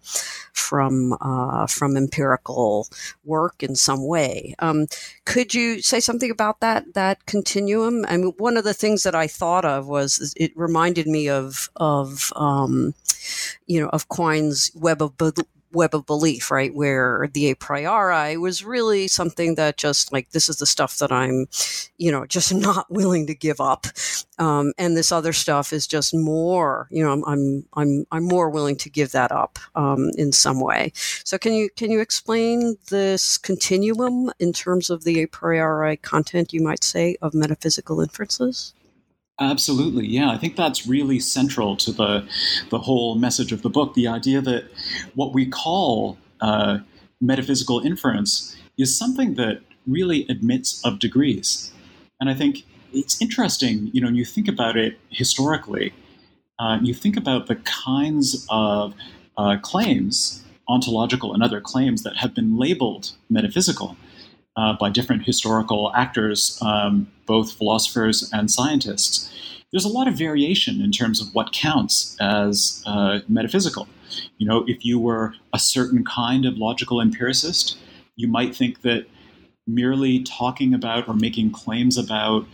from 0.53 1.17
uh, 1.21 1.67
from 1.67 1.97
empirical 1.97 2.87
work 3.23 3.63
in 3.63 3.75
some 3.75 4.05
way. 4.05 4.55
Um, 4.59 4.87
could 5.25 5.53
you 5.53 5.81
say 5.81 5.99
something 5.99 6.31
about 6.31 6.59
that 6.59 6.93
that 6.93 7.25
continuum? 7.25 8.05
I 8.07 8.17
mean, 8.17 8.33
one 8.37 8.57
of 8.57 8.63
the 8.63 8.73
things 8.73 9.03
that 9.03 9.15
I 9.15 9.27
thought 9.27 9.65
of 9.65 9.87
was 9.87 10.33
it 10.37 10.51
reminded 10.55 11.07
me 11.07 11.29
of 11.29 11.69
of 11.75 12.31
um, 12.35 12.93
you 13.67 13.81
know 13.81 13.89
of 13.89 14.09
Quine's 14.09 14.71
web 14.75 15.01
of 15.01 15.17
web 15.71 15.93
of 15.93 16.05
belief, 16.05 16.51
right? 16.51 16.73
Where 16.73 17.29
the 17.33 17.51
a 17.51 17.55
priori 17.55 18.37
was 18.37 18.63
really 18.63 19.07
something 19.07 19.55
that 19.55 19.77
just 19.77 20.11
like, 20.11 20.31
this 20.31 20.49
is 20.49 20.57
the 20.57 20.65
stuff 20.65 20.97
that 20.97 21.11
I'm, 21.11 21.47
you 21.97 22.11
know, 22.11 22.25
just 22.25 22.53
not 22.53 22.89
willing 22.89 23.27
to 23.27 23.35
give 23.35 23.61
up. 23.61 23.87
Um, 24.37 24.73
and 24.77 24.95
this 24.95 25.11
other 25.11 25.33
stuff 25.33 25.73
is 25.73 25.87
just 25.87 26.13
more, 26.13 26.87
you 26.91 27.03
know, 27.03 27.11
I'm, 27.11 27.25
I'm, 27.25 27.65
I'm, 27.73 28.05
I'm 28.11 28.23
more 28.23 28.49
willing 28.49 28.77
to 28.77 28.89
give 28.89 29.11
that 29.11 29.31
up, 29.31 29.59
um, 29.75 30.11
in 30.17 30.31
some 30.31 30.59
way. 30.59 30.91
So 30.95 31.37
can 31.37 31.53
you, 31.53 31.69
can 31.75 31.91
you 31.91 31.99
explain 31.99 32.77
this 32.89 33.37
continuum 33.37 34.31
in 34.39 34.53
terms 34.53 34.89
of 34.89 35.03
the 35.03 35.21
a 35.23 35.27
priori 35.27 35.97
content, 35.97 36.53
you 36.53 36.61
might 36.61 36.83
say, 36.83 37.17
of 37.21 37.33
metaphysical 37.33 38.01
inferences? 38.01 38.73
Absolutely, 39.39 40.05
yeah. 40.05 40.29
I 40.29 40.37
think 40.37 40.57
that's 40.57 40.85
really 40.85 41.19
central 41.19 41.77
to 41.77 41.91
the 41.93 42.27
the 42.69 42.79
whole 42.79 43.15
message 43.15 43.53
of 43.53 43.61
the 43.61 43.69
book. 43.69 43.93
The 43.93 44.07
idea 44.07 44.41
that 44.41 44.65
what 45.15 45.33
we 45.33 45.45
call 45.45 46.17
uh, 46.41 46.79
metaphysical 47.21 47.79
inference 47.79 48.55
is 48.77 48.97
something 48.97 49.35
that 49.35 49.61
really 49.87 50.25
admits 50.29 50.83
of 50.83 50.99
degrees, 50.99 51.71
and 52.19 52.29
I 52.29 52.33
think 52.33 52.65
it's 52.91 53.21
interesting. 53.21 53.89
You 53.93 54.01
know, 54.01 54.07
when 54.07 54.15
you 54.15 54.25
think 54.25 54.49
about 54.49 54.75
it 54.75 54.99
historically, 55.09 55.93
uh, 56.59 56.79
you 56.81 56.93
think 56.93 57.15
about 57.15 57.47
the 57.47 57.55
kinds 57.55 58.45
of 58.49 58.93
uh, 59.37 59.55
claims, 59.61 60.43
ontological 60.67 61.33
and 61.33 61.41
other 61.41 61.61
claims 61.61 62.03
that 62.03 62.17
have 62.17 62.35
been 62.35 62.57
labeled 62.57 63.11
metaphysical 63.29 63.95
uh, 64.59 64.73
by 64.73 64.89
different 64.89 65.23
historical 65.23 65.91
actors, 65.95 66.59
um, 66.61 67.09
both 67.25 67.53
philosophers 67.53 68.29
and 68.33 68.51
scientists. 68.51 69.31
There's 69.71 69.85
a 69.85 69.89
lot 69.89 70.07
of 70.07 70.15
variation 70.15 70.81
in 70.81 70.91
terms 70.91 71.21
of 71.21 71.27
what 71.33 71.53
counts 71.53 72.17
as 72.19 72.83
uh, 72.85 73.19
metaphysical. 73.29 73.87
You 74.37 74.47
know, 74.47 74.65
if 74.67 74.83
you 74.83 74.99
were 74.99 75.35
a 75.53 75.59
certain 75.59 76.03
kind 76.03 76.45
of 76.45 76.57
logical 76.57 76.99
empiricist, 76.99 77.77
you 78.17 78.27
might 78.27 78.53
think 78.53 78.81
that 78.81 79.05
merely 79.65 80.23
talking 80.23 80.73
about 80.73 81.07
or 81.07 81.13
making 81.13 81.51
claims 81.51 81.97
about 81.97 82.45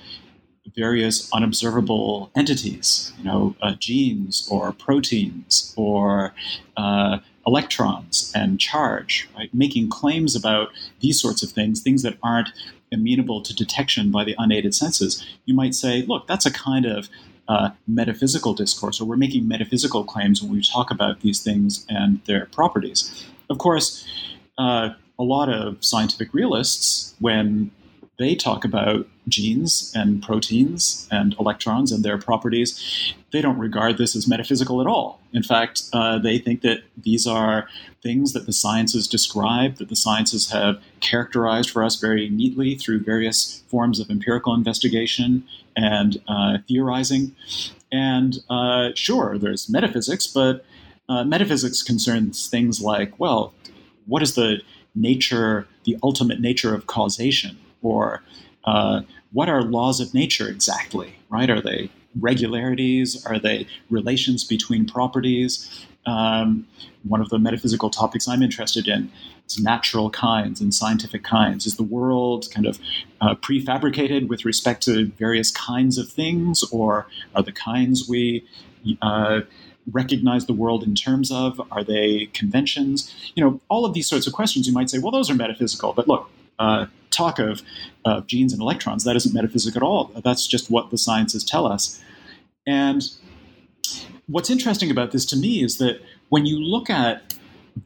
various 0.75 1.31
unobservable 1.33 2.29
entities, 2.35 3.13
you 3.17 3.23
know, 3.23 3.55
uh, 3.63 3.73
genes 3.79 4.47
or 4.51 4.73
proteins 4.73 5.73
or 5.75 6.35
uh, 6.77 7.17
electrons 7.45 8.31
and 8.36 8.60
charge, 8.60 9.29
right? 9.36 9.53
Making 9.53 9.89
claims 9.89 10.36
about 10.36 10.69
these 11.01 11.21
sorts 11.21 11.43
of 11.43 11.51
things, 11.51 11.81
things 11.81 12.01
that 12.01 12.17
aren't 12.23 12.49
amenable 12.91 13.41
to 13.41 13.53
detection 13.53 14.12
by 14.12 14.23
the 14.23 14.36
unaided 14.38 14.73
senses, 14.73 15.25
you 15.45 15.53
might 15.53 15.75
say, 15.75 16.03
look, 16.03 16.27
that's 16.27 16.45
a 16.45 16.51
kind 16.51 16.86
of 16.86 17.08
uh, 17.47 17.69
metaphysical 17.88 18.53
discourse, 18.53 18.99
or 18.99 19.05
we're 19.05 19.15
making 19.15 19.47
metaphysical 19.47 20.03
claims 20.03 20.41
when 20.41 20.51
we 20.51 20.62
talk 20.62 20.89
about 20.89 21.21
these 21.21 21.41
things 21.43 21.86
and 21.89 22.19
their 22.25 22.47
properties. 22.47 23.25
Of 23.49 23.60
course, 23.60 24.08
uh, 24.58 24.89
a 25.19 25.23
lot 25.23 25.49
of 25.49 25.84
scientific 25.84 26.34
realists, 26.34 27.13
when 27.19 27.71
they 28.17 28.36
talk 28.36 28.63
about 28.63 29.08
genes 29.28 29.91
and 29.95 30.21
proteins 30.21 31.08
and 31.12 31.36
electrons 31.39 31.91
and 31.91 32.04
their 32.04 32.17
properties, 32.17 33.13
they 33.32 33.41
don't 33.41 33.58
regard 33.58 33.97
this 33.97 34.15
as 34.15 34.28
metaphysical 34.28 34.80
at 34.80 34.88
all. 34.88 35.19
In 35.34 35.43
fact, 35.43 35.84
uh, 35.91 36.17
they 36.19 36.38
think 36.38 36.62
that 36.62 36.80
these 36.95 37.28
are 37.28 37.67
things 38.01 38.34
that 38.34 38.45
the 38.45 38.54
sciences 38.54 39.08
describe, 39.08 39.75
that 39.78 39.89
the 39.89 39.95
sciences 39.95 40.51
have 40.51 40.82
characterized 41.01 41.69
for 41.69 41.84
us 41.84 41.99
very 41.99 42.30
neatly 42.30 42.75
through 42.75 42.99
various 43.04 43.63
forms 43.67 43.99
of 43.99 44.10
empirical 44.10 44.54
investigation 44.54 45.43
and 45.75 46.21
uh, 46.28 46.60
theorizing. 46.67 47.36
And 47.91 48.39
uh, 48.49 48.89
sure, 48.95 49.38
there's 49.38 49.69
metaphysics, 49.69 50.28
but 50.28 50.63
uh, 51.10 51.23
metaphysics 51.23 51.84
concerns 51.84 52.47
things 52.47 52.82
like, 52.82 53.19
well, 53.19 53.54
what 54.06 54.21
is 54.21 54.36
the 54.36 54.62
nature, 54.93 55.67
the 55.84 55.97
ultimate 56.01 56.39
nature 56.39 56.73
of 56.73 56.88
causation? 56.88 57.58
Or 57.85 58.23
uh, 58.65 59.01
what 59.31 59.47
are 59.47 59.61
laws 59.61 59.99
of 59.99 60.13
nature 60.13 60.47
exactly, 60.47 61.15
right? 61.29 61.49
Are 61.49 61.61
they 61.61 61.89
regularities? 62.19 63.25
Are 63.25 63.39
they 63.39 63.67
relations 63.89 64.43
between 64.43 64.85
properties? 64.85 65.85
Um, 66.05 66.67
one 67.03 67.21
of 67.21 67.29
the 67.29 67.39
metaphysical 67.39 67.89
topics 67.89 68.27
I'm 68.27 68.41
interested 68.41 68.87
in 68.87 69.11
is 69.47 69.59
natural 69.59 70.09
kinds 70.09 70.61
and 70.61 70.73
scientific 70.73 71.23
kinds. 71.23 71.65
Is 71.65 71.75
the 71.75 71.83
world 71.83 72.47
kind 72.51 72.65
of 72.65 72.79
uh, 73.21 73.35
prefabricated 73.35 74.27
with 74.27 74.45
respect 74.45 74.83
to 74.83 75.05
various 75.11 75.51
kinds 75.51 75.97
of 75.97 76.09
things, 76.09 76.63
or 76.71 77.07
are 77.35 77.43
the 77.43 77.51
kinds 77.51 78.07
we 78.09 78.43
uh, 79.01 79.41
recognize 79.91 80.45
the 80.45 80.53
world 80.53 80.83
in 80.83 80.95
terms 80.95 81.31
of? 81.31 81.61
Are 81.71 81.83
they 81.83 82.27
conventions? 82.33 83.13
You 83.35 83.43
know, 83.43 83.61
all 83.69 83.85
of 83.85 83.93
these 83.93 84.07
sorts 84.07 84.25
of 84.27 84.33
questions 84.33 84.67
you 84.67 84.73
might 84.73 84.89
say, 84.89 84.99
well, 84.99 85.11
those 85.11 85.29
are 85.29 85.35
metaphysical. 85.35 85.93
But 85.93 86.07
look, 86.07 86.29
uh, 86.59 86.85
talk 87.15 87.39
of 87.39 87.62
uh, 88.06 88.21
genes 88.21 88.54
and 88.54 88.62
electrons. 88.62 89.04
That 89.04 89.15
isn't 89.15 89.34
metaphysics 89.34 89.75
at 89.75 89.84
all. 89.84 90.12
That's 90.23 90.47
just 90.47 90.69
what 90.69 90.89
the 90.89 90.97
sciences 90.97 91.43
tell 91.43 91.65
us. 91.65 92.01
And 92.67 93.04
what's 94.28 94.49
interesting 94.49 94.91
about 94.91 95.12
this 95.12 95.25
to 95.28 95.38
me 95.38 95.63
is 95.63 95.78
that 95.78 96.01
when 96.30 96.45
you 96.45 96.60
look 96.60 96.89
at 96.89 97.36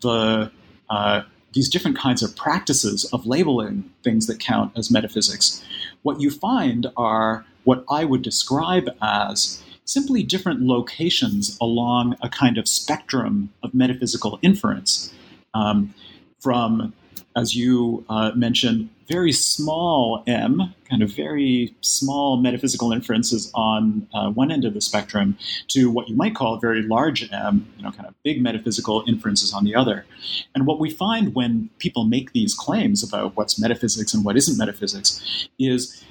the 0.01 0.51
uh, 0.89 1.21
these 1.53 1.69
different 1.69 1.97
kinds 1.97 2.21
of 2.21 2.35
practices 2.35 3.05
of 3.05 3.25
labeling 3.25 3.89
things 4.03 4.27
that 4.27 4.39
count 4.39 4.71
as 4.77 4.91
metaphysics, 4.91 5.63
what 6.03 6.21
you 6.21 6.29
find 6.29 6.87
are 6.95 7.45
what 7.63 7.83
I 7.89 8.05
would 8.05 8.21
describe 8.21 8.89
as 9.01 9.61
simply 9.83 10.21
different 10.21 10.61
locations 10.61 11.57
along 11.59 12.15
a 12.21 12.29
kind 12.29 12.59
of 12.59 12.67
spectrum 12.67 13.51
of 13.63 13.73
metaphysical 13.73 14.37
inference. 14.43 15.11
Um, 15.55 15.93
from 16.39 16.93
as 17.39 17.55
you 17.55 18.05
uh, 18.09 18.31
mentioned, 18.35 18.89
very 19.07 19.31
small 19.31 20.23
m, 20.27 20.73
kind 20.89 21.01
of 21.01 21.09
very 21.09 21.73
small 21.81 22.37
metaphysical 22.37 22.91
inferences 22.91 23.49
on 23.55 24.07
uh, 24.13 24.29
one 24.29 24.51
end 24.51 24.65
of 24.65 24.73
the 24.73 24.81
spectrum, 24.81 25.37
to 25.69 25.89
what 25.89 26.09
you 26.09 26.15
might 26.15 26.35
call 26.35 26.57
very 26.59 26.81
large 26.83 27.31
m, 27.31 27.65
you 27.77 27.83
know, 27.83 27.91
kind 27.91 28.07
of 28.07 28.13
big 28.23 28.41
metaphysical 28.41 29.03
inferences 29.07 29.53
on 29.53 29.63
the 29.63 29.73
other. 29.73 30.05
And 30.53 30.67
what 30.67 30.79
we 30.79 30.89
find 30.89 31.33
when 31.33 31.69
people 31.79 32.03
make 32.03 32.33
these 32.33 32.53
claims 32.53 33.01
about 33.07 33.37
what's 33.37 33.57
metaphysics 33.59 34.13
and 34.13 34.25
what 34.25 34.35
isn't 34.35 34.57
metaphysics 34.57 35.47
is 35.57 36.03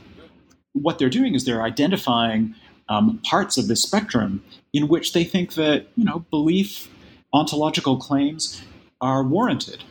what 0.73 0.99
they're 0.99 1.11
doing 1.11 1.35
is 1.35 1.45
they're 1.45 1.63
identifying 1.63 2.55
um, 2.89 3.19
parts 3.23 3.59
of 3.59 3.69
this 3.69 3.83
spectrum 3.83 4.43
in 4.73 4.89
which 4.89 5.13
they 5.13 5.25
think 5.25 5.55
that 5.55 5.87
you 5.97 6.05
know 6.05 6.25
belief 6.31 6.91
ontological 7.35 7.99
claims 7.99 8.63
are 9.01 9.23
warranted. 9.23 9.85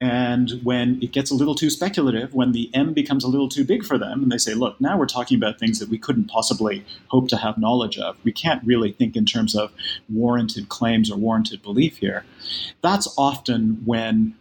And 0.00 0.60
when 0.62 0.98
it 1.02 1.12
gets 1.12 1.30
a 1.30 1.34
little 1.34 1.54
too 1.54 1.68
speculative, 1.68 2.32
when 2.32 2.52
the 2.52 2.70
M 2.72 2.94
becomes 2.94 3.22
a 3.22 3.28
little 3.28 3.50
too 3.50 3.64
big 3.64 3.84
for 3.84 3.98
them, 3.98 4.22
and 4.22 4.32
they 4.32 4.38
say, 4.38 4.54
look, 4.54 4.80
now 4.80 4.96
we're 4.96 5.06
talking 5.06 5.36
about 5.36 5.58
things 5.58 5.78
that 5.78 5.90
we 5.90 5.98
couldn't 5.98 6.28
possibly 6.28 6.84
hope 7.08 7.28
to 7.28 7.36
have 7.36 7.58
knowledge 7.58 7.98
of. 7.98 8.16
We 8.24 8.32
can't 8.32 8.64
really 8.64 8.92
think 8.92 9.14
in 9.14 9.26
terms 9.26 9.54
of 9.54 9.72
warranted 10.08 10.70
claims 10.70 11.10
or 11.10 11.18
warranted 11.18 11.62
belief 11.62 11.98
here. 11.98 12.24
That's 12.80 13.12
often 13.18 13.82
when 13.84 14.34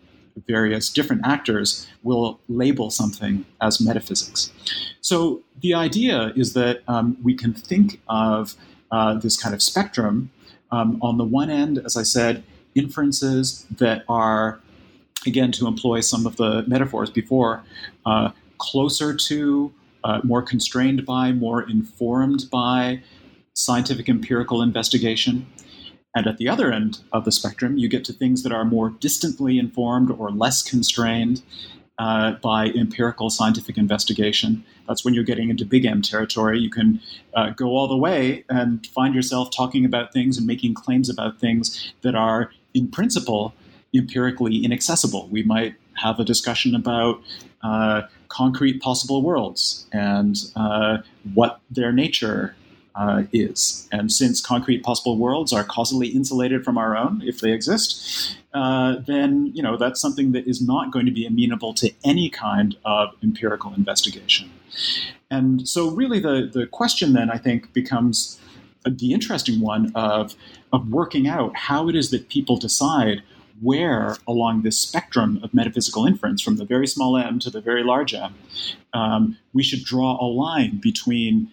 various 0.47 0.89
different 0.89 1.23
actors 1.25 1.87
will 2.03 2.39
label 2.47 2.89
something 2.89 3.43
as 3.59 3.81
metaphysics. 3.81 4.51
So 5.01 5.41
the 5.59 5.73
idea 5.73 6.31
is 6.37 6.53
that 6.53 6.83
um, 6.87 7.17
we 7.21 7.33
can 7.33 7.53
think 7.53 7.99
of 8.07 8.55
uh, 8.91 9.15
this 9.15 9.35
kind 9.35 9.53
of 9.53 9.61
spectrum. 9.61 10.31
Um, 10.71 10.99
on 11.01 11.17
the 11.17 11.25
one 11.25 11.49
end, 11.49 11.81
as 11.83 11.97
I 11.97 12.03
said, 12.03 12.43
inferences 12.75 13.65
that 13.77 14.03
are, 14.07 14.59
again, 15.25 15.51
to 15.53 15.67
employ 15.67 15.99
some 16.01 16.25
of 16.25 16.37
the 16.37 16.63
metaphors 16.67 17.09
before, 17.09 17.63
uh, 18.05 18.31
closer 18.57 19.15
to, 19.15 19.73
uh, 20.03 20.19
more 20.23 20.41
constrained 20.41 21.05
by, 21.05 21.31
more 21.31 21.61
informed 21.69 22.45
by 22.51 23.01
scientific 23.53 24.07
empirical 24.07 24.61
investigation. 24.61 25.45
And 26.15 26.25
at 26.25 26.37
the 26.37 26.47
other 26.47 26.71
end 26.71 26.99
of 27.11 27.25
the 27.25 27.31
spectrum, 27.31 27.77
you 27.77 27.87
get 27.87 28.03
to 28.05 28.13
things 28.13 28.43
that 28.43 28.51
are 28.51 28.65
more 28.65 28.89
distantly 28.89 29.59
informed 29.59 30.09
or 30.09 30.31
less 30.31 30.63
constrained 30.63 31.41
uh, 31.99 32.31
by 32.41 32.67
empirical 32.67 33.29
scientific 33.29 33.77
investigation. 33.77 34.63
That's 34.87 35.03
when 35.03 35.13
you're 35.13 35.25
getting 35.25 35.49
into 35.49 35.65
big 35.65 35.85
M 35.85 36.01
territory. 36.01 36.59
You 36.59 36.69
can 36.69 37.01
uh, 37.35 37.51
go 37.51 37.67
all 37.67 37.87
the 37.87 37.97
way 37.97 38.45
and 38.49 38.87
find 38.87 39.13
yourself 39.13 39.49
talking 39.55 39.85
about 39.85 40.13
things 40.13 40.37
and 40.37 40.47
making 40.47 40.73
claims 40.75 41.09
about 41.09 41.39
things 41.39 41.93
that 42.01 42.15
are, 42.15 42.51
in 42.73 42.87
principle, 42.87 43.53
empirically 43.93 44.63
inaccessible. 44.63 45.27
We 45.31 45.43
might 45.43 45.75
have 45.95 46.19
a 46.19 46.23
discussion 46.23 46.75
about 46.75 47.21
uh, 47.61 48.03
concrete 48.29 48.81
possible 48.81 49.21
worlds 49.21 49.87
and 49.91 50.37
uh, 50.55 50.99
what 51.33 51.59
their 51.69 51.91
nature 51.91 52.55
uh, 52.95 53.23
is. 53.31 53.87
And 53.91 54.11
since 54.11 54.41
concrete 54.41 54.83
possible 54.83 55.17
worlds 55.17 55.53
are 55.53 55.63
causally 55.63 56.07
insulated 56.07 56.63
from 56.63 56.77
our 56.77 56.97
own, 56.97 57.21
if 57.25 57.39
they 57.39 57.51
exist, 57.51 58.37
uh, 58.53 58.97
then 59.05 59.51
you 59.53 59.63
know 59.63 59.77
that's 59.77 60.01
something 60.01 60.31
that 60.33 60.47
is 60.47 60.61
not 60.61 60.91
going 60.91 61.05
to 61.05 61.11
be 61.11 61.25
amenable 61.25 61.73
to 61.75 61.91
any 62.03 62.29
kind 62.29 62.75
of 62.85 63.15
empirical 63.23 63.73
investigation. 63.73 64.49
And 65.31 65.67
so, 65.67 65.89
really, 65.91 66.19
the 66.19 66.49
the 66.51 66.65
question 66.67 67.13
then 67.13 67.29
I 67.29 67.37
think 67.37 67.71
becomes 67.73 68.39
the 68.85 69.13
interesting 69.13 69.61
one 69.61 69.91
of 69.95 70.35
of 70.73 70.89
working 70.89 71.27
out 71.27 71.55
how 71.55 71.89
it 71.89 71.95
is 71.95 72.11
that 72.11 72.29
people 72.29 72.57
decide 72.57 73.21
where 73.61 74.15
along 74.27 74.61
this 74.61 74.79
spectrum 74.79 75.39
of 75.43 75.53
metaphysical 75.53 76.05
inference, 76.05 76.41
from 76.41 76.57
the 76.57 76.65
very 76.65 76.87
small 76.87 77.17
m 77.17 77.39
to 77.39 77.49
the 77.49 77.61
very 77.61 77.83
large 77.83 78.13
m, 78.13 78.35
um, 78.93 79.37
we 79.53 79.63
should 79.63 79.83
draw 79.83 80.17
a 80.19 80.25
line 80.25 80.77
between 80.77 81.51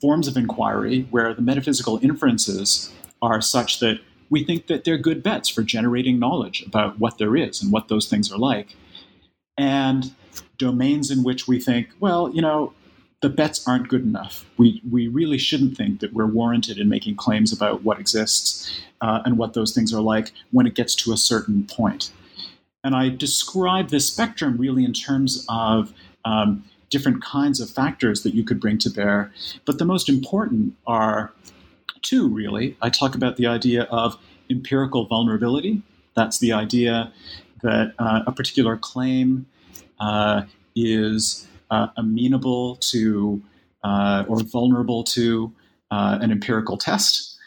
forms 0.00 0.28
of 0.28 0.36
inquiry 0.36 1.06
where 1.10 1.32
the 1.32 1.42
metaphysical 1.42 1.98
inferences 2.02 2.92
are 3.22 3.40
such 3.40 3.80
that 3.80 3.98
we 4.28 4.44
think 4.44 4.66
that 4.66 4.84
they're 4.84 4.98
good 4.98 5.22
bets 5.22 5.48
for 5.48 5.62
generating 5.62 6.18
knowledge 6.18 6.62
about 6.66 6.98
what 6.98 7.18
there 7.18 7.36
is 7.36 7.62
and 7.62 7.72
what 7.72 7.88
those 7.88 8.08
things 8.08 8.30
are 8.32 8.38
like. 8.38 8.76
And 9.56 10.12
domains 10.58 11.10
in 11.10 11.22
which 11.22 11.46
we 11.48 11.60
think, 11.60 11.88
well, 12.00 12.30
you 12.34 12.42
know, 12.42 12.72
the 13.22 13.28
bets 13.30 13.66
aren't 13.66 13.88
good 13.88 14.02
enough. 14.02 14.44
We, 14.58 14.82
we 14.90 15.08
really 15.08 15.38
shouldn't 15.38 15.76
think 15.76 16.00
that 16.00 16.12
we're 16.12 16.26
warranted 16.26 16.78
in 16.78 16.88
making 16.88 17.16
claims 17.16 17.52
about 17.52 17.82
what 17.82 17.98
exists 17.98 18.80
uh, 19.00 19.22
and 19.24 19.38
what 19.38 19.54
those 19.54 19.72
things 19.72 19.92
are 19.94 20.02
like 20.02 20.32
when 20.50 20.66
it 20.66 20.74
gets 20.74 20.94
to 20.96 21.12
a 21.12 21.16
certain 21.16 21.64
point. 21.64 22.12
And 22.84 22.94
I 22.94 23.08
describe 23.08 23.88
this 23.88 24.06
spectrum 24.06 24.56
really 24.58 24.84
in 24.84 24.92
terms 24.92 25.44
of 25.48 25.92
um, 26.24 26.64
different 26.90 27.22
kinds 27.22 27.60
of 27.60 27.70
factors 27.70 28.22
that 28.22 28.34
you 28.34 28.44
could 28.44 28.60
bring 28.60 28.78
to 28.78 28.90
bear. 28.90 29.32
But 29.64 29.78
the 29.78 29.84
most 29.84 30.08
important 30.08 30.74
are 30.86 31.32
two, 32.02 32.28
really. 32.28 32.76
I 32.82 32.90
talk 32.90 33.14
about 33.14 33.36
the 33.36 33.46
idea 33.46 33.84
of 33.84 34.16
empirical 34.50 35.06
vulnerability. 35.06 35.82
That's 36.14 36.38
the 36.38 36.52
idea 36.52 37.12
that 37.62 37.94
uh, 37.98 38.22
a 38.26 38.32
particular 38.32 38.76
claim 38.76 39.46
uh, 39.98 40.42
is 40.74 41.48
uh, 41.70 41.88
amenable 41.96 42.76
to 42.76 43.42
uh, 43.84 44.24
or 44.28 44.40
vulnerable 44.40 45.04
to 45.04 45.52
uh, 45.90 46.18
an 46.20 46.32
empirical 46.32 46.76
test. 46.76 47.38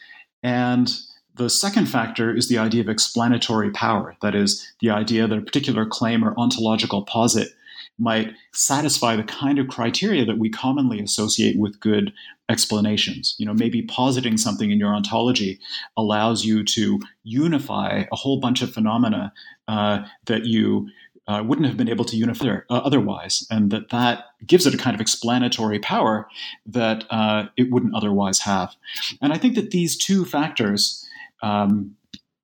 And 0.41 0.89
the 1.35 1.49
second 1.49 1.87
factor 1.87 2.35
is 2.35 2.47
the 2.47 2.57
idea 2.57 2.81
of 2.81 2.89
explanatory 2.89 3.71
power. 3.71 4.15
That 4.21 4.35
is, 4.35 4.73
the 4.81 4.89
idea 4.89 5.27
that 5.27 5.37
a 5.37 5.41
particular 5.41 5.85
claim 5.85 6.23
or 6.23 6.33
ontological 6.37 7.03
posit 7.03 7.49
might 7.97 8.33
satisfy 8.53 9.15
the 9.15 9.23
kind 9.23 9.59
of 9.59 9.67
criteria 9.67 10.25
that 10.25 10.37
we 10.37 10.49
commonly 10.49 11.01
associate 11.01 11.57
with 11.59 11.79
good 11.79 12.13
explanations. 12.49 13.35
You 13.37 13.45
know, 13.45 13.53
maybe 13.53 13.81
positing 13.81 14.37
something 14.37 14.71
in 14.71 14.79
your 14.79 14.95
ontology 14.95 15.59
allows 15.97 16.45
you 16.45 16.63
to 16.63 16.99
unify 17.23 18.05
a 18.11 18.15
whole 18.15 18.39
bunch 18.39 18.61
of 18.61 18.73
phenomena 18.73 19.33
uh, 19.67 20.03
that 20.25 20.45
you 20.45 20.89
uh, 21.29 21.43
wouldn't 21.43 21.67
have 21.67 21.77
been 21.77 21.89
able 21.89 22.05
to 22.05 22.17
unify 22.17 22.47
uh, 22.47 22.81
otherwise, 22.83 23.45
and 23.51 23.69
that 23.69 23.89
that 23.89 24.25
gives 24.47 24.65
it 24.65 24.73
a 24.73 24.77
kind 24.77 24.95
of 24.95 25.01
explanatory 25.01 25.77
power 25.77 26.27
that 26.65 27.05
uh, 27.11 27.45
it 27.55 27.69
wouldn't 27.69 27.93
otherwise 27.93 28.39
have. 28.39 28.75
And 29.21 29.31
I 29.31 29.37
think 29.37 29.53
that 29.53 29.69
these 29.69 29.95
two 29.95 30.25
factors, 30.25 31.07
um, 31.43 31.95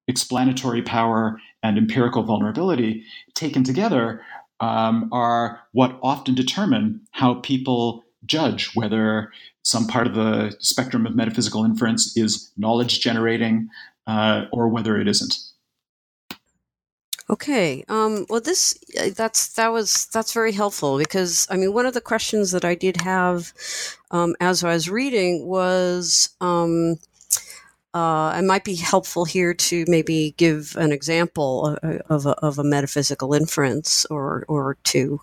explanatory 0.07 0.83
power 0.83 1.41
and 1.63 1.79
empirical 1.79 2.21
vulnerability, 2.21 3.03
taken 3.33 3.63
together, 3.63 4.21
um, 4.59 5.09
are 5.11 5.61
what 5.71 5.97
often 6.03 6.35
determine 6.35 7.01
how 7.09 7.35
people 7.35 8.03
judge 8.25 8.75
whether 8.75 9.31
some 9.63 9.87
part 9.87 10.05
of 10.05 10.13
the 10.13 10.55
spectrum 10.59 11.07
of 11.07 11.15
metaphysical 11.15 11.65
inference 11.65 12.15
is 12.15 12.51
knowledge 12.55 12.99
generating 13.01 13.67
uh, 14.05 14.45
or 14.51 14.67
whether 14.67 15.01
it 15.01 15.07
isn't. 15.07 15.35
Okay. 17.27 17.83
Um, 17.89 18.25
well, 18.29 18.41
this 18.41 18.77
uh, 18.99 19.09
that's 19.15 19.53
that 19.53 19.71
was 19.71 20.07
that's 20.13 20.31
very 20.31 20.51
helpful 20.51 20.99
because 20.99 21.47
I 21.49 21.57
mean 21.57 21.73
one 21.73 21.87
of 21.87 21.95
the 21.95 22.01
questions 22.01 22.51
that 22.51 22.63
I 22.63 22.75
did 22.75 23.01
have 23.01 23.51
um, 24.11 24.35
as 24.39 24.63
I 24.63 24.73
was 24.73 24.89
reading 24.89 25.47
was 25.47 26.29
um, 26.39 26.97
uh, 27.95 28.35
it 28.37 28.43
might 28.43 28.65
be 28.65 28.75
helpful 28.75 29.23
here 29.23 29.53
to 29.53 29.85
maybe 29.87 30.35
give 30.37 30.75
an 30.77 30.91
example 30.91 31.77
of, 31.81 32.01
of, 32.09 32.25
a, 32.25 32.31
of 32.45 32.59
a, 32.59 32.63
metaphysical 32.63 33.33
inference 33.33 34.05
or, 34.07 34.43
or 34.49 34.77
two. 34.83 35.21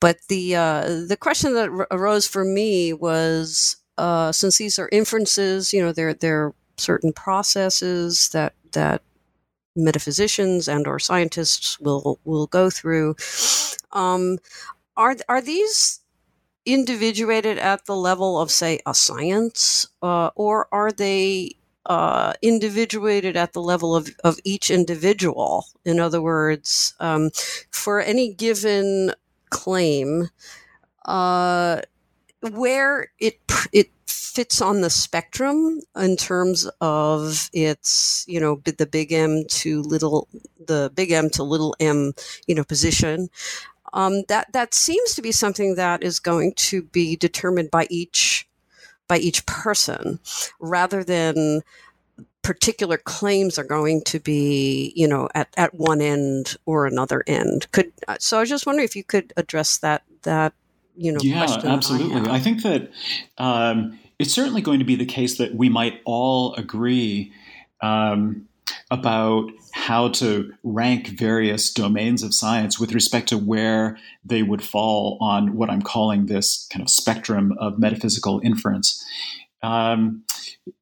But 0.00 0.16
the 0.28 0.56
uh, 0.56 1.04
the 1.06 1.16
question 1.16 1.54
that 1.54 1.70
arose 1.92 2.26
for 2.26 2.44
me 2.44 2.92
was 2.92 3.76
uh, 3.96 4.32
since 4.32 4.58
these 4.58 4.80
are 4.80 4.88
inferences, 4.90 5.72
you 5.72 5.80
know, 5.80 5.92
they're 5.92 6.12
they're 6.12 6.52
certain 6.76 7.12
processes 7.12 8.30
that 8.30 8.54
that 8.72 9.02
metaphysicians 9.76 10.68
and 10.68 10.86
or 10.86 10.98
scientists 10.98 11.78
will 11.80 12.18
will 12.24 12.46
go 12.46 12.70
through. 12.70 13.16
Um, 13.92 14.38
are 14.96 15.16
are 15.28 15.40
these 15.42 16.00
individuated 16.64 17.58
at 17.58 17.86
the 17.86 17.96
level 17.96 18.40
of 18.40 18.50
say 18.50 18.80
a 18.86 18.94
science, 18.94 19.88
uh, 20.02 20.30
or 20.36 20.68
are 20.72 20.92
they 20.92 21.56
uh, 21.86 22.32
individuated 22.42 23.36
at 23.36 23.52
the 23.52 23.60
level 23.60 23.96
of, 23.96 24.10
of 24.24 24.38
each 24.44 24.70
individual. 24.70 25.66
In 25.84 25.98
other 25.98 26.22
words, 26.22 26.94
um, 27.00 27.30
for 27.70 28.00
any 28.00 28.32
given 28.32 29.12
claim, 29.50 30.28
uh, 31.04 31.80
where 32.52 33.10
it 33.18 33.38
it 33.72 33.90
fits 34.12 34.60
on 34.60 34.80
the 34.80 34.90
spectrum 34.90 35.80
in 35.96 36.16
terms 36.16 36.68
of 36.80 37.50
its 37.52 38.24
you 38.28 38.40
know 38.40 38.60
the 38.64 38.86
big 38.86 39.12
M 39.12 39.44
to 39.48 39.82
little 39.82 40.28
the 40.66 40.90
big 40.94 41.10
M 41.10 41.30
to 41.30 41.42
little 41.42 41.74
m 41.80 42.12
you 42.46 42.54
know 42.54 42.64
position. 42.64 43.28
Um, 43.92 44.22
that 44.28 44.52
that 44.52 44.74
seems 44.74 45.14
to 45.14 45.22
be 45.22 45.32
something 45.32 45.74
that 45.74 46.02
is 46.02 46.18
going 46.18 46.54
to 46.56 46.82
be 46.82 47.16
determined 47.16 47.70
by 47.70 47.86
each 47.90 48.48
by 49.08 49.18
each 49.18 49.44
person 49.46 50.18
rather 50.60 51.04
than 51.04 51.62
particular 52.42 52.96
claims 52.98 53.58
are 53.58 53.64
going 53.64 54.02
to 54.02 54.18
be, 54.18 54.92
you 54.96 55.06
know, 55.06 55.28
at, 55.34 55.48
at 55.56 55.74
one 55.74 56.00
end 56.00 56.56
or 56.66 56.86
another 56.86 57.22
end. 57.26 57.70
Could 57.72 57.92
uh, 58.08 58.16
so 58.18 58.38
I 58.38 58.40
was 58.40 58.48
just 58.48 58.66
wondering 58.66 58.84
if 58.84 58.96
you 58.96 59.04
could 59.04 59.32
address 59.36 59.78
that 59.78 60.02
that 60.22 60.52
you 60.96 61.12
know. 61.12 61.20
Yeah, 61.22 61.46
absolutely. 61.64 62.30
I, 62.30 62.36
I, 62.36 62.40
think 62.40 62.62
that 62.62 62.90
um, 63.38 63.98
it's 64.18 64.32
certainly 64.32 64.62
going 64.62 64.78
to 64.78 64.84
be 64.84 64.96
the 64.96 65.06
case 65.06 65.38
that 65.38 65.54
we 65.54 65.68
might 65.68 66.00
all 66.04 66.54
agree 66.54 67.32
um, 67.80 68.48
about 68.90 69.50
how 69.72 70.08
to 70.08 70.52
rank 70.62 71.08
various 71.08 71.72
domains 71.72 72.22
of 72.22 72.34
science 72.34 72.78
with 72.78 72.92
respect 72.92 73.28
to 73.28 73.38
where 73.38 73.98
they 74.24 74.42
would 74.42 74.62
fall 74.62 75.18
on 75.20 75.56
what 75.56 75.70
I'm 75.70 75.82
calling 75.82 76.26
this 76.26 76.68
kind 76.70 76.82
of 76.82 76.90
spectrum 76.90 77.54
of 77.58 77.78
metaphysical 77.78 78.40
inference. 78.44 79.04
Um, 79.62 80.24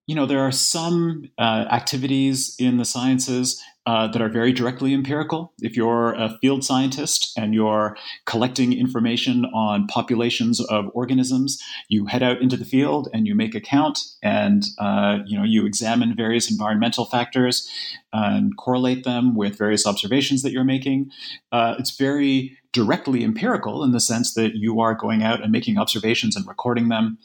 you 0.06 0.14
know, 0.14 0.26
there 0.26 0.40
are 0.40 0.52
some 0.52 1.30
uh, 1.38 1.66
activities 1.70 2.56
in 2.58 2.78
the 2.78 2.84
sciences 2.84 3.62
uh, 3.90 4.06
that 4.06 4.22
are 4.22 4.28
very 4.28 4.52
directly 4.52 4.94
empirical. 4.94 5.52
If 5.60 5.76
you're 5.76 6.12
a 6.12 6.38
field 6.40 6.62
scientist 6.62 7.36
and 7.36 7.52
you're 7.52 7.96
collecting 8.24 8.72
information 8.72 9.46
on 9.46 9.88
populations 9.88 10.60
of 10.60 10.92
organisms, 10.94 11.60
you 11.88 12.06
head 12.06 12.22
out 12.22 12.40
into 12.40 12.56
the 12.56 12.64
field 12.64 13.08
and 13.12 13.26
you 13.26 13.34
make 13.34 13.56
a 13.56 13.60
count, 13.60 13.98
and 14.22 14.62
uh, 14.78 15.18
you 15.26 15.36
know 15.36 15.42
you 15.42 15.66
examine 15.66 16.14
various 16.14 16.48
environmental 16.48 17.04
factors 17.04 17.68
and 18.12 18.56
correlate 18.56 19.02
them 19.02 19.34
with 19.34 19.58
various 19.58 19.84
observations 19.84 20.42
that 20.42 20.52
you're 20.52 20.62
making. 20.62 21.10
Uh, 21.50 21.74
it's 21.76 21.96
very 21.96 22.56
directly 22.72 23.24
empirical 23.24 23.82
in 23.82 23.90
the 23.90 23.98
sense 23.98 24.34
that 24.34 24.54
you 24.54 24.78
are 24.78 24.94
going 24.94 25.24
out 25.24 25.42
and 25.42 25.50
making 25.50 25.78
observations 25.78 26.36
and 26.36 26.46
recording 26.46 26.90
them. 26.90 27.18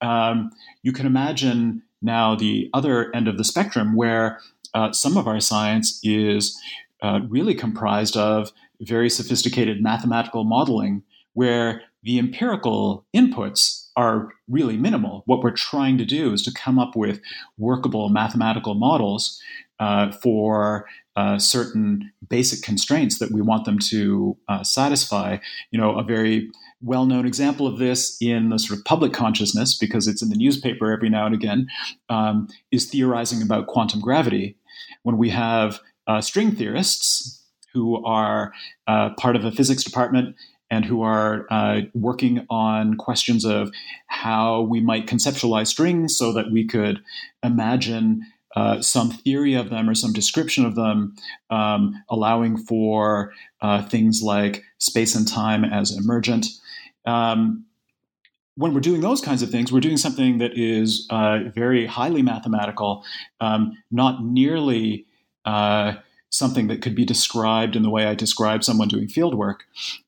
Um, 0.00 0.50
you 0.82 0.92
can 0.92 1.04
imagine 1.04 1.82
now 2.02 2.34
the 2.34 2.70
other 2.72 3.14
end 3.14 3.28
of 3.28 3.36
the 3.36 3.44
spectrum 3.44 3.94
where 3.94 4.40
uh, 4.76 4.92
some 4.92 5.16
of 5.16 5.26
our 5.26 5.40
science 5.40 5.98
is 6.02 6.60
uh, 7.02 7.20
really 7.28 7.54
comprised 7.54 8.16
of 8.16 8.52
very 8.82 9.08
sophisticated 9.08 9.82
mathematical 9.82 10.44
modeling 10.44 11.02
where 11.32 11.82
the 12.02 12.18
empirical 12.18 13.06
inputs 13.16 13.88
are 13.96 14.28
really 14.48 14.76
minimal. 14.76 15.22
What 15.24 15.42
we're 15.42 15.50
trying 15.50 15.96
to 15.96 16.04
do 16.04 16.34
is 16.34 16.42
to 16.42 16.52
come 16.52 16.78
up 16.78 16.94
with 16.94 17.20
workable 17.56 18.10
mathematical 18.10 18.74
models 18.74 19.40
uh, 19.80 20.12
for 20.12 20.86
uh, 21.16 21.38
certain 21.38 22.12
basic 22.28 22.62
constraints 22.62 23.18
that 23.18 23.32
we 23.32 23.40
want 23.40 23.64
them 23.64 23.78
to 23.78 24.36
uh, 24.48 24.62
satisfy. 24.62 25.38
You 25.70 25.80
know, 25.80 25.98
a 25.98 26.02
very 26.02 26.50
well 26.82 27.06
known 27.06 27.26
example 27.26 27.66
of 27.66 27.78
this 27.78 28.18
in 28.20 28.50
the 28.50 28.58
sort 28.58 28.78
of 28.78 28.84
public 28.84 29.14
consciousness, 29.14 29.76
because 29.76 30.06
it's 30.06 30.22
in 30.22 30.28
the 30.28 30.36
newspaper 30.36 30.92
every 30.92 31.08
now 31.08 31.24
and 31.24 31.34
again, 31.34 31.66
um, 32.10 32.48
is 32.70 32.84
theorizing 32.84 33.40
about 33.40 33.68
quantum 33.68 34.00
gravity 34.00 34.58
when 35.06 35.18
we 35.18 35.30
have 35.30 35.78
uh, 36.08 36.20
string 36.20 36.50
theorists 36.50 37.40
who 37.72 38.04
are 38.04 38.52
uh, 38.88 39.10
part 39.10 39.36
of 39.36 39.44
a 39.44 39.52
physics 39.52 39.84
department 39.84 40.34
and 40.68 40.84
who 40.84 41.00
are 41.02 41.46
uh, 41.48 41.82
working 41.94 42.44
on 42.50 42.96
questions 42.96 43.44
of 43.44 43.70
how 44.08 44.62
we 44.62 44.80
might 44.80 45.06
conceptualize 45.06 45.68
strings 45.68 46.18
so 46.18 46.32
that 46.32 46.50
we 46.50 46.66
could 46.66 46.98
imagine 47.44 48.20
uh, 48.56 48.82
some 48.82 49.12
theory 49.12 49.54
of 49.54 49.70
them 49.70 49.88
or 49.88 49.94
some 49.94 50.12
description 50.12 50.66
of 50.66 50.74
them, 50.74 51.14
um, 51.50 52.02
allowing 52.08 52.56
for 52.56 53.32
uh, 53.62 53.82
things 53.82 54.24
like 54.24 54.64
space 54.78 55.14
and 55.14 55.28
time 55.28 55.64
as 55.64 55.96
emergent. 55.96 56.46
Um, 57.04 57.64
when 58.56 58.72
we're 58.72 58.80
doing 58.80 59.00
those 59.00 59.20
kinds 59.20 59.42
of 59.42 59.50
things, 59.50 59.70
we're 59.70 59.80
doing 59.80 59.96
something 59.96 60.38
that 60.38 60.56
is 60.58 61.06
uh, 61.10 61.40
very 61.54 61.86
highly 61.86 62.22
mathematical, 62.22 63.04
um, 63.40 63.76
not 63.90 64.24
nearly 64.24 65.06
uh, 65.44 65.94
something 66.30 66.66
that 66.68 66.82
could 66.82 66.94
be 66.94 67.04
described 67.04 67.76
in 67.76 67.82
the 67.82 67.90
way 67.90 68.06
I 68.06 68.14
describe 68.14 68.64
someone 68.64 68.88
doing 68.88 69.08
field 69.08 69.34
work. 69.34 69.64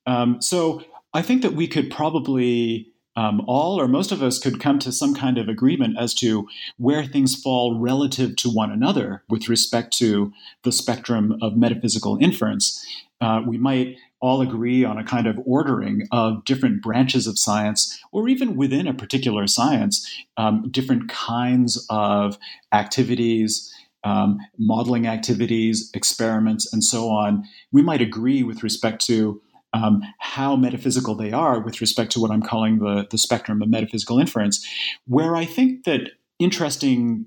Um, 0.06 0.40
so 0.40 0.82
I 1.12 1.22
think 1.22 1.42
that 1.42 1.54
we 1.54 1.66
could 1.66 1.90
probably 1.90 2.90
um, 3.16 3.42
all 3.48 3.80
or 3.80 3.88
most 3.88 4.12
of 4.12 4.22
us 4.22 4.38
could 4.38 4.60
come 4.60 4.78
to 4.78 4.92
some 4.92 5.12
kind 5.12 5.38
of 5.38 5.48
agreement 5.48 5.96
as 5.98 6.14
to 6.14 6.46
where 6.76 7.04
things 7.04 7.34
fall 7.34 7.76
relative 7.76 8.36
to 8.36 8.48
one 8.48 8.70
another 8.70 9.24
with 9.28 9.48
respect 9.48 9.92
to 9.98 10.32
the 10.62 10.70
spectrum 10.70 11.36
of 11.42 11.56
metaphysical 11.56 12.16
inference. 12.20 12.86
Uh, 13.20 13.42
we 13.44 13.58
might 13.58 13.96
all 14.20 14.40
agree 14.40 14.84
on 14.84 14.98
a 14.98 15.04
kind 15.04 15.26
of 15.26 15.38
ordering 15.44 16.06
of 16.10 16.44
different 16.44 16.82
branches 16.82 17.26
of 17.26 17.38
science, 17.38 18.00
or 18.12 18.28
even 18.28 18.56
within 18.56 18.86
a 18.86 18.94
particular 18.94 19.46
science, 19.46 20.08
um, 20.36 20.68
different 20.70 21.08
kinds 21.08 21.86
of 21.88 22.38
activities, 22.72 23.72
um, 24.04 24.38
modeling 24.58 25.06
activities, 25.06 25.90
experiments, 25.94 26.72
and 26.72 26.82
so 26.82 27.08
on. 27.08 27.44
We 27.72 27.82
might 27.82 28.00
agree 28.00 28.42
with 28.42 28.62
respect 28.62 29.04
to 29.06 29.40
um, 29.72 30.02
how 30.18 30.56
metaphysical 30.56 31.14
they 31.14 31.32
are 31.32 31.60
with 31.60 31.80
respect 31.80 32.12
to 32.12 32.20
what 32.20 32.30
I'm 32.30 32.42
calling 32.42 32.78
the, 32.78 33.06
the 33.10 33.18
spectrum 33.18 33.60
of 33.62 33.68
metaphysical 33.68 34.18
inference, 34.18 34.66
where 35.06 35.36
I 35.36 35.44
think 35.44 35.84
that 35.84 36.10
interesting 36.38 37.26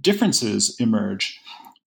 differences 0.00 0.76
emerge 0.80 1.38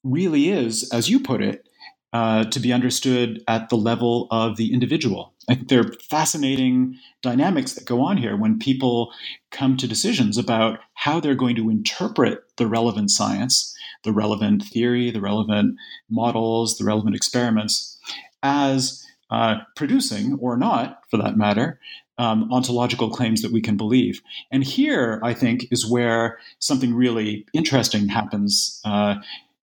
really 0.04 0.50
is, 0.50 0.90
as 0.92 1.10
you 1.10 1.20
put 1.20 1.42
it, 1.42 1.67
uh, 2.14 2.46
to 2.46 2.60
be 2.60 2.72
understood 2.72 3.44
at 3.48 3.70
the 3.70 3.76
level 3.76 4.28
of 4.32 4.58
the 4.58 4.74
individual. 4.74 5.34
I 5.50 5.56
think 5.56 5.70
there 5.70 5.82
are 5.82 5.94
fascinating 6.10 6.98
dynamics 7.22 7.74
that 7.74 7.86
go 7.86 8.02
on 8.02 8.18
here 8.18 8.36
when 8.36 8.60
people 8.60 9.14
come 9.52 9.78
to 9.78 9.88
decisions 9.88 10.38
about 10.38 10.80
how 10.94 11.20
they're 11.20 11.36
going 11.36 11.56
to 11.58 11.70
interpret 11.70 12.40
the 12.58 12.68
relevant 12.68 13.12
science, 13.12 13.76
the 14.04 14.14
relevant 14.14 14.64
theory, 14.64 15.12
the 15.12 15.22
relevant 15.22 15.78
models, 16.10 16.78
the 16.78 16.86
relevant 16.86 17.16
experiments 17.16 18.00
as 18.44 19.06
uh, 19.30 19.56
producing, 19.76 20.38
or 20.42 20.58
not 20.58 21.02
for 21.10 21.18
that 21.18 21.38
matter, 21.38 21.80
um, 22.18 22.52
ontological 22.52 23.10
claims 23.10 23.42
that 23.42 23.52
we 23.52 23.62
can 23.62 23.78
believe. 23.78 24.22
And 24.52 24.64
here, 24.64 25.20
I 25.24 25.34
think, 25.34 25.68
is 25.72 25.90
where 25.90 26.40
something 26.60 26.94
really 26.94 27.46
interesting 27.54 28.08
happens. 28.08 28.82
Uh, 28.86 29.16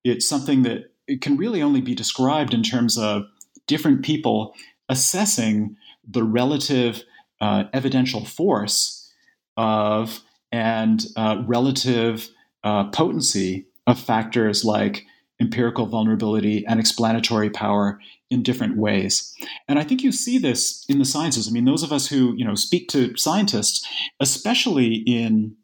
it's 0.05 0.29
something 0.29 0.63
that 0.63 0.94
it 1.07 1.21
can 1.21 1.37
really 1.37 1.62
only 1.62 1.81
be 1.81 1.95
described 1.95 2.55
in 2.55 2.62
terms 2.62 2.99
of 2.99 3.25
different 3.67 4.05
people 4.05 4.55
assessing 4.88 5.77
the 6.07 6.23
relative 6.23 7.03
uh, 7.40 7.64
evidential 7.73 8.25
force 8.25 9.12
of 9.57 10.21
and 10.53 11.07
uh, 11.17 11.43
relative 11.47 12.29
uh, 12.62 12.88
potency 12.90 13.67
of 13.87 13.99
factors 13.99 14.64
like 14.64 15.05
empirical 15.40 15.87
vulnerability 15.87 16.64
and 16.67 16.79
explanatory 16.79 17.51
power 17.51 17.99
in 18.31 18.43
different 18.43 18.77
ways. 18.77 19.35
And 19.69 19.79
I 19.79 19.85
think 19.85 20.03
you 20.03 20.12
see 20.12 20.38
this 20.38 20.85
in 20.88 20.99
the 20.99 21.05
sciences. 21.05 21.49
I 21.49 21.51
mean, 21.51 21.64
those 21.64 21.83
of 21.83 21.93
us 21.93 22.09
who 22.09 22.35
you 22.37 22.45
know 22.45 22.55
speak 22.55 22.88
to 22.90 23.17
scientists, 23.17 23.87
especially 24.21 25.03
in 25.07 25.57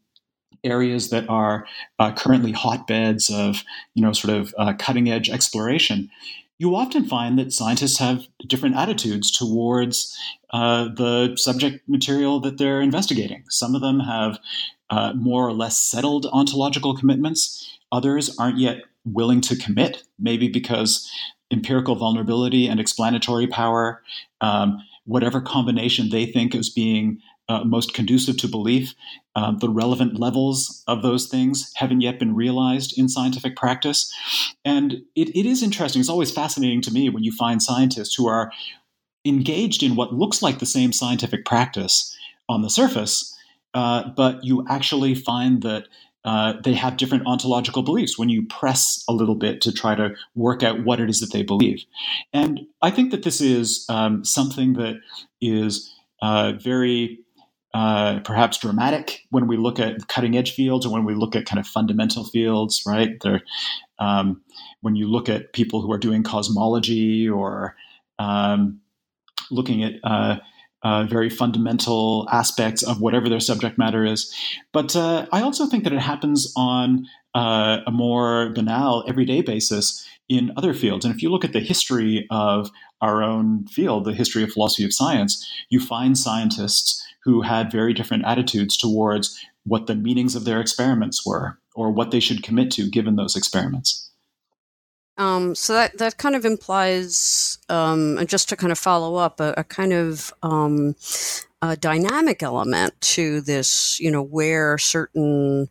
areas 0.64 1.10
that 1.10 1.28
are 1.28 1.66
uh, 1.98 2.12
currently 2.12 2.52
hotbeds 2.52 3.30
of 3.30 3.62
you 3.94 4.02
know 4.02 4.12
sort 4.12 4.34
of 4.34 4.54
uh, 4.58 4.72
cutting 4.78 5.10
edge 5.10 5.30
exploration 5.30 6.10
you 6.60 6.76
often 6.76 7.06
find 7.06 7.38
that 7.38 7.54
scientists 7.54 7.98
have 7.98 8.26
different 8.46 8.76
attitudes 8.76 9.30
towards 9.30 10.14
uh, 10.52 10.88
the 10.94 11.34
subject 11.36 11.88
material 11.88 12.38
that 12.38 12.58
they're 12.58 12.82
investigating. 12.82 13.44
Some 13.48 13.74
of 13.74 13.80
them 13.80 14.00
have 14.00 14.38
uh, 14.90 15.14
more 15.14 15.48
or 15.48 15.54
less 15.54 15.80
settled 15.80 16.26
ontological 16.26 16.94
commitments. 16.94 17.78
Others 17.92 18.36
aren't 18.38 18.58
yet 18.58 18.82
willing 19.06 19.40
to 19.40 19.56
commit, 19.56 20.02
maybe 20.18 20.48
because 20.50 21.10
empirical 21.50 21.94
vulnerability 21.94 22.66
and 22.66 22.78
explanatory 22.78 23.46
power, 23.46 24.02
um, 24.42 24.82
whatever 25.04 25.40
combination 25.40 26.10
they 26.10 26.26
think 26.26 26.54
is 26.54 26.68
being 26.68 27.22
uh, 27.50 27.64
most 27.64 27.94
conducive 27.94 28.36
to 28.36 28.46
belief. 28.46 28.94
Um, 29.34 29.58
the 29.58 29.68
relevant 29.68 30.20
levels 30.20 30.84
of 30.86 31.02
those 31.02 31.26
things 31.26 31.72
haven't 31.74 32.00
yet 32.00 32.20
been 32.20 32.36
realized 32.36 32.96
in 32.96 33.08
scientific 33.08 33.56
practice. 33.56 34.12
And 34.64 35.02
it, 35.16 35.34
it 35.36 35.46
is 35.46 35.60
interesting. 35.60 35.98
It's 35.98 36.08
always 36.08 36.30
fascinating 36.30 36.80
to 36.82 36.92
me 36.92 37.08
when 37.08 37.24
you 37.24 37.32
find 37.32 37.60
scientists 37.60 38.14
who 38.14 38.28
are 38.28 38.52
engaged 39.24 39.82
in 39.82 39.96
what 39.96 40.14
looks 40.14 40.42
like 40.42 40.60
the 40.60 40.66
same 40.66 40.92
scientific 40.92 41.44
practice 41.44 42.16
on 42.48 42.62
the 42.62 42.70
surface, 42.70 43.36
uh, 43.74 44.08
but 44.16 44.44
you 44.44 44.64
actually 44.68 45.16
find 45.16 45.62
that 45.62 45.84
uh, 46.24 46.52
they 46.62 46.74
have 46.74 46.96
different 46.98 47.26
ontological 47.26 47.82
beliefs 47.82 48.16
when 48.16 48.28
you 48.28 48.46
press 48.46 49.02
a 49.08 49.12
little 49.12 49.34
bit 49.34 49.60
to 49.62 49.72
try 49.72 49.96
to 49.96 50.14
work 50.36 50.62
out 50.62 50.84
what 50.84 51.00
it 51.00 51.10
is 51.10 51.18
that 51.18 51.32
they 51.32 51.42
believe. 51.42 51.84
And 52.32 52.60
I 52.80 52.90
think 52.90 53.10
that 53.10 53.24
this 53.24 53.40
is 53.40 53.86
um, 53.88 54.24
something 54.24 54.74
that 54.74 55.00
is 55.40 55.92
uh, 56.22 56.52
very 56.52 57.18
uh, 57.72 58.20
perhaps 58.20 58.58
dramatic 58.58 59.22
when 59.30 59.46
we 59.46 59.56
look 59.56 59.78
at 59.78 60.08
cutting 60.08 60.36
edge 60.36 60.54
fields 60.54 60.84
or 60.84 60.92
when 60.92 61.04
we 61.04 61.14
look 61.14 61.36
at 61.36 61.46
kind 61.46 61.58
of 61.60 61.66
fundamental 61.66 62.24
fields, 62.24 62.82
right? 62.86 63.10
Um, 63.98 64.42
when 64.80 64.96
you 64.96 65.06
look 65.08 65.28
at 65.28 65.52
people 65.52 65.80
who 65.80 65.92
are 65.92 65.98
doing 65.98 66.22
cosmology 66.22 67.28
or 67.28 67.76
um, 68.18 68.80
looking 69.50 69.84
at 69.84 69.94
uh, 70.02 70.38
uh, 70.82 71.04
very 71.04 71.28
fundamental 71.28 72.26
aspects 72.32 72.82
of 72.82 73.00
whatever 73.00 73.28
their 73.28 73.40
subject 73.40 73.78
matter 73.78 74.04
is. 74.04 74.34
But 74.72 74.96
uh, 74.96 75.26
I 75.30 75.42
also 75.42 75.66
think 75.66 75.84
that 75.84 75.92
it 75.92 76.00
happens 76.00 76.52
on 76.56 77.06
uh, 77.34 77.78
a 77.86 77.90
more 77.90 78.50
banal, 78.50 79.04
everyday 79.06 79.42
basis 79.42 80.06
in 80.28 80.52
other 80.56 80.72
fields. 80.72 81.04
And 81.04 81.14
if 81.14 81.22
you 81.22 81.28
look 81.28 81.44
at 81.44 81.52
the 81.52 81.60
history 81.60 82.26
of 82.30 82.70
our 83.00 83.22
own 83.22 83.66
field, 83.66 84.04
the 84.04 84.14
history 84.14 84.42
of 84.42 84.52
philosophy 84.52 84.84
of 84.84 84.92
science, 84.92 85.46
you 85.68 85.80
find 85.80 86.16
scientists 86.16 87.04
who 87.24 87.42
had 87.42 87.70
very 87.70 87.92
different 87.92 88.24
attitudes 88.24 88.76
towards 88.76 89.38
what 89.64 89.86
the 89.86 89.94
meanings 89.94 90.34
of 90.34 90.44
their 90.44 90.60
experiments 90.60 91.26
were 91.26 91.58
or 91.74 91.90
what 91.90 92.10
they 92.10 92.20
should 92.20 92.42
commit 92.42 92.70
to 92.72 92.90
given 92.90 93.16
those 93.16 93.36
experiments. 93.36 94.10
Um, 95.18 95.54
so 95.54 95.74
that, 95.74 95.98
that 95.98 96.16
kind 96.16 96.34
of 96.34 96.46
implies, 96.46 97.58
um, 97.68 98.16
and 98.16 98.28
just 98.28 98.48
to 98.48 98.56
kind 98.56 98.72
of 98.72 98.78
follow 98.78 99.16
up, 99.16 99.38
a, 99.38 99.52
a 99.58 99.64
kind 99.64 99.92
of 99.92 100.32
um, 100.42 100.96
a 101.60 101.76
dynamic 101.76 102.42
element 102.42 102.98
to 103.02 103.42
this, 103.42 104.00
you 104.00 104.10
know, 104.10 104.22
where 104.22 104.78
certain 104.78 105.68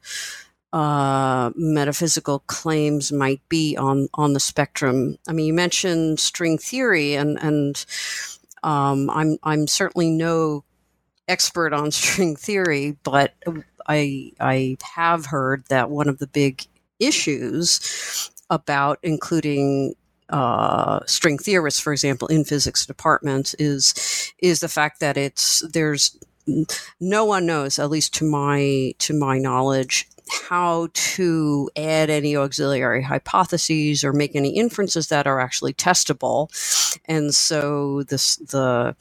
uh, 0.71 1.49
metaphysical 1.55 2.39
claims 2.45 3.11
might 3.11 3.41
be 3.49 3.75
on 3.75 4.07
on 4.13 4.33
the 4.33 4.39
spectrum. 4.39 5.17
I 5.27 5.33
mean, 5.33 5.47
you 5.47 5.53
mentioned 5.53 6.19
string 6.19 6.59
theory, 6.59 7.15
and 7.15 7.41
and 7.41 7.83
um, 8.61 9.09
I'm 9.09 9.37
I'm 9.41 9.65
certainly 9.65 10.11
no 10.11 10.63
expert 11.29 11.73
on 11.73 11.91
string 11.91 12.37
theory, 12.37 12.97
but 13.03 13.35
I 13.87 14.33
I 14.41 14.77
have 14.95 15.27
heard 15.27 15.65
that 15.69 15.91
one 15.91 16.09
of 16.09 16.19
the 16.19 16.27
big 16.27 16.65
issues 16.99 18.31
about 18.51 18.99
including 19.03 19.95
uh, 20.29 21.01
string 21.07 21.39
theorists, 21.39 21.81
for 21.81 21.93
example, 21.93 22.29
in 22.29 22.45
physics 22.45 22.85
departments, 22.87 23.55
is 23.59 24.33
is 24.39 24.61
the 24.61 24.69
fact 24.69 25.01
that 25.01 25.17
it's 25.17 25.63
there's 25.73 26.17
no 27.01 27.25
one 27.25 27.47
knows, 27.47 27.79
at 27.79 27.91
least 27.91 28.15
to 28.15 28.25
my 28.25 28.93
to 28.99 29.13
my 29.19 29.39
knowledge, 29.39 30.07
how 30.49 30.89
to 30.93 31.69
add 31.77 32.11
any 32.11 32.37
auxiliary 32.37 33.03
hypotheses 33.03 34.03
or 34.03 34.13
make 34.13 34.35
any 34.35 34.51
inferences 34.51 35.09
that 35.09 35.27
are 35.27 35.41
actually 35.41 35.73
testable, 35.73 36.49
and 37.05 37.35
so 37.35 38.03
this 38.03 38.37
the 38.37 38.95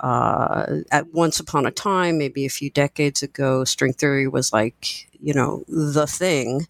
uh, 0.00 0.80
at 0.90 1.12
once 1.12 1.40
upon 1.40 1.66
a 1.66 1.70
time, 1.70 2.18
maybe 2.18 2.44
a 2.44 2.50
few 2.50 2.70
decades 2.70 3.22
ago, 3.22 3.64
string 3.64 3.92
theory 3.92 4.28
was 4.28 4.52
like 4.52 5.08
you 5.20 5.32
know 5.32 5.64
the 5.68 6.06
thing, 6.06 6.66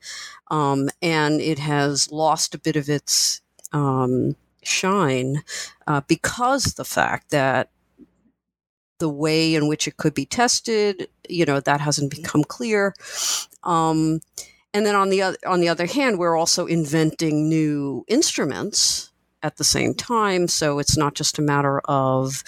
um, 0.51 0.89
and 1.03 1.41
it 1.41 1.59
has 1.59 2.11
lost 2.11 2.55
a 2.55 2.59
bit 2.59 2.77
of 2.77 2.89
its 2.89 3.41
um, 3.72 4.37
shine 4.62 5.43
uh, 5.87 6.01
because 6.07 6.74
the 6.74 6.85
fact 6.85 7.31
that 7.31 7.70
the 8.99 9.09
way 9.09 9.55
in 9.55 9.68
which 9.68 9.87
it 9.87 9.97
could 9.97 10.14
be 10.14 10.24
tested, 10.24 11.09
you 11.29 11.45
know, 11.45 11.61
that 11.61 11.81
hasn't 11.81 12.11
become 12.11 12.45
clear. 12.45 12.95
Um, 13.62 14.20
and 14.72 14.87
then 14.87 14.95
on 14.95 15.11
the 15.11 15.22
other 15.22 15.39
on 15.47 15.61
the 15.61 15.68
other 15.68 15.87
hand, 15.87 16.18
we're 16.18 16.37
also 16.37 16.66
inventing 16.66 17.49
new 17.49 18.05
instruments 18.09 19.11
at 19.43 19.57
the 19.57 19.64
same 19.64 19.95
time. 19.95 20.49
So 20.49 20.78
it's 20.78 20.97
not 20.97 21.14
just 21.14 21.39
a 21.39 21.43
matter 21.43 21.80
of 21.84 22.43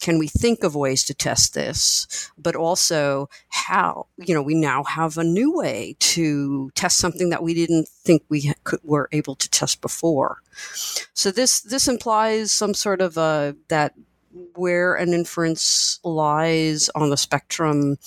can 0.00 0.18
we 0.18 0.26
think 0.26 0.64
of 0.64 0.74
ways 0.74 1.04
to 1.04 1.14
test 1.14 1.54
this, 1.54 2.28
but 2.36 2.56
also 2.56 3.28
how, 3.50 4.06
you 4.16 4.34
know, 4.34 4.42
we 4.42 4.54
now 4.54 4.82
have 4.82 5.16
a 5.16 5.22
new 5.22 5.56
way 5.56 5.94
to 6.00 6.72
test 6.74 6.98
something 6.98 7.30
that 7.30 7.42
we 7.42 7.54
didn't 7.54 7.88
think 7.88 8.24
we 8.28 8.52
could, 8.64 8.80
were 8.82 9.08
able 9.12 9.36
to 9.36 9.48
test 9.48 9.80
before. 9.80 10.42
So 11.14 11.30
this, 11.30 11.60
this 11.60 11.86
implies 11.86 12.50
some 12.50 12.74
sort 12.74 13.00
of 13.00 13.16
a, 13.16 13.54
that 13.68 13.94
where 14.54 14.94
an 14.96 15.12
inference 15.12 16.00
lies 16.02 16.88
on 16.96 17.10
the 17.10 17.16
spectrum 17.16 17.98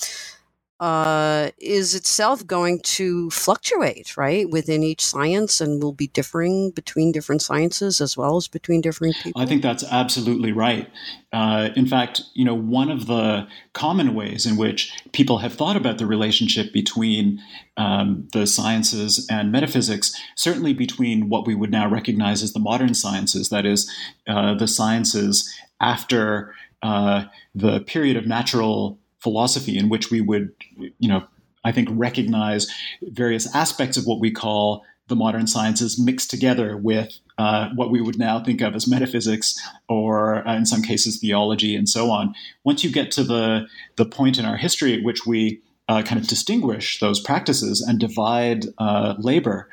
uh, 0.80 1.52
is 1.58 1.96
itself 1.96 2.46
going 2.46 2.80
to 2.82 3.30
fluctuate, 3.30 4.18
right, 4.18 4.50
within 4.50 4.84
each 4.84 5.02
science 5.02 5.62
and 5.62 5.82
will 5.82 5.94
be 5.94 6.08
differing 6.08 6.72
between 6.72 7.14
different 7.14 7.42
sciences 7.42 8.02
as 8.02 8.18
well 8.18 8.36
as 8.36 8.50
between 8.50 8.82
different 8.82 9.16
people? 9.24 9.42
I 9.42 9.46
think 9.46 9.62
that's 9.62 9.86
absolutely 9.86 10.52
right. 10.52 10.90
Uh, 11.32 11.70
in 11.78 11.88
fact, 11.88 12.24
you 12.34 12.44
know, 12.44 12.54
one 12.54 12.92
of 12.92 13.08
the 13.08 13.48
common 13.72 14.14
ways 14.14 14.46
in 14.46 14.58
which 14.58 14.92
people 15.14 15.38
have 15.38 15.54
thought 15.54 15.78
about 15.78 15.98
the 15.98 16.06
relationship 16.06 16.74
between 16.74 17.42
um, 17.78 18.28
the 18.34 18.46
sciences 18.46 19.26
and 19.30 19.54
metaphysics, 19.54 20.14
certainly 20.36 20.74
between 20.74 21.30
what 21.30 21.48
we 21.48 21.56
would 21.56 21.72
now 21.72 21.90
recognize 21.90 22.44
as 22.44 22.52
the 22.52 22.60
modern 22.60 22.94
sciences, 22.94 23.48
that 23.48 23.66
is, 23.66 23.90
uh, 24.28 24.54
the 24.56 24.68
sciences 24.68 25.54
after 25.80 26.54
uh, 26.84 27.26
the 27.54 27.80
period 27.82 28.18
of 28.18 28.28
natural 28.28 29.00
philosophy 29.26 29.76
in 29.76 29.90
which 29.90 30.12
we 30.12 30.22
would, 30.22 30.54
you 31.00 31.10
know, 31.10 31.24
I 31.64 31.72
think 31.72 31.90
recognize 31.92 32.72
various 33.02 33.48
aspects 33.56 33.98
of 33.98 34.06
what 34.06 34.20
we 34.20 34.30
call 34.30 34.86
the 35.08 35.16
modern 35.16 35.48
sciences 35.48 35.98
mixed 36.00 36.30
together 36.30 36.78
with 36.78 37.10
uh, 37.40 37.70
what 37.74 37.90
we 37.90 38.02
would 38.02 38.20
now 38.20 38.44
think 38.44 38.62
of 38.62 38.76
as 38.76 38.88
metaphysics 38.88 39.60
or 39.90 40.48
uh, 40.48 40.56
in 40.56 40.68
some 40.68 40.84
cases 40.84 41.18
theology 41.18 41.76
and 41.76 41.90
so 41.90 42.12
on. 42.12 42.36
Once 42.64 42.84
you 42.84 42.92
get 42.92 43.10
to 43.14 43.24
the 43.24 43.66
the 43.96 44.06
point 44.06 44.38
in 44.38 44.46
our 44.46 44.58
history 44.58 44.94
at 44.94 45.04
which 45.04 45.26
we 45.26 45.60
uh, 45.90 46.04
kind 46.04 46.22
of 46.22 46.28
distinguish 46.28 47.00
those 47.00 47.20
practices 47.20 47.82
and 47.82 48.00
divide 48.00 48.68
uh, 48.78 49.16
labor, 49.18 49.68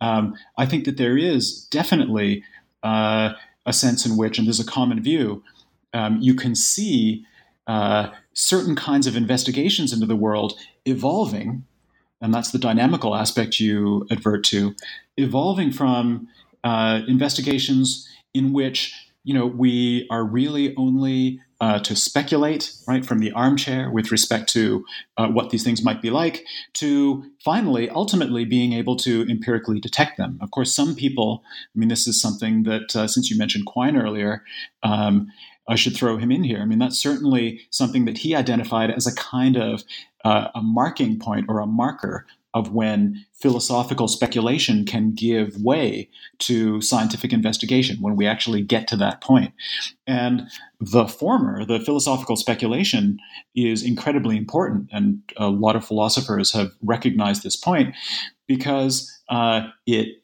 um, 0.00 0.34
I 0.56 0.64
think 0.64 0.86
that 0.86 0.96
there 0.96 1.18
is 1.18 1.66
definitely 1.70 2.42
uh, 2.82 3.34
a 3.66 3.72
sense 3.74 4.06
in 4.06 4.16
which, 4.16 4.38
and 4.38 4.46
there's 4.46 4.66
a 4.66 4.72
common 4.78 5.02
view, 5.02 5.42
um, 5.92 6.18
you 6.22 6.34
can 6.34 6.54
see 6.54 7.26
uh, 7.66 8.08
certain 8.34 8.74
kinds 8.74 9.06
of 9.06 9.16
investigations 9.16 9.92
into 9.92 10.06
the 10.06 10.16
world 10.16 10.54
evolving, 10.84 11.64
and 12.20 12.34
that's 12.34 12.50
the 12.50 12.58
dynamical 12.58 13.14
aspect 13.14 13.60
you 13.60 14.06
advert 14.10 14.44
to, 14.44 14.74
evolving 15.16 15.70
from 15.72 16.28
uh, 16.62 17.00
investigations 17.06 18.08
in 18.32 18.52
which 18.52 18.94
you 19.22 19.32
know 19.32 19.46
we 19.46 20.06
are 20.10 20.24
really 20.24 20.74
only 20.76 21.40
uh, 21.60 21.78
to 21.78 21.96
speculate 21.96 22.72
right 22.86 23.06
from 23.06 23.20
the 23.20 23.32
armchair 23.32 23.90
with 23.90 24.10
respect 24.10 24.48
to 24.50 24.84
uh, 25.16 25.28
what 25.28 25.50
these 25.50 25.62
things 25.62 25.82
might 25.82 26.02
be 26.02 26.10
like 26.10 26.44
to 26.74 27.24
finally 27.42 27.88
ultimately 27.90 28.44
being 28.44 28.72
able 28.72 28.96
to 28.96 29.22
empirically 29.30 29.80
detect 29.80 30.18
them. 30.18 30.36
Of 30.42 30.50
course 30.50 30.74
some 30.74 30.94
people 30.94 31.42
i 31.74 31.78
mean 31.78 31.88
this 31.88 32.06
is 32.06 32.20
something 32.20 32.64
that 32.64 32.94
uh, 32.96 33.06
since 33.06 33.30
you 33.30 33.38
mentioned 33.38 33.66
quine 33.66 33.96
earlier 33.96 34.42
um, 34.82 35.28
I 35.68 35.76
should 35.76 35.96
throw 35.96 36.16
him 36.16 36.30
in 36.30 36.44
here. 36.44 36.60
I 36.60 36.64
mean, 36.64 36.78
that's 36.78 36.98
certainly 36.98 37.60
something 37.70 38.04
that 38.04 38.18
he 38.18 38.34
identified 38.34 38.90
as 38.90 39.06
a 39.06 39.14
kind 39.14 39.56
of 39.56 39.82
uh, 40.24 40.48
a 40.54 40.62
marking 40.62 41.18
point 41.18 41.46
or 41.48 41.60
a 41.60 41.66
marker 41.66 42.26
of 42.54 42.72
when 42.72 43.26
philosophical 43.32 44.06
speculation 44.06 44.84
can 44.84 45.12
give 45.12 45.60
way 45.60 46.08
to 46.38 46.80
scientific 46.80 47.32
investigation, 47.32 47.96
when 48.00 48.14
we 48.14 48.26
actually 48.26 48.62
get 48.62 48.86
to 48.86 48.96
that 48.96 49.20
point. 49.20 49.52
And 50.06 50.48
the 50.80 51.06
former, 51.06 51.64
the 51.64 51.80
philosophical 51.80 52.36
speculation, 52.36 53.18
is 53.56 53.82
incredibly 53.82 54.36
important. 54.36 54.88
And 54.92 55.20
a 55.36 55.48
lot 55.48 55.74
of 55.74 55.84
philosophers 55.84 56.52
have 56.52 56.70
recognized 56.80 57.42
this 57.42 57.56
point 57.56 57.96
because 58.46 59.10
uh, 59.28 59.68
it 59.86 60.22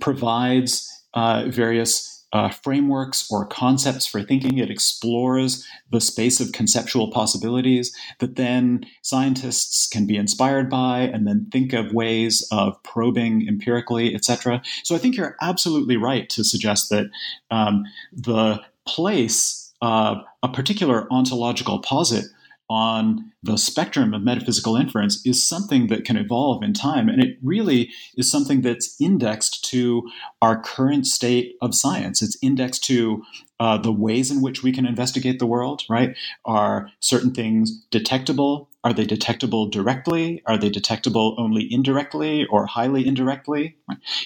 provides 0.00 0.90
uh, 1.14 1.44
various 1.46 2.13
uh, 2.34 2.50
frameworks 2.50 3.26
or 3.30 3.46
concepts 3.46 4.04
for 4.04 4.22
thinking. 4.22 4.58
It 4.58 4.70
explores 4.70 5.66
the 5.90 6.00
space 6.00 6.40
of 6.40 6.52
conceptual 6.52 7.10
possibilities 7.10 7.96
that 8.18 8.36
then 8.36 8.84
scientists 9.02 9.86
can 9.86 10.06
be 10.06 10.16
inspired 10.16 10.68
by 10.68 11.00
and 11.00 11.26
then 11.26 11.46
think 11.52 11.72
of 11.72 11.92
ways 11.92 12.46
of 12.50 12.82
probing 12.82 13.46
empirically, 13.48 14.14
etc. 14.14 14.60
So 14.82 14.96
I 14.96 14.98
think 14.98 15.16
you're 15.16 15.36
absolutely 15.40 15.96
right 15.96 16.28
to 16.30 16.44
suggest 16.44 16.90
that 16.90 17.06
um, 17.52 17.84
the 18.12 18.60
place 18.84 19.72
of 19.80 20.18
a 20.42 20.48
particular 20.48 21.06
ontological 21.12 21.78
posit 21.78 22.24
on 22.70 23.32
the 23.42 23.58
spectrum 23.58 24.14
of 24.14 24.22
metaphysical 24.22 24.76
inference 24.76 25.24
is 25.26 25.46
something 25.46 25.88
that 25.88 26.04
can 26.04 26.16
evolve 26.16 26.62
in 26.62 26.72
time. 26.72 27.08
And 27.08 27.22
it 27.22 27.36
really 27.42 27.90
is 28.16 28.30
something 28.30 28.62
that's 28.62 28.96
indexed 28.98 29.64
to 29.70 30.08
our 30.40 30.60
current 30.60 31.06
state 31.06 31.56
of 31.60 31.74
science. 31.74 32.22
It's 32.22 32.38
indexed 32.42 32.84
to 32.84 33.22
uh, 33.60 33.78
the 33.78 33.92
ways 33.92 34.30
in 34.30 34.40
which 34.40 34.62
we 34.62 34.72
can 34.72 34.86
investigate 34.86 35.38
the 35.38 35.46
world, 35.46 35.82
right? 35.90 36.16
Are 36.44 36.90
certain 37.00 37.32
things 37.32 37.84
detectable? 37.90 38.70
Are 38.82 38.92
they 38.92 39.04
detectable 39.04 39.68
directly? 39.68 40.42
Are 40.46 40.58
they 40.58 40.70
detectable 40.70 41.36
only 41.38 41.68
indirectly 41.70 42.46
or 42.46 42.66
highly 42.66 43.06
indirectly? 43.06 43.76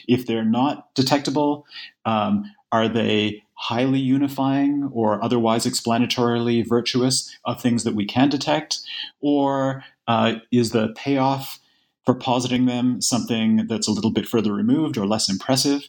If 0.06 0.26
they're 0.26 0.44
not 0.44 0.94
detectable, 0.94 1.66
um, 2.04 2.50
are 2.72 2.88
they 2.88 3.42
highly 3.54 3.98
unifying 3.98 4.88
or 4.92 5.22
otherwise 5.22 5.66
explanatorily 5.66 6.66
virtuous 6.66 7.36
of 7.44 7.60
things 7.60 7.84
that 7.84 7.94
we 7.94 8.04
can 8.04 8.28
detect? 8.28 8.80
Or 9.20 9.84
uh, 10.06 10.36
is 10.52 10.70
the 10.70 10.94
payoff 10.96 11.58
for 12.04 12.14
positing 12.14 12.64
them 12.64 13.02
something 13.02 13.66
that's 13.66 13.86
a 13.86 13.90
little 13.90 14.10
bit 14.10 14.26
further 14.26 14.52
removed 14.52 14.96
or 14.96 15.06
less 15.06 15.28
impressive? 15.28 15.88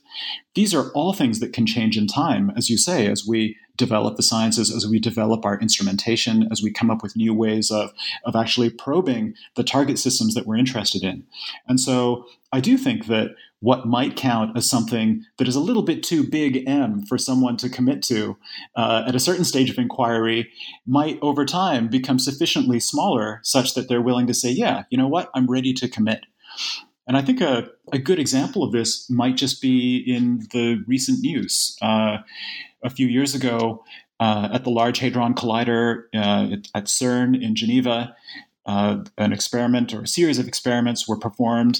These 0.55 0.73
are 0.73 0.89
all 0.91 1.13
things 1.13 1.39
that 1.39 1.53
can 1.53 1.65
change 1.65 1.97
in 1.97 2.07
time, 2.07 2.51
as 2.57 2.69
you 2.69 2.77
say, 2.77 3.07
as 3.07 3.25
we 3.25 3.55
develop 3.77 4.17
the 4.17 4.23
sciences, 4.23 4.75
as 4.75 4.85
we 4.85 4.99
develop 4.99 5.45
our 5.45 5.57
instrumentation, 5.61 6.49
as 6.51 6.61
we 6.61 6.71
come 6.71 6.91
up 6.91 7.01
with 7.01 7.15
new 7.15 7.33
ways 7.33 7.71
of, 7.71 7.93
of 8.25 8.35
actually 8.35 8.69
probing 8.69 9.33
the 9.55 9.63
target 9.63 9.97
systems 9.97 10.33
that 10.33 10.45
we're 10.45 10.57
interested 10.57 11.03
in. 11.03 11.23
And 11.67 11.79
so 11.79 12.25
I 12.51 12.59
do 12.59 12.77
think 12.77 13.07
that 13.07 13.29
what 13.61 13.85
might 13.85 14.15
count 14.15 14.55
as 14.57 14.69
something 14.69 15.25
that 15.37 15.47
is 15.47 15.55
a 15.55 15.59
little 15.59 15.83
bit 15.83 16.01
too 16.03 16.23
big 16.23 16.67
M 16.67 17.05
for 17.05 17.17
someone 17.17 17.57
to 17.57 17.69
commit 17.69 18.01
to 18.03 18.37
uh, 18.75 19.03
at 19.07 19.15
a 19.15 19.19
certain 19.19 19.45
stage 19.45 19.69
of 19.69 19.77
inquiry 19.77 20.49
might 20.85 21.19
over 21.21 21.45
time 21.45 21.87
become 21.87 22.19
sufficiently 22.19 22.79
smaller 22.79 23.41
such 23.43 23.73
that 23.73 23.89
they're 23.89 24.01
willing 24.01 24.27
to 24.27 24.33
say, 24.33 24.49
yeah, 24.49 24.83
you 24.89 24.97
know 24.97 25.07
what, 25.07 25.29
I'm 25.35 25.47
ready 25.47 25.73
to 25.73 25.87
commit. 25.87 26.25
And 27.07 27.17
I 27.17 27.21
think 27.21 27.41
a, 27.41 27.69
a 27.91 27.97
good 27.97 28.19
example 28.19 28.63
of 28.63 28.71
this 28.71 29.09
might 29.09 29.35
just 29.35 29.61
be 29.61 29.97
in 29.97 30.47
the 30.51 30.83
recent 30.87 31.19
news. 31.21 31.75
Uh, 31.81 32.19
a 32.83 32.89
few 32.89 33.07
years 33.07 33.35
ago, 33.35 33.83
uh, 34.19 34.49
at 34.51 34.63
the 34.63 34.69
Large 34.69 34.99
Hadron 34.99 35.33
Collider 35.33 36.03
uh, 36.13 36.55
at 36.75 36.85
CERN 36.85 37.41
in 37.41 37.55
Geneva. 37.55 38.15
Uh, 38.69 39.03
an 39.17 39.33
experiment 39.33 39.95
or 39.95 40.03
a 40.03 40.07
series 40.07 40.37
of 40.37 40.47
experiments 40.47 41.07
were 41.07 41.17
performed 41.17 41.79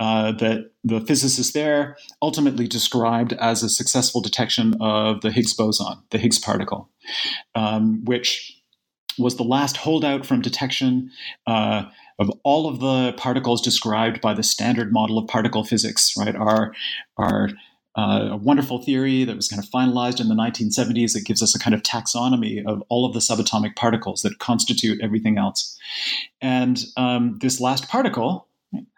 uh, 0.00 0.32
that 0.32 0.72
the 0.82 1.00
physicists 1.02 1.52
there 1.52 1.96
ultimately 2.22 2.66
described 2.66 3.34
as 3.34 3.62
a 3.62 3.68
successful 3.68 4.20
detection 4.20 4.74
of 4.80 5.20
the 5.20 5.30
Higgs 5.30 5.54
boson, 5.54 5.96
the 6.10 6.18
Higgs 6.18 6.40
particle, 6.40 6.90
um, 7.54 8.04
which 8.04 8.60
was 9.16 9.36
the 9.36 9.44
last 9.44 9.76
holdout 9.76 10.26
from 10.26 10.42
detection 10.42 11.08
uh, 11.46 11.84
of 12.18 12.32
all 12.42 12.66
of 12.66 12.80
the 12.80 13.12
particles 13.16 13.62
described 13.62 14.20
by 14.20 14.34
the 14.34 14.42
standard 14.42 14.92
model 14.92 15.18
of 15.18 15.28
particle 15.28 15.62
physics, 15.62 16.14
right? 16.18 16.34
Our, 16.34 16.74
our 17.16 17.50
uh, 17.96 18.28
a 18.32 18.36
wonderful 18.36 18.82
theory 18.82 19.24
that 19.24 19.36
was 19.36 19.48
kind 19.48 19.62
of 19.62 19.70
finalized 19.70 20.20
in 20.20 20.28
the 20.28 20.34
1970s 20.34 21.12
that 21.12 21.24
gives 21.24 21.42
us 21.42 21.54
a 21.54 21.58
kind 21.58 21.74
of 21.74 21.82
taxonomy 21.82 22.64
of 22.66 22.82
all 22.88 23.06
of 23.06 23.12
the 23.12 23.20
subatomic 23.20 23.76
particles 23.76 24.22
that 24.22 24.38
constitute 24.38 25.00
everything 25.00 25.38
else. 25.38 25.78
And 26.40 26.84
um, 26.96 27.38
this 27.40 27.60
last 27.60 27.88
particle 27.88 28.48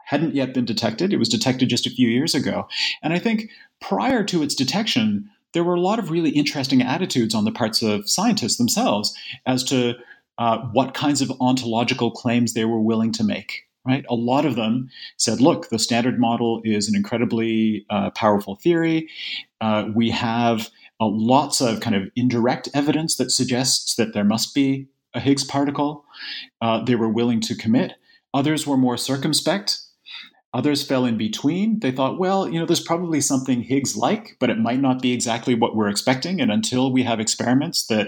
hadn't 0.06 0.34
yet 0.34 0.54
been 0.54 0.64
detected. 0.64 1.12
It 1.12 1.18
was 1.18 1.28
detected 1.28 1.68
just 1.68 1.86
a 1.86 1.90
few 1.90 2.08
years 2.08 2.34
ago. 2.34 2.68
And 3.02 3.12
I 3.12 3.18
think 3.18 3.50
prior 3.80 4.24
to 4.24 4.42
its 4.42 4.54
detection, 4.54 5.28
there 5.52 5.64
were 5.64 5.74
a 5.74 5.80
lot 5.80 5.98
of 5.98 6.10
really 6.10 6.30
interesting 6.30 6.80
attitudes 6.80 7.34
on 7.34 7.44
the 7.44 7.52
parts 7.52 7.82
of 7.82 8.08
scientists 8.08 8.56
themselves 8.56 9.14
as 9.46 9.64
to 9.64 9.94
uh, 10.38 10.58
what 10.72 10.94
kinds 10.94 11.22
of 11.22 11.32
ontological 11.40 12.10
claims 12.10 12.54
they 12.54 12.64
were 12.64 12.80
willing 12.80 13.12
to 13.12 13.24
make 13.24 13.64
right? 13.86 14.04
A 14.08 14.14
lot 14.14 14.44
of 14.44 14.56
them 14.56 14.90
said, 15.16 15.40
look, 15.40 15.68
the 15.68 15.78
standard 15.78 16.18
model 16.18 16.60
is 16.64 16.88
an 16.88 16.96
incredibly 16.96 17.86
uh, 17.90 18.10
powerful 18.10 18.56
theory. 18.56 19.08
Uh, 19.60 19.88
we 19.94 20.10
have 20.10 20.70
uh, 21.00 21.06
lots 21.06 21.60
of 21.60 21.80
kind 21.80 21.96
of 21.96 22.10
indirect 22.16 22.68
evidence 22.74 23.16
that 23.16 23.30
suggests 23.30 23.94
that 23.96 24.12
there 24.14 24.24
must 24.24 24.54
be 24.54 24.88
a 25.14 25.20
Higgs 25.20 25.44
particle. 25.44 26.04
Uh, 26.60 26.84
they 26.84 26.94
were 26.94 27.08
willing 27.08 27.40
to 27.42 27.54
commit. 27.54 27.94
Others 28.34 28.66
were 28.66 28.76
more 28.76 28.96
circumspect. 28.96 29.80
Others 30.56 30.86
fell 30.86 31.04
in 31.04 31.18
between. 31.18 31.80
They 31.80 31.90
thought, 31.90 32.18
well, 32.18 32.48
you 32.48 32.58
know, 32.58 32.64
there's 32.64 32.80
probably 32.80 33.20
something 33.20 33.60
Higgs 33.60 33.94
like, 33.94 34.38
but 34.40 34.48
it 34.48 34.58
might 34.58 34.80
not 34.80 35.02
be 35.02 35.12
exactly 35.12 35.54
what 35.54 35.76
we're 35.76 35.90
expecting. 35.90 36.40
And 36.40 36.50
until 36.50 36.90
we 36.90 37.02
have 37.02 37.20
experiments 37.20 37.84
that 37.88 38.06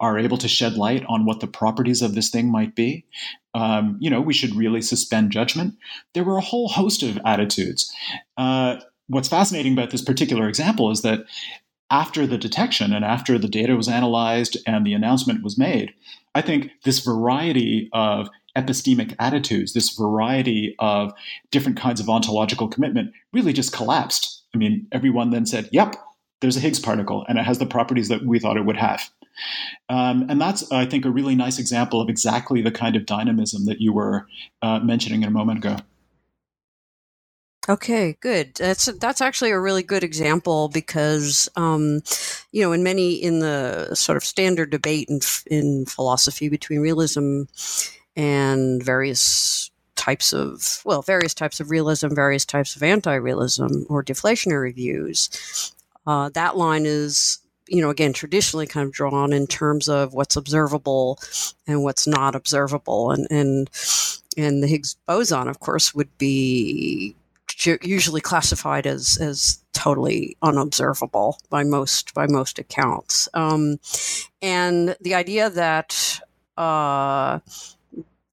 are 0.00 0.18
able 0.18 0.38
to 0.38 0.48
shed 0.48 0.78
light 0.78 1.04
on 1.06 1.26
what 1.26 1.40
the 1.40 1.46
properties 1.46 2.00
of 2.00 2.14
this 2.14 2.30
thing 2.30 2.50
might 2.50 2.74
be, 2.74 3.04
um, 3.52 3.98
you 4.00 4.08
know, 4.08 4.22
we 4.22 4.32
should 4.32 4.54
really 4.54 4.80
suspend 4.80 5.32
judgment. 5.32 5.74
There 6.14 6.24
were 6.24 6.38
a 6.38 6.40
whole 6.40 6.68
host 6.68 7.02
of 7.02 7.18
attitudes. 7.26 7.94
Uh, 8.38 8.76
what's 9.08 9.28
fascinating 9.28 9.74
about 9.74 9.90
this 9.90 10.02
particular 10.02 10.48
example 10.48 10.90
is 10.90 11.02
that 11.02 11.26
after 11.90 12.26
the 12.26 12.38
detection 12.38 12.94
and 12.94 13.04
after 13.04 13.38
the 13.38 13.48
data 13.48 13.76
was 13.76 13.86
analyzed 13.86 14.56
and 14.66 14.86
the 14.86 14.94
announcement 14.94 15.44
was 15.44 15.58
made, 15.58 15.92
I 16.34 16.40
think 16.40 16.70
this 16.84 17.00
variety 17.00 17.90
of 17.92 18.30
epistemic 18.56 19.14
attitudes, 19.18 19.72
this 19.72 19.90
variety 19.96 20.74
of 20.78 21.12
different 21.50 21.78
kinds 21.78 22.00
of 22.00 22.08
ontological 22.08 22.68
commitment 22.68 23.12
really 23.32 23.52
just 23.52 23.72
collapsed. 23.72 24.42
I 24.54 24.58
mean, 24.58 24.86
everyone 24.92 25.30
then 25.30 25.46
said, 25.46 25.68
yep, 25.72 25.96
there's 26.40 26.56
a 26.56 26.60
Higgs 26.60 26.80
particle 26.80 27.24
and 27.28 27.38
it 27.38 27.44
has 27.44 27.58
the 27.58 27.66
properties 27.66 28.08
that 28.08 28.26
we 28.26 28.38
thought 28.38 28.56
it 28.56 28.64
would 28.64 28.76
have. 28.76 29.08
Um, 29.88 30.26
and 30.28 30.40
that's, 30.40 30.70
I 30.70 30.84
think, 30.84 31.04
a 31.04 31.10
really 31.10 31.34
nice 31.34 31.58
example 31.58 32.00
of 32.00 32.08
exactly 32.08 32.60
the 32.60 32.70
kind 32.70 32.96
of 32.96 33.06
dynamism 33.06 33.64
that 33.66 33.80
you 33.80 33.92
were 33.92 34.26
uh, 34.60 34.80
mentioning 34.80 35.24
a 35.24 35.30
moment 35.30 35.64
ago. 35.64 35.76
Okay, 37.68 38.16
good. 38.20 38.56
That's 38.56 38.86
that's 38.98 39.20
actually 39.20 39.52
a 39.52 39.60
really 39.60 39.84
good 39.84 40.02
example 40.02 40.68
because, 40.68 41.48
um, 41.54 42.00
you 42.50 42.60
know, 42.60 42.72
in 42.72 42.82
many 42.82 43.14
in 43.14 43.38
the 43.38 43.94
sort 43.94 44.16
of 44.16 44.24
standard 44.24 44.70
debate 44.70 45.08
in 45.08 45.20
in 45.46 45.86
philosophy 45.86 46.48
between 46.48 46.80
realism 46.80 47.44
and 48.16 48.82
various 48.82 49.70
types 49.96 50.32
of 50.32 50.82
well 50.84 51.02
various 51.02 51.34
types 51.34 51.60
of 51.60 51.70
realism 51.70 52.08
various 52.08 52.44
types 52.44 52.74
of 52.74 52.82
anti-realism 52.82 53.84
or 53.88 54.02
deflationary 54.02 54.74
views. 54.74 55.72
Uh, 56.06 56.28
that 56.30 56.56
line 56.56 56.84
is 56.86 57.38
you 57.68 57.80
know 57.80 57.90
again 57.90 58.12
traditionally 58.12 58.66
kind 58.66 58.86
of 58.86 58.92
drawn 58.92 59.32
in 59.32 59.46
terms 59.46 59.88
of 59.88 60.12
what's 60.12 60.36
observable 60.36 61.18
and 61.66 61.82
what's 61.82 62.06
not 62.06 62.34
observable. 62.34 63.10
And 63.12 63.26
and 63.30 63.70
and 64.36 64.62
the 64.62 64.66
higgs 64.66 64.96
boson 65.06 65.48
of 65.48 65.60
course 65.60 65.94
would 65.94 66.16
be 66.18 67.14
usually 67.82 68.20
classified 68.20 68.86
as 68.86 69.18
as 69.20 69.62
totally 69.72 70.36
unobservable 70.42 71.38
by 71.48 71.62
most 71.62 72.12
by 72.14 72.26
most 72.26 72.58
accounts. 72.58 73.28
Um, 73.34 73.78
and 74.40 74.96
the 75.00 75.14
idea 75.14 75.50
that 75.50 76.20
uh, 76.56 77.40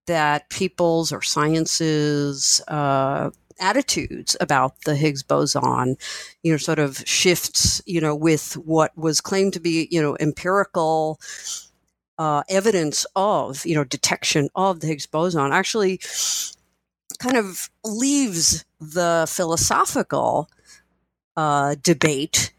that 0.10 0.50
people's 0.50 1.12
or 1.12 1.22
sciences 1.22 2.60
uh, 2.68 3.30
attitudes 3.60 4.36
about 4.42 4.82
the 4.82 4.96
Higgs 4.96 5.22
boson, 5.22 5.98
you 6.42 6.52
know, 6.52 6.58
sort 6.58 6.80
of 6.80 6.98
shifts, 7.06 7.80
you 7.86 8.02
know, 8.02 8.16
with 8.16 8.54
what 8.58 8.98
was 8.98 9.22
claimed 9.22 9.54
to 9.54 9.60
be, 9.60 9.88
you 9.92 10.02
know, 10.02 10.18
empirical 10.20 11.20
uh, 12.18 12.42
evidence 12.50 13.06
of, 13.16 13.64
you 13.68 13.76
know, 13.76 13.84
detection 13.84 14.50
of 14.56 14.80
the 14.80 14.88
Higgs 14.88 15.06
boson 15.06 15.52
actually 15.52 16.00
kind 17.20 17.38
of 17.38 17.70
leaves 17.84 18.66
the 18.80 19.28
philosophical 19.30 20.50
uh, 21.38 21.76
debate 21.84 22.52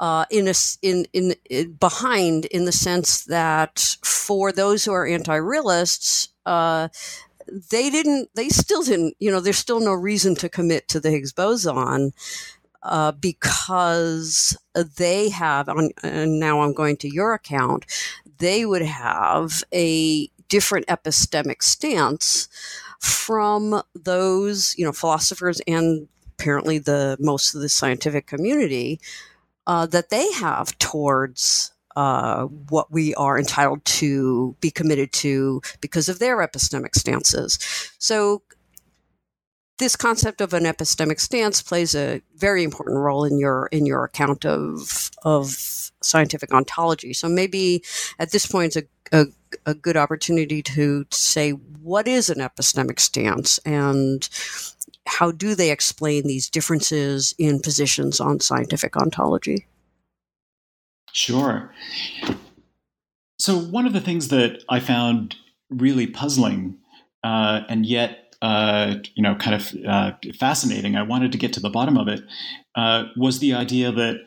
uh, 0.00 0.24
in 0.30 0.48
a 0.48 0.54
in, 0.82 1.06
in, 1.12 1.34
in 1.48 1.72
behind 1.74 2.46
in 2.46 2.64
the 2.64 2.72
sense 2.72 3.24
that 3.26 3.96
for 4.02 4.50
those 4.50 4.84
who 4.84 4.92
are 4.92 5.06
anti-realists, 5.06 6.28
uh, 6.50 6.88
they 7.70 7.90
didn't. 7.90 8.30
They 8.34 8.48
still 8.48 8.82
didn't. 8.82 9.14
You 9.18 9.30
know, 9.30 9.40
there's 9.40 9.58
still 9.58 9.80
no 9.80 9.92
reason 9.92 10.34
to 10.36 10.48
commit 10.48 10.88
to 10.88 11.00
the 11.00 11.10
Higgs 11.10 11.32
boson. 11.32 12.12
Uh, 12.82 13.12
because 13.12 14.56
they 14.96 15.28
have, 15.28 15.68
on, 15.68 15.90
and 16.02 16.40
now 16.40 16.62
I'm 16.62 16.72
going 16.72 16.96
to 16.96 17.12
your 17.12 17.34
account, 17.34 17.84
they 18.38 18.64
would 18.64 18.80
have 18.80 19.62
a 19.70 20.28
different 20.48 20.86
epistemic 20.86 21.62
stance 21.62 22.48
from 22.98 23.82
those, 23.94 24.74
you 24.78 24.86
know, 24.86 24.92
philosophers 24.92 25.60
and 25.66 26.08
apparently 26.38 26.78
the 26.78 27.18
most 27.20 27.54
of 27.54 27.60
the 27.60 27.68
scientific 27.68 28.26
community 28.26 28.98
uh, 29.66 29.84
that 29.84 30.08
they 30.08 30.32
have 30.32 30.76
towards 30.78 31.72
uh, 31.96 32.44
what 32.44 32.90
we 32.90 33.14
are 33.14 33.38
entitled 33.38 33.84
to 33.84 34.56
be 34.60 34.70
committed 34.70 35.12
to 35.12 35.60
because 35.80 36.08
of 36.08 36.18
their 36.18 36.38
epistemic 36.38 36.94
stances. 36.94 37.58
So, 37.98 38.42
this 39.78 39.96
concept 39.96 40.42
of 40.42 40.52
an 40.52 40.64
epistemic 40.64 41.18
stance 41.18 41.62
plays 41.62 41.94
a 41.94 42.20
very 42.36 42.64
important 42.64 42.98
role 42.98 43.24
in 43.24 43.38
your 43.38 43.66
in 43.72 43.86
your 43.86 44.04
account 44.04 44.44
of 44.44 45.10
of 45.24 45.90
scientific 46.02 46.52
ontology. 46.52 47.12
So 47.12 47.28
maybe 47.28 47.82
at 48.18 48.30
this 48.30 48.46
point, 48.46 48.76
it's 48.76 48.88
a, 49.12 49.20
a, 49.20 49.26
a 49.66 49.74
good 49.74 49.96
opportunity 49.96 50.62
to 50.62 51.06
say 51.10 51.50
what 51.50 52.06
is 52.06 52.30
an 52.30 52.38
epistemic 52.38 53.00
stance 53.00 53.58
and 53.58 54.28
how 55.06 55.30
do 55.32 55.54
they 55.54 55.70
explain 55.70 56.26
these 56.26 56.48
differences 56.48 57.34
in 57.38 57.60
positions 57.60 58.20
on 58.20 58.40
scientific 58.40 58.96
ontology? 58.96 59.66
Sure. 61.12 61.74
So, 63.38 63.58
one 63.58 63.86
of 63.86 63.92
the 63.92 64.00
things 64.00 64.28
that 64.28 64.62
I 64.68 64.80
found 64.80 65.36
really 65.70 66.06
puzzling 66.06 66.76
uh, 67.22 67.62
and 67.68 67.86
yet, 67.86 68.34
uh, 68.42 68.96
you 69.14 69.22
know, 69.22 69.34
kind 69.34 69.54
of 69.54 69.74
uh, 69.86 70.12
fascinating, 70.38 70.96
I 70.96 71.02
wanted 71.02 71.32
to 71.32 71.38
get 71.38 71.52
to 71.54 71.60
the 71.60 71.70
bottom 71.70 71.96
of 71.96 72.08
it, 72.08 72.20
uh, 72.74 73.04
was 73.16 73.38
the 73.38 73.54
idea 73.54 73.92
that 73.92 74.20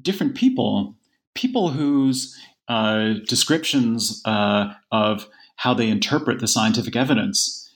different 0.00 0.34
people, 0.34 0.94
people 1.34 1.70
whose 1.70 2.36
uh, 2.68 3.14
descriptions 3.26 4.20
uh, 4.24 4.74
of 4.92 5.28
how 5.56 5.72
they 5.72 5.88
interpret 5.88 6.40
the 6.40 6.48
scientific 6.48 6.96
evidence, 6.96 7.70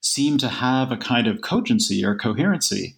seem 0.00 0.38
to 0.38 0.48
have 0.48 0.92
a 0.92 0.96
kind 0.96 1.26
of 1.26 1.42
cogency 1.42 2.04
or 2.04 2.14
coherency, 2.16 2.95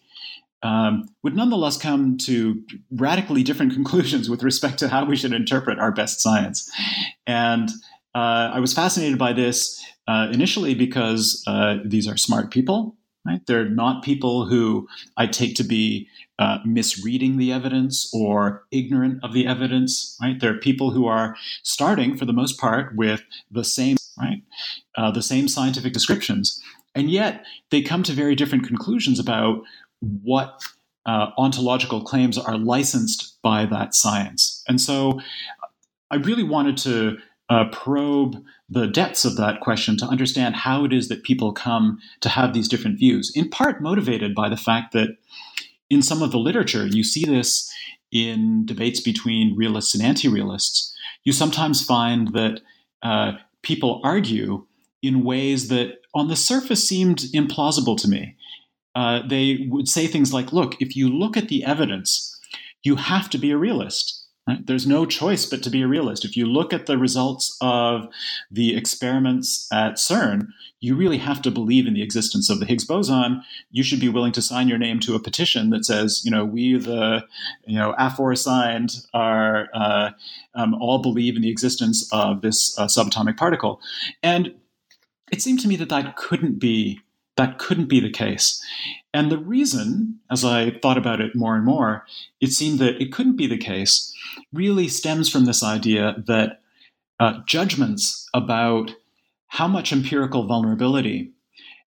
um, 0.62 1.08
would 1.22 1.36
nonetheless 1.36 1.76
come 1.76 2.16
to 2.18 2.62
radically 2.90 3.42
different 3.42 3.72
conclusions 3.74 4.28
with 4.28 4.42
respect 4.42 4.78
to 4.80 4.88
how 4.88 5.04
we 5.04 5.16
should 5.16 5.32
interpret 5.32 5.78
our 5.78 5.92
best 5.92 6.20
science. 6.20 6.70
And 7.26 7.70
uh, 8.14 8.50
I 8.54 8.60
was 8.60 8.72
fascinated 8.72 9.18
by 9.18 9.32
this 9.32 9.82
uh, 10.06 10.28
initially 10.32 10.74
because 10.74 11.44
uh, 11.46 11.76
these 11.84 12.08
are 12.08 12.16
smart 12.16 12.50
people. 12.50 12.96
Right? 13.26 13.40
They're 13.46 13.68
not 13.68 14.02
people 14.02 14.46
who 14.46 14.88
I 15.18 15.26
take 15.26 15.54
to 15.56 15.64
be 15.64 16.08
uh, 16.38 16.58
misreading 16.64 17.36
the 17.36 17.52
evidence 17.52 18.10
or 18.14 18.64
ignorant 18.70 19.22
of 19.22 19.34
the 19.34 19.46
evidence. 19.46 20.16
Right? 20.22 20.40
They're 20.40 20.58
people 20.58 20.92
who 20.92 21.06
are 21.06 21.36
starting, 21.62 22.16
for 22.16 22.24
the 22.24 22.32
most 22.32 22.58
part, 22.58 22.96
with 22.96 23.22
the 23.50 23.64
same 23.64 23.96
right, 24.18 24.42
uh, 24.96 25.10
the 25.10 25.22
same 25.22 25.46
scientific 25.46 25.92
descriptions, 25.92 26.62
and 26.94 27.10
yet 27.10 27.44
they 27.70 27.82
come 27.82 28.02
to 28.04 28.12
very 28.12 28.34
different 28.34 28.66
conclusions 28.66 29.18
about 29.18 29.62
what 30.00 30.62
uh, 31.06 31.30
ontological 31.38 32.02
claims 32.02 32.38
are 32.38 32.58
licensed 32.58 33.38
by 33.42 33.64
that 33.66 33.94
science. 33.94 34.62
And 34.68 34.80
so 34.80 35.20
I 36.10 36.16
really 36.16 36.42
wanted 36.42 36.76
to 36.78 37.18
uh, 37.48 37.64
probe 37.70 38.44
the 38.68 38.86
depths 38.86 39.24
of 39.24 39.36
that 39.36 39.60
question 39.60 39.96
to 39.96 40.04
understand 40.04 40.54
how 40.54 40.84
it 40.84 40.92
is 40.92 41.08
that 41.08 41.22
people 41.22 41.52
come 41.52 41.98
to 42.20 42.28
have 42.28 42.52
these 42.52 42.68
different 42.68 42.98
views, 42.98 43.32
in 43.34 43.48
part 43.48 43.80
motivated 43.80 44.34
by 44.34 44.48
the 44.48 44.56
fact 44.56 44.92
that 44.92 45.16
in 45.88 46.02
some 46.02 46.22
of 46.22 46.30
the 46.30 46.38
literature, 46.38 46.86
you 46.86 47.02
see 47.02 47.24
this 47.24 47.72
in 48.12 48.66
debates 48.66 49.00
between 49.00 49.56
realists 49.56 49.94
and 49.94 50.04
anti 50.04 50.28
realists. 50.28 50.94
You 51.24 51.32
sometimes 51.32 51.84
find 51.84 52.28
that 52.34 52.60
uh, 53.02 53.32
people 53.62 54.00
argue 54.04 54.66
in 55.02 55.24
ways 55.24 55.68
that 55.68 55.98
on 56.14 56.28
the 56.28 56.36
surface 56.36 56.86
seemed 56.86 57.18
implausible 57.34 57.96
to 58.00 58.08
me. 58.08 58.36
Uh, 58.98 59.20
they 59.28 59.68
would 59.70 59.88
say 59.88 60.08
things 60.08 60.32
like, 60.32 60.52
look, 60.52 60.72
if 60.82 60.96
you 60.96 61.08
look 61.08 61.36
at 61.36 61.48
the 61.48 61.62
evidence, 61.64 62.08
you 62.82 62.96
have 62.96 63.30
to 63.30 63.38
be 63.38 63.52
a 63.52 63.56
realist. 63.56 64.06
Right? 64.48 64.66
There's 64.66 64.88
no 64.88 65.06
choice 65.06 65.46
but 65.46 65.62
to 65.62 65.70
be 65.70 65.82
a 65.82 65.86
realist. 65.86 66.24
If 66.24 66.36
you 66.36 66.46
look 66.46 66.72
at 66.72 66.86
the 66.86 66.98
results 66.98 67.56
of 67.60 68.08
the 68.50 68.76
experiments 68.76 69.68
at 69.70 69.98
CERN, 69.98 70.48
you 70.80 70.96
really 70.96 71.18
have 71.18 71.40
to 71.42 71.50
believe 71.50 71.86
in 71.86 71.94
the 71.94 72.02
existence 72.02 72.50
of 72.50 72.58
the 72.58 72.66
Higgs 72.66 72.84
boson. 72.84 73.42
You 73.70 73.84
should 73.84 74.00
be 74.00 74.08
willing 74.08 74.32
to 74.32 74.42
sign 74.42 74.66
your 74.68 74.78
name 74.78 74.98
to 75.00 75.14
a 75.14 75.22
petition 75.22 75.70
that 75.70 75.84
says, 75.84 76.22
you 76.24 76.32
know, 76.32 76.44
we 76.44 76.76
the, 76.76 77.24
you 77.66 77.78
know, 77.78 77.94
aforesign 77.98 78.88
are 79.12 79.68
uh, 79.74 80.10
um, 80.56 80.74
all 80.74 80.98
believe 80.98 81.36
in 81.36 81.42
the 81.42 81.50
existence 81.50 82.08
of 82.12 82.40
this 82.40 82.76
uh, 82.78 82.86
subatomic 82.86 83.36
particle, 83.36 83.80
and 84.22 84.54
it 85.30 85.42
seemed 85.42 85.60
to 85.60 85.68
me 85.68 85.76
that 85.76 85.90
that 85.90 86.16
couldn't 86.16 86.58
be 86.58 87.00
that 87.38 87.58
couldn't 87.58 87.88
be 87.88 88.00
the 88.00 88.10
case. 88.10 88.62
And 89.14 89.30
the 89.30 89.38
reason, 89.38 90.18
as 90.30 90.44
I 90.44 90.72
thought 90.82 90.98
about 90.98 91.20
it 91.20 91.36
more 91.36 91.54
and 91.54 91.64
more, 91.64 92.04
it 92.40 92.48
seemed 92.48 92.80
that 92.80 93.00
it 93.00 93.12
couldn't 93.12 93.36
be 93.36 93.46
the 93.46 93.56
case 93.56 94.12
really 94.52 94.88
stems 94.88 95.30
from 95.30 95.44
this 95.44 95.62
idea 95.62 96.16
that 96.26 96.60
uh, 97.20 97.38
judgments 97.46 98.28
about 98.34 98.90
how 99.46 99.68
much 99.68 99.92
empirical 99.92 100.46
vulnerability 100.46 101.32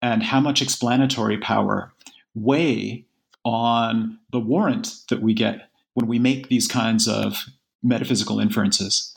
and 0.01 0.23
how 0.23 0.39
much 0.39 0.61
explanatory 0.61 1.37
power 1.37 1.93
weigh 2.33 3.05
on 3.43 4.19
the 4.31 4.39
warrant 4.39 4.95
that 5.09 5.21
we 5.21 5.33
get 5.33 5.69
when 5.93 6.07
we 6.07 6.17
make 6.17 6.49
these 6.49 6.67
kinds 6.67 7.07
of 7.07 7.45
metaphysical 7.83 8.39
inferences 8.39 9.15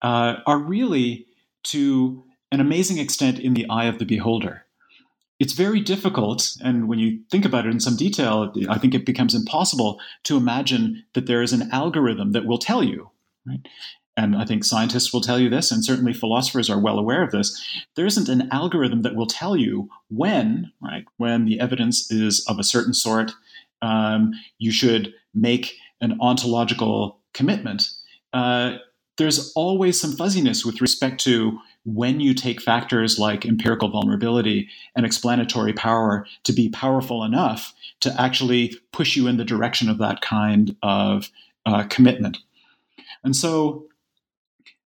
uh, 0.00 0.36
are 0.46 0.58
really 0.58 1.26
to 1.64 2.24
an 2.50 2.60
amazing 2.60 2.96
extent 2.96 3.38
in 3.38 3.52
the 3.52 3.68
eye 3.68 3.84
of 3.84 3.98
the 3.98 4.06
beholder 4.06 4.65
it's 5.38 5.52
very 5.52 5.80
difficult, 5.80 6.56
and 6.64 6.88
when 6.88 6.98
you 6.98 7.20
think 7.30 7.44
about 7.44 7.66
it 7.66 7.70
in 7.70 7.80
some 7.80 7.96
detail, 7.96 8.52
I 8.68 8.78
think 8.78 8.94
it 8.94 9.04
becomes 9.04 9.34
impossible 9.34 10.00
to 10.24 10.36
imagine 10.36 11.04
that 11.12 11.26
there 11.26 11.42
is 11.42 11.52
an 11.52 11.68
algorithm 11.72 12.32
that 12.32 12.46
will 12.46 12.58
tell 12.58 12.82
you. 12.82 13.10
Right? 13.46 13.60
And 14.16 14.34
I 14.34 14.46
think 14.46 14.64
scientists 14.64 15.12
will 15.12 15.20
tell 15.20 15.38
you 15.38 15.50
this, 15.50 15.70
and 15.70 15.84
certainly 15.84 16.14
philosophers 16.14 16.70
are 16.70 16.80
well 16.80 16.98
aware 16.98 17.22
of 17.22 17.32
this. 17.32 17.62
There 17.96 18.06
isn't 18.06 18.30
an 18.30 18.48
algorithm 18.50 19.02
that 19.02 19.14
will 19.14 19.26
tell 19.26 19.56
you 19.56 19.90
when, 20.08 20.72
right, 20.80 21.04
when 21.18 21.44
the 21.44 21.60
evidence 21.60 22.10
is 22.10 22.44
of 22.48 22.58
a 22.58 22.64
certain 22.64 22.94
sort, 22.94 23.32
um, 23.82 24.32
you 24.58 24.72
should 24.72 25.12
make 25.34 25.74
an 26.00 26.18
ontological 26.18 27.20
commitment. 27.34 27.90
Uh, 28.32 28.76
there's 29.18 29.52
always 29.54 30.00
some 30.00 30.12
fuzziness 30.12 30.64
with 30.64 30.80
respect 30.80 31.20
to 31.24 31.58
when 31.86 32.18
you 32.18 32.34
take 32.34 32.60
factors 32.60 33.18
like 33.18 33.46
empirical 33.46 33.88
vulnerability 33.88 34.68
and 34.96 35.06
explanatory 35.06 35.72
power 35.72 36.26
to 36.42 36.52
be 36.52 36.68
powerful 36.68 37.22
enough 37.22 37.72
to 38.00 38.12
actually 38.20 38.76
push 38.92 39.16
you 39.16 39.28
in 39.28 39.36
the 39.36 39.44
direction 39.44 39.88
of 39.88 39.98
that 39.98 40.20
kind 40.20 40.76
of 40.82 41.30
uh, 41.64 41.84
commitment. 41.84 42.38
And 43.22 43.34
so 43.36 43.86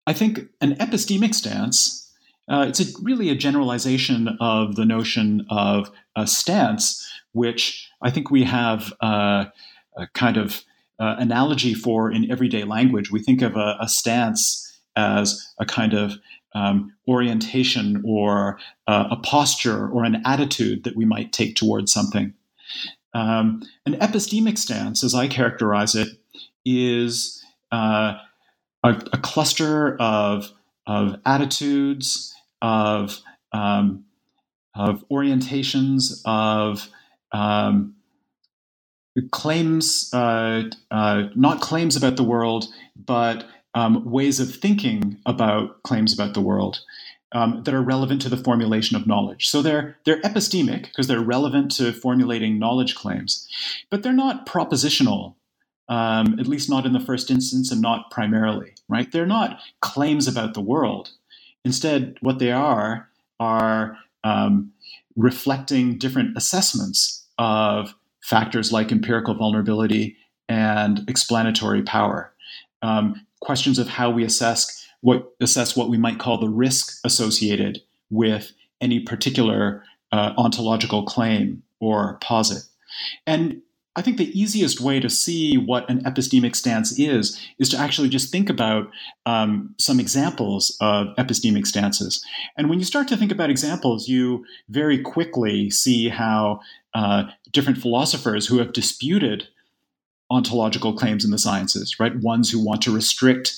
I 0.08 0.14
think 0.14 0.48
an 0.62 0.76
epistemic 0.76 1.36
stance, 1.36 2.14
uh, 2.50 2.66
it's 2.70 2.80
a, 2.80 2.86
really 3.02 3.30
a 3.30 3.36
generalization 3.36 4.30
of 4.40 4.76
the 4.76 4.86
notion 4.86 5.46
of 5.50 5.92
a 6.16 6.26
stance, 6.26 7.06
which 7.34 7.90
I 8.02 8.10
think 8.10 8.32
we 8.32 8.44
have 8.44 8.94
uh, 9.02 9.46
a 9.98 10.08
kind 10.14 10.38
of 10.38 10.64
uh, 10.98 11.16
analogy 11.20 11.74
for 11.74 12.10
in 12.10 12.32
everyday 12.32 12.64
language. 12.64 13.12
We 13.12 13.22
think 13.22 13.42
of 13.42 13.58
a, 13.58 13.76
a 13.82 13.90
stance 13.90 14.62
as 14.96 15.46
a 15.60 15.66
kind 15.66 15.94
of 15.94 16.14
um, 16.56 16.94
orientation 17.08 18.02
or 18.06 18.58
uh, 18.88 19.10
a 19.12 19.18
posture 19.18 19.88
or 19.90 20.04
an 20.04 20.24
attitude 20.26 20.86
that 20.86 20.96
we 20.96 21.06
might 21.06 21.32
take 21.32 21.56
towards 21.56 21.92
something. 21.92 22.34
Um, 23.14 23.62
an 23.86 23.94
epistemic 23.96 24.58
stance, 24.58 25.04
as 25.04 25.14
I 25.14 25.28
characterize 25.28 25.96
it, 25.96 26.08
is 26.66 27.44
uh, 27.72 28.18
a, 28.84 28.90
a, 28.90 29.18
cluster 29.20 29.96
of, 29.98 30.52
of 30.88 31.18
attitudes, 31.26 32.34
of, 32.62 33.20
um, 33.52 34.06
of 34.76 35.06
orientations, 35.10 36.22
of 36.26 36.90
um, 37.32 37.96
claims, 39.32 40.10
uh, 40.14 40.64
uh, 40.92 41.24
not 41.36 41.62
claims 41.62 41.96
about 41.96 42.18
the 42.18 42.24
world, 42.24 42.66
but 42.96 43.46
um, 43.76 44.10
ways 44.10 44.40
of 44.40 44.56
thinking 44.56 45.18
about 45.26 45.84
claims 45.84 46.14
about 46.14 46.34
the 46.34 46.42
world 46.42 46.80
um, 47.34 47.62
that 47.64 47.74
are 47.74 47.82
relevant 47.82 48.22
to 48.22 48.30
the 48.30 48.38
formulation 48.38 48.96
of 48.96 49.06
knowledge. 49.06 49.50
So 49.50 49.62
they're 49.62 49.98
they're 50.06 50.22
epistemic 50.22 50.84
because 50.84 51.08
they're 51.08 51.20
relevant 51.20 51.72
to 51.76 51.92
formulating 51.92 52.58
knowledge 52.58 52.96
claims, 52.96 53.48
but 53.92 54.02
they're 54.02 54.14
not 54.14 54.48
propositional. 54.48 55.36
Um, 55.88 56.40
at 56.40 56.48
least 56.48 56.68
not 56.68 56.88
in 56.88 56.94
the 56.94 57.00
first 57.00 57.30
instance, 57.30 57.72
and 57.72 57.80
not 57.80 58.10
primarily. 58.10 58.74
Right? 58.90 59.12
They're 59.12 59.28
not 59.28 59.60
claims 59.82 60.28
about 60.28 60.56
the 60.56 60.62
world. 60.62 61.12
Instead, 61.64 62.18
what 62.22 62.40
they 62.40 62.52
are 62.52 63.10
are 63.40 63.98
um, 64.24 64.72
reflecting 65.16 65.98
different 65.98 66.36
assessments 66.38 67.28
of 67.38 67.94
factors 68.24 68.72
like 68.72 68.92
empirical 68.92 69.36
vulnerability 69.36 70.18
and 70.50 71.08
explanatory 71.08 71.84
power. 71.84 72.34
Um, 72.86 73.26
questions 73.42 73.80
of 73.80 73.88
how 73.88 74.10
we 74.12 74.24
assess 74.24 74.88
what 75.02 75.34
assess 75.40 75.76
what 75.76 75.90
we 75.90 75.98
might 75.98 76.20
call 76.20 76.40
the 76.40 76.50
risk 76.50 77.00
associated 77.04 77.82
with 78.10 78.52
any 78.82 79.00
particular 79.00 79.84
uh, 80.12 80.34
ontological 80.38 81.04
claim 81.04 81.64
or 81.80 82.18
posit. 82.22 82.64
And 83.26 83.62
I 83.96 84.02
think 84.02 84.18
the 84.18 84.40
easiest 84.40 84.82
way 84.82 85.00
to 85.00 85.10
see 85.10 85.58
what 85.58 85.90
an 85.90 86.04
epistemic 86.04 86.56
stance 86.56 87.00
is 87.00 87.40
is 87.60 87.70
to 87.70 87.78
actually 87.78 88.10
just 88.10 88.32
think 88.32 88.50
about 88.50 88.92
um, 89.26 89.74
some 89.80 90.00
examples 90.00 90.76
of 90.82 91.08
epistemic 91.18 91.66
stances. 91.66 92.24
And 92.58 92.70
when 92.70 92.80
you 92.80 92.86
start 92.86 93.08
to 93.08 93.18
think 93.18 93.32
about 93.32 93.50
examples, 93.50 94.08
you 94.08 94.46
very 94.70 95.00
quickly 95.00 95.70
see 95.70 96.10
how 96.10 96.60
uh, 96.94 97.24
different 97.52 97.80
philosophers 97.80 98.48
who 98.48 98.58
have 98.60 98.74
disputed 98.74 99.48
ontological 100.36 100.94
claims 100.94 101.26
in 101.26 101.32
the 101.32 101.40
sciences, 101.40 102.00
right? 102.00 102.16
Ones 102.18 102.52
who 102.52 102.64
want 102.64 102.82
to 102.84 102.94
restrict 102.94 103.54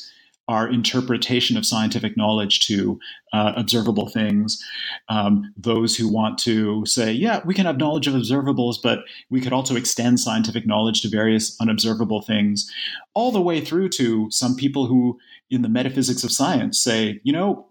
our 0.48 0.70
interpretation 0.70 1.58
of 1.58 1.66
scientific 1.66 2.16
knowledge 2.16 2.66
to 2.68 2.98
uh, 3.34 3.52
observable 3.58 4.08
things. 4.08 4.64
Um, 5.10 5.54
those 5.58 5.98
who 5.98 6.08
want 6.08 6.38
to 6.40 6.86
say, 6.86 7.12
yeah, 7.12 7.42
we 7.46 7.54
can 7.54 7.66
have 7.66 7.78
knowledge 7.78 8.08
of 8.08 8.14
observables, 8.14 8.76
but 8.82 9.00
we 9.30 9.42
could 9.42 9.52
also 9.52 9.76
extend 9.76 10.22
scientific 10.22 10.66
knowledge 10.66 11.02
to 11.02 11.10
various 11.10 11.60
unobservable 11.60 12.22
things, 12.22 12.72
all 13.14 13.32
the 13.32 13.42
way 13.42 13.60
through 13.60 13.90
to 13.90 14.32
some 14.32 14.56
people 14.56 14.88
who, 14.88 15.20
in 15.50 15.64
the 15.64 15.70
metaphysics 15.70 16.24
of 16.24 16.32
science, 16.32 16.80
say, 16.80 17.20
you 17.24 17.34
know, 17.34 17.68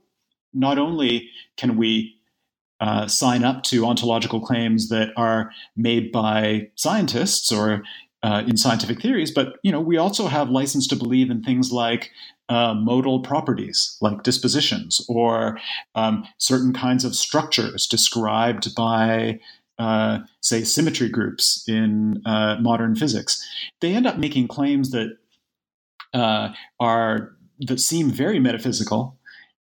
not 0.53 0.79
only 0.79 1.31
can 1.57 1.79
we 1.79 2.17
uh, 2.81 3.07
sign 3.07 3.43
up 3.43 3.63
to 3.63 3.87
ontological 3.87 4.41
claims 4.41 4.91
that 4.91 5.09
are 5.17 5.51
made 5.77 6.13
by 6.13 6.69
scientists 6.75 7.51
or 7.51 7.83
uh, 8.27 8.43
in 8.49 8.57
scientific 8.57 9.01
theories, 9.01 9.31
but 9.31 9.55
you 9.63 9.71
know 9.71 9.81
we 9.81 9.97
also 9.97 10.27
have 10.27 10.51
license 10.51 10.89
to 10.89 10.97
believe 10.97 11.31
in 11.31 11.45
things 11.45 11.71
like 11.71 12.11
uh, 12.49 12.75
modal 12.75 13.21
properties, 13.21 13.97
like 14.01 14.25
dispositions, 14.25 15.05
or 15.09 15.61
um, 15.95 16.27
certain 16.39 16.73
kinds 16.73 17.05
of 17.05 17.15
structures 17.15 17.87
described 17.87 18.75
by, 18.75 19.39
uh, 19.79 20.19
say, 20.41 20.65
symmetry 20.65 21.09
groups 21.09 21.65
in 21.69 22.21
uh, 22.27 22.57
modern 22.61 22.97
physics. 22.97 23.41
They 23.81 23.95
end 23.95 24.09
up 24.09 24.19
making 24.19 24.49
claims 24.49 24.91
that 24.91 25.17
uh, 26.13 26.49
are 26.81 27.33
that 27.61 27.79
seem 27.79 28.11
very 28.11 28.41
metaphysical, 28.41 29.17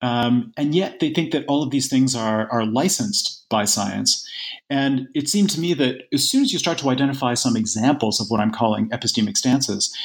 um, 0.02 0.52
and 0.56 0.74
yet 0.74 0.98
they 1.00 1.10
think 1.10 1.32
that 1.32 1.44
all 1.46 1.62
of 1.62 1.70
these 1.70 1.88
things 1.88 2.14
are, 2.16 2.50
are 2.50 2.66
licensed 2.66 3.46
by 3.48 3.64
science. 3.64 4.28
And 4.68 5.06
it 5.14 5.28
seemed 5.28 5.50
to 5.50 5.60
me 5.60 5.74
that 5.74 6.02
as 6.12 6.28
soon 6.28 6.42
as 6.42 6.52
you 6.52 6.58
start 6.58 6.78
to 6.78 6.90
identify 6.90 7.34
some 7.34 7.56
examples 7.56 8.20
of 8.20 8.26
what 8.28 8.40
I'm 8.40 8.52
calling 8.52 8.88
epistemic 8.90 9.36
stances, 9.36 9.96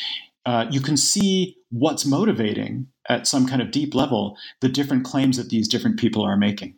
uh, 0.46 0.68
you 0.70 0.82
can 0.82 0.96
see 0.96 1.58
what's 1.70 2.06
motivating 2.06 2.88
at 3.10 3.28
some 3.28 3.48
kind 3.48 3.62
of 3.62 3.72
deep 3.72 3.96
level 3.96 4.38
the 4.62 4.70
different 4.70 5.04
claims 5.04 5.38
that 5.38 5.50
these 5.50 5.68
different 5.68 6.00
people 6.00 6.24
are 6.24 6.38
making. 6.38 6.76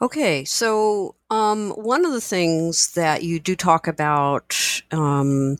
Okay, 0.00 0.44
so 0.44 1.14
um, 1.30 1.70
one 1.70 2.04
of 2.04 2.12
the 2.12 2.20
things 2.20 2.92
that 2.92 3.22
you 3.22 3.40
do 3.40 3.56
talk 3.56 3.88
about 3.88 4.82
um, 4.92 5.56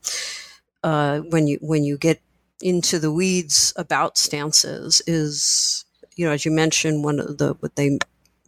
uh, 0.84 1.20
when 1.20 1.46
you 1.46 1.58
when 1.62 1.84
you 1.84 1.96
get 1.96 2.20
into 2.60 2.98
the 2.98 3.12
weeds 3.12 3.72
about 3.76 4.16
stances 4.18 5.02
is, 5.06 5.84
you 6.16 6.26
know, 6.26 6.32
as 6.32 6.44
you 6.44 6.50
mentioned, 6.50 7.04
one 7.04 7.20
of 7.20 7.38
the 7.38 7.54
what 7.60 7.76
they 7.76 7.98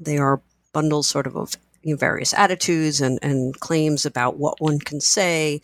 they 0.01 0.19
are 0.19 0.41
bundles 0.73 1.09
sort 1.09 1.27
of 1.27 1.37
of 1.37 1.57
you 1.83 1.95
know, 1.95 1.99
various 1.99 2.35
attitudes 2.35 3.01
and 3.01 3.19
and 3.23 3.59
claims 3.61 4.07
about 4.07 4.39
what 4.39 4.61
one 4.61 4.79
can 4.79 5.01
say. 5.01 5.61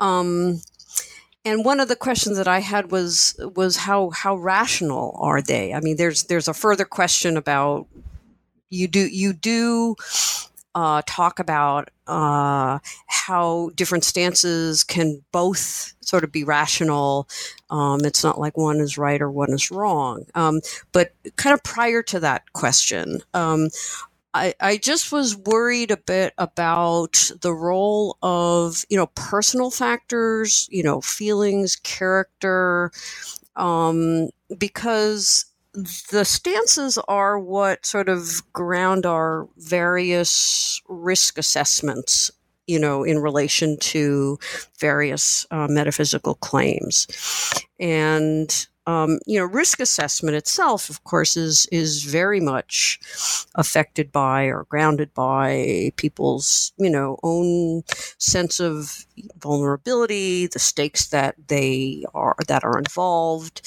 Um, 0.00 0.60
and 1.44 1.64
one 1.64 1.80
of 1.80 1.88
the 1.88 1.96
questions 1.96 2.36
that 2.36 2.48
I 2.48 2.60
had 2.60 2.90
was 2.90 3.34
was 3.54 3.76
how 3.78 4.10
how 4.10 4.36
rational 4.36 5.16
are 5.20 5.42
they? 5.42 5.74
I 5.74 5.80
mean, 5.80 5.96
there's 5.96 6.24
there's 6.24 6.48
a 6.48 6.54
further 6.54 6.84
question 6.84 7.36
about 7.36 7.86
you 8.70 8.88
do 8.88 9.06
you 9.06 9.32
do 9.32 9.96
uh, 10.74 11.02
talk 11.06 11.38
about 11.38 11.90
uh, 12.06 12.78
how 13.06 13.70
different 13.74 14.04
stances 14.04 14.84
can 14.84 15.22
both 15.32 15.94
sort 16.00 16.24
of 16.24 16.32
be 16.32 16.44
rational. 16.44 17.28
Um, 17.70 18.00
it's 18.04 18.24
not 18.24 18.40
like 18.40 18.56
one 18.56 18.80
is 18.80 18.98
right 18.98 19.20
or 19.20 19.30
one 19.30 19.52
is 19.52 19.70
wrong. 19.70 20.24
Um, 20.34 20.60
but 20.92 21.12
kind 21.36 21.54
of 21.54 21.62
prior 21.62 22.02
to 22.04 22.20
that 22.20 22.52
question, 22.52 23.20
um, 23.34 23.68
I, 24.34 24.54
I 24.60 24.76
just 24.78 25.12
was 25.12 25.36
worried 25.36 25.90
a 25.90 25.96
bit 25.96 26.32
about 26.38 27.30
the 27.42 27.52
role 27.52 28.16
of 28.22 28.84
you 28.88 28.96
know 28.96 29.08
personal 29.08 29.70
factors, 29.70 30.68
you 30.70 30.82
know 30.82 31.00
feelings, 31.02 31.76
character, 31.76 32.90
um, 33.56 34.30
because 34.56 35.44
the 35.74 36.24
stances 36.24 36.98
are 37.08 37.38
what 37.38 37.86
sort 37.86 38.08
of 38.08 38.42
ground 38.52 39.06
our 39.06 39.48
various 39.56 40.82
risk 40.88 41.38
assessments 41.38 42.30
you 42.66 42.78
know 42.78 43.02
in 43.04 43.18
relation 43.18 43.76
to 43.78 44.38
various 44.78 45.46
uh, 45.50 45.66
metaphysical 45.68 46.34
claims. 46.36 47.06
And 47.80 48.66
um, 48.86 49.20
you 49.26 49.38
know, 49.38 49.44
risk 49.44 49.78
assessment 49.78 50.36
itself, 50.36 50.90
of 50.90 51.04
course, 51.04 51.36
is 51.36 51.66
is 51.70 52.02
very 52.02 52.40
much 52.40 52.98
affected 53.54 54.10
by 54.10 54.44
or 54.44 54.64
grounded 54.68 55.14
by 55.14 55.92
people's 55.96 56.72
you 56.78 56.90
know 56.90 57.18
own 57.22 57.82
sense 58.18 58.58
of 58.58 59.06
vulnerability, 59.38 60.48
the 60.48 60.58
stakes 60.58 61.08
that 61.08 61.36
they 61.46 62.04
are 62.12 62.34
that 62.48 62.64
are 62.64 62.76
involved, 62.76 63.62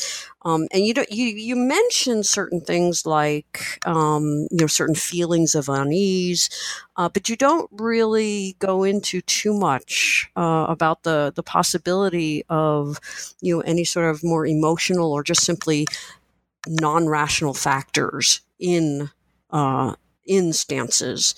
um, 0.45 0.67
and 0.71 0.85
you 0.85 0.93
don't 0.93 1.11
you 1.11 1.25
you 1.25 1.55
mention 1.55 2.23
certain 2.23 2.61
things 2.61 3.05
like 3.05 3.79
um, 3.85 4.47
you 4.51 4.57
know 4.61 4.67
certain 4.67 4.95
feelings 4.95 5.55
of 5.55 5.67
unease, 5.67 6.49
uh, 6.97 7.09
but 7.09 7.27
you 7.27 7.35
don't 7.35 7.69
really 7.73 8.55
go 8.59 8.83
into 8.83 9.21
too 9.21 9.53
much 9.57 10.29
uh, 10.35 10.67
about 10.69 11.03
the 11.03 11.33
the 11.35 11.43
possibility 11.43 12.45
of 12.47 12.99
you 13.41 13.55
know 13.55 13.61
any 13.61 13.83
sort 13.83 14.09
of 14.09 14.23
more 14.23 14.45
emotional 14.45 15.11
or 15.11 15.23
just 15.23 15.43
simply 15.43 15.87
non-rational 16.67 17.53
factors 17.53 18.41
in 18.59 19.09
uh, 19.51 19.95
in 20.26 20.53
stances. 20.53 21.36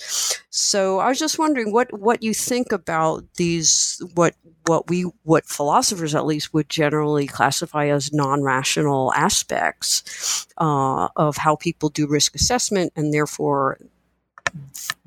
So 0.49 0.99
I 0.99 1.09
was 1.09 1.19
just 1.19 1.39
wondering 1.39 1.71
what 1.71 1.91
what 1.97 2.23
you 2.23 2.33
think 2.33 2.71
about 2.71 3.23
these 3.35 4.01
what 4.15 4.35
what 4.65 4.89
we 4.89 5.03
what 5.23 5.45
philosophers 5.45 6.15
at 6.15 6.25
least 6.25 6.53
would 6.53 6.69
generally 6.69 7.27
classify 7.27 7.87
as 7.87 8.13
non-rational 8.13 9.13
aspects 9.13 10.47
uh, 10.57 11.07
of 11.15 11.37
how 11.37 11.55
people 11.55 11.89
do 11.89 12.07
risk 12.07 12.35
assessment 12.35 12.93
and 12.95 13.13
therefore 13.13 13.77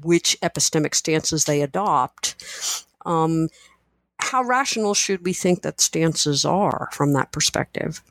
which 0.03 0.37
epistemic 0.43 0.95
stances 0.95 1.45
they 1.45 1.63
adopt. 1.63 2.85
Um, 3.07 3.49
how 4.19 4.43
rational 4.43 4.95
should 4.95 5.25
we 5.25 5.33
think 5.33 5.63
that 5.63 5.81
stances 5.81 6.45
are 6.45 6.89
from 6.93 7.13
that 7.15 7.33
perspective? 7.33 8.03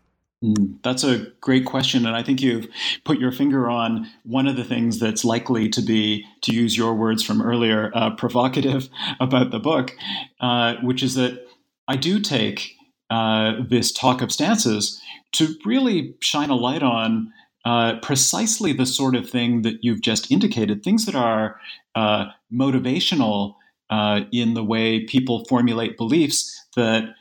Mm, 0.43 0.81
that's 0.83 1.03
a 1.03 1.27
great 1.41 1.65
question. 1.65 2.05
And 2.05 2.15
I 2.15 2.23
think 2.23 2.41
you've 2.41 2.67
put 3.03 3.19
your 3.19 3.31
finger 3.31 3.69
on 3.69 4.09
one 4.23 4.47
of 4.47 4.55
the 4.55 4.63
things 4.63 4.99
that's 4.99 5.25
likely 5.25 5.67
to 5.69 5.81
be, 5.81 6.25
to 6.41 6.53
use 6.53 6.77
your 6.77 6.93
words 6.93 7.23
from 7.23 7.41
earlier, 7.41 7.91
uh, 7.93 8.15
provocative 8.15 8.89
about 9.19 9.51
the 9.51 9.59
book, 9.59 9.95
uh, 10.39 10.75
which 10.81 11.03
is 11.03 11.15
that 11.15 11.45
I 11.87 11.97
do 11.97 12.19
take 12.19 12.75
uh, 13.09 13.55
this 13.67 13.91
talk 13.91 14.21
of 14.21 14.31
stances 14.31 15.01
to 15.33 15.55
really 15.65 16.15
shine 16.21 16.49
a 16.49 16.55
light 16.55 16.83
on 16.83 17.33
uh, 17.65 17.99
precisely 18.01 18.71
the 18.71 18.85
sort 18.85 19.15
of 19.15 19.29
thing 19.29 19.63
that 19.63 19.83
you've 19.83 20.01
just 20.01 20.31
indicated 20.31 20.83
things 20.83 21.05
that 21.05 21.15
are 21.15 21.59
uh, 21.95 22.27
motivational 22.53 23.55
uh, 23.89 24.21
in 24.31 24.53
the 24.53 24.63
way 24.63 25.03
people 25.03 25.43
formulate 25.45 25.97
beliefs 25.97 26.65
that 26.75 27.15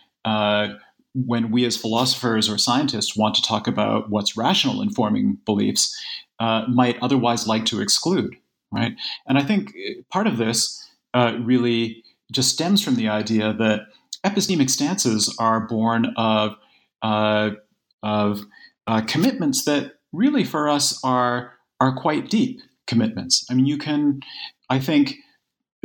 when 1.15 1.51
we 1.51 1.65
as 1.65 1.77
philosophers 1.77 2.49
or 2.49 2.59
scientists 2.59 3.17
want 3.17 3.35
to 3.35 3.43
talk 3.43 3.67
about 3.67 4.11
what's 4.11 4.37
rational 4.37 4.83
in 4.83 4.91
forming 4.91 5.39
beliefs, 5.45 5.97
uh, 6.39 6.65
might 6.69 6.99
otherwise 7.03 7.47
like 7.47 7.65
to 7.67 7.81
exclude, 7.81 8.37
right? 8.71 8.93
And 9.27 9.39
I 9.39 9.43
think 9.43 9.71
uh, 9.71 10.03
part 10.13 10.27
of 10.27 10.37
this 10.37 10.89
uh, 11.15 11.39
really 11.41 12.05
just 12.31 12.51
stems 12.53 12.83
from 12.83 12.97
the 12.97 13.09
idea 13.09 13.53
that 13.55 13.87
epistemic 14.25 14.71
stances 14.71 15.35
are 15.39 15.67
born 15.67 16.13
of 16.17 16.57
uh, 17.03 17.51
of 18.03 18.43
uh, 18.87 19.01
commitments 19.03 19.65
that 19.65 19.95
really 20.13 20.45
for 20.45 20.69
us 20.69 20.99
are 21.05 21.55
are 21.81 21.95
quite 21.95 22.29
deep 22.29 22.61
commitments. 22.87 23.47
I 23.51 23.55
mean, 23.55 23.67
you 23.67 23.79
can, 23.79 24.21
I 24.69 24.81
think, 24.81 25.15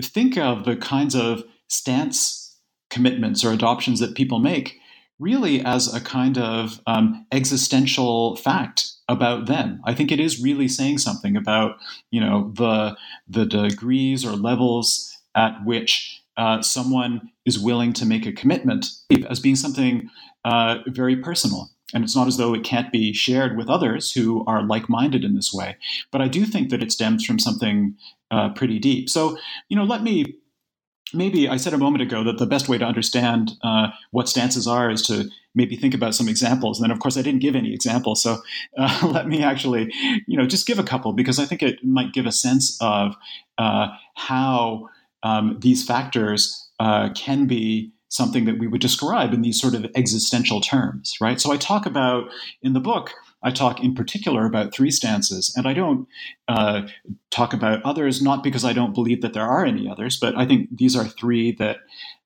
think 0.02 0.38
of 0.38 0.66
the 0.66 0.76
kinds 0.76 1.16
of 1.16 1.44
stance 1.68 2.58
commitments 2.90 3.44
or 3.44 3.52
adoptions 3.52 4.00
that 4.00 4.16
people 4.16 4.40
make 4.40 4.80
really 5.24 5.64
as 5.64 5.94
a 5.94 6.02
kind 6.02 6.38
of 6.38 6.82
um, 6.86 7.26
existential 7.32 8.36
fact 8.36 8.92
about 9.08 9.48
them. 9.48 9.82
I 9.86 9.94
think 9.94 10.12
it 10.12 10.20
is 10.20 10.44
really 10.44 10.68
saying 10.68 10.98
something 10.98 11.36
about 11.36 11.78
you 12.12 12.20
know 12.20 12.52
the 12.56 12.98
the 13.28 13.46
degrees 13.46 14.26
or 14.26 14.32
levels 14.32 15.18
at 15.36 15.66
which 15.66 16.22
uh, 16.38 16.62
someone 16.62 17.32
is 17.46 17.60
willing 17.60 17.94
to 17.94 18.06
make 18.06 18.26
a 18.26 18.32
commitment 18.32 18.88
as 19.30 19.40
being 19.40 19.56
something 19.56 20.10
uh, 20.46 20.80
very 20.88 21.16
personal. 21.16 21.70
And 21.94 22.04
it's 22.04 22.16
not 22.16 22.28
as 22.28 22.38
though 22.38 22.56
it 22.56 22.64
can't 22.64 22.92
be 22.92 23.14
shared 23.14 23.56
with 23.56 23.70
others 23.70 24.12
who 24.12 24.44
are 24.46 24.64
like 24.64 24.90
minded 24.90 25.24
in 25.24 25.36
this 25.36 25.54
way. 25.54 25.78
But 26.12 26.22
I 26.22 26.28
do 26.28 26.44
think 26.46 26.70
that 26.70 26.82
it 26.82 26.92
stems 26.92 27.24
from 27.24 27.38
something 27.38 27.96
uh, 28.32 28.50
pretty 28.50 28.80
deep. 28.80 29.12
So, 29.12 29.38
you 29.70 29.78
know, 29.78 29.84
let 29.84 30.02
me 30.02 30.38
maybe 31.14 31.48
I 31.48 31.58
said 31.58 31.74
a 31.74 31.78
moment 31.78 32.02
ago 32.02 32.24
that 32.24 32.38
the 32.38 32.46
best 32.46 32.68
way 32.68 32.78
to 32.78 32.86
understand 32.86 33.54
uh, 33.64 33.90
what 34.12 34.30
stances 34.30 34.68
are 34.68 34.90
is 34.90 35.02
to 35.04 35.30
maybe 35.56 35.76
think 35.76 35.94
about 35.94 36.16
some 36.16 36.28
examples. 36.28 36.80
And 36.80 36.86
then, 36.86 36.92
of 36.92 37.00
course, 37.00 37.18
I 37.18 37.22
didn't 37.22 37.42
give 37.42 37.56
any 37.56 37.74
examples, 37.74 38.22
so 38.22 38.42
uh, 38.78 39.08
let 39.14 39.28
me 39.28 39.44
actually, 39.44 39.94
you 40.28 40.38
know, 40.38 40.46
just 40.46 40.68
give 40.68 40.80
a 40.80 40.84
couple 40.84 41.14
because 41.14 41.40
I 41.40 41.46
think 41.46 41.62
it 41.62 41.84
might 41.84 42.14
give 42.14 42.26
a 42.26 42.32
sense 42.32 42.78
of 42.82 43.16
uh, 43.58 43.90
how 44.16 44.90
um, 45.22 45.58
these 45.60 45.86
factors 45.86 46.70
uh, 46.80 47.10
can 47.16 47.46
be 47.46 47.92
something 48.10 48.46
that 48.46 48.60
we 48.60 48.68
would 48.68 48.82
describe 48.82 49.34
in 49.34 49.42
these 49.42 49.60
sort 49.60 49.74
of 49.74 49.88
existential 49.96 50.62
terms, 50.62 51.16
right? 51.20 51.42
So 51.42 51.52
I 51.52 51.58
talk 51.58 51.86
about 51.88 52.30
in 52.62 52.74
the 52.74 52.80
book 52.80 53.12
I 53.44 53.52
talk 53.52 53.84
in 53.84 53.94
particular 53.94 54.46
about 54.46 54.74
three 54.74 54.92
stances, 54.92 55.54
and 55.56 55.68
I 55.68 55.74
don't 55.74 56.08
uh, 56.48 56.84
talk 57.30 57.54
about 57.54 57.84
others, 57.84 58.22
not 58.22 58.44
because 58.44 58.66
I 58.66 58.74
don't 58.74 58.94
believe 58.94 59.22
that 59.22 59.34
there 59.34 59.44
are 59.44 59.66
any 59.66 59.88
others, 59.88 60.18
but 60.20 60.36
I 60.38 60.46
think 60.46 60.70
these 60.78 60.96
are 60.96 61.06
three 61.06 61.52
that 61.54 61.78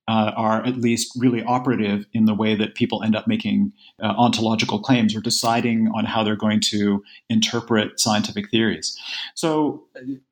uh, 0.07 0.31
are 0.37 0.65
at 0.65 0.77
least 0.77 1.11
really 1.17 1.43
operative 1.43 2.05
in 2.13 2.25
the 2.25 2.33
way 2.33 2.55
that 2.55 2.75
people 2.75 3.03
end 3.03 3.15
up 3.15 3.27
making 3.27 3.73
uh, 4.01 4.13
ontological 4.17 4.79
claims 4.79 5.13
or 5.13 5.19
deciding 5.19 5.91
on 5.93 6.05
how 6.05 6.23
they're 6.23 6.37
going 6.37 6.61
to 6.61 7.03
interpret 7.29 7.99
scientific 7.99 8.49
theories. 8.49 8.97
So 9.35 9.83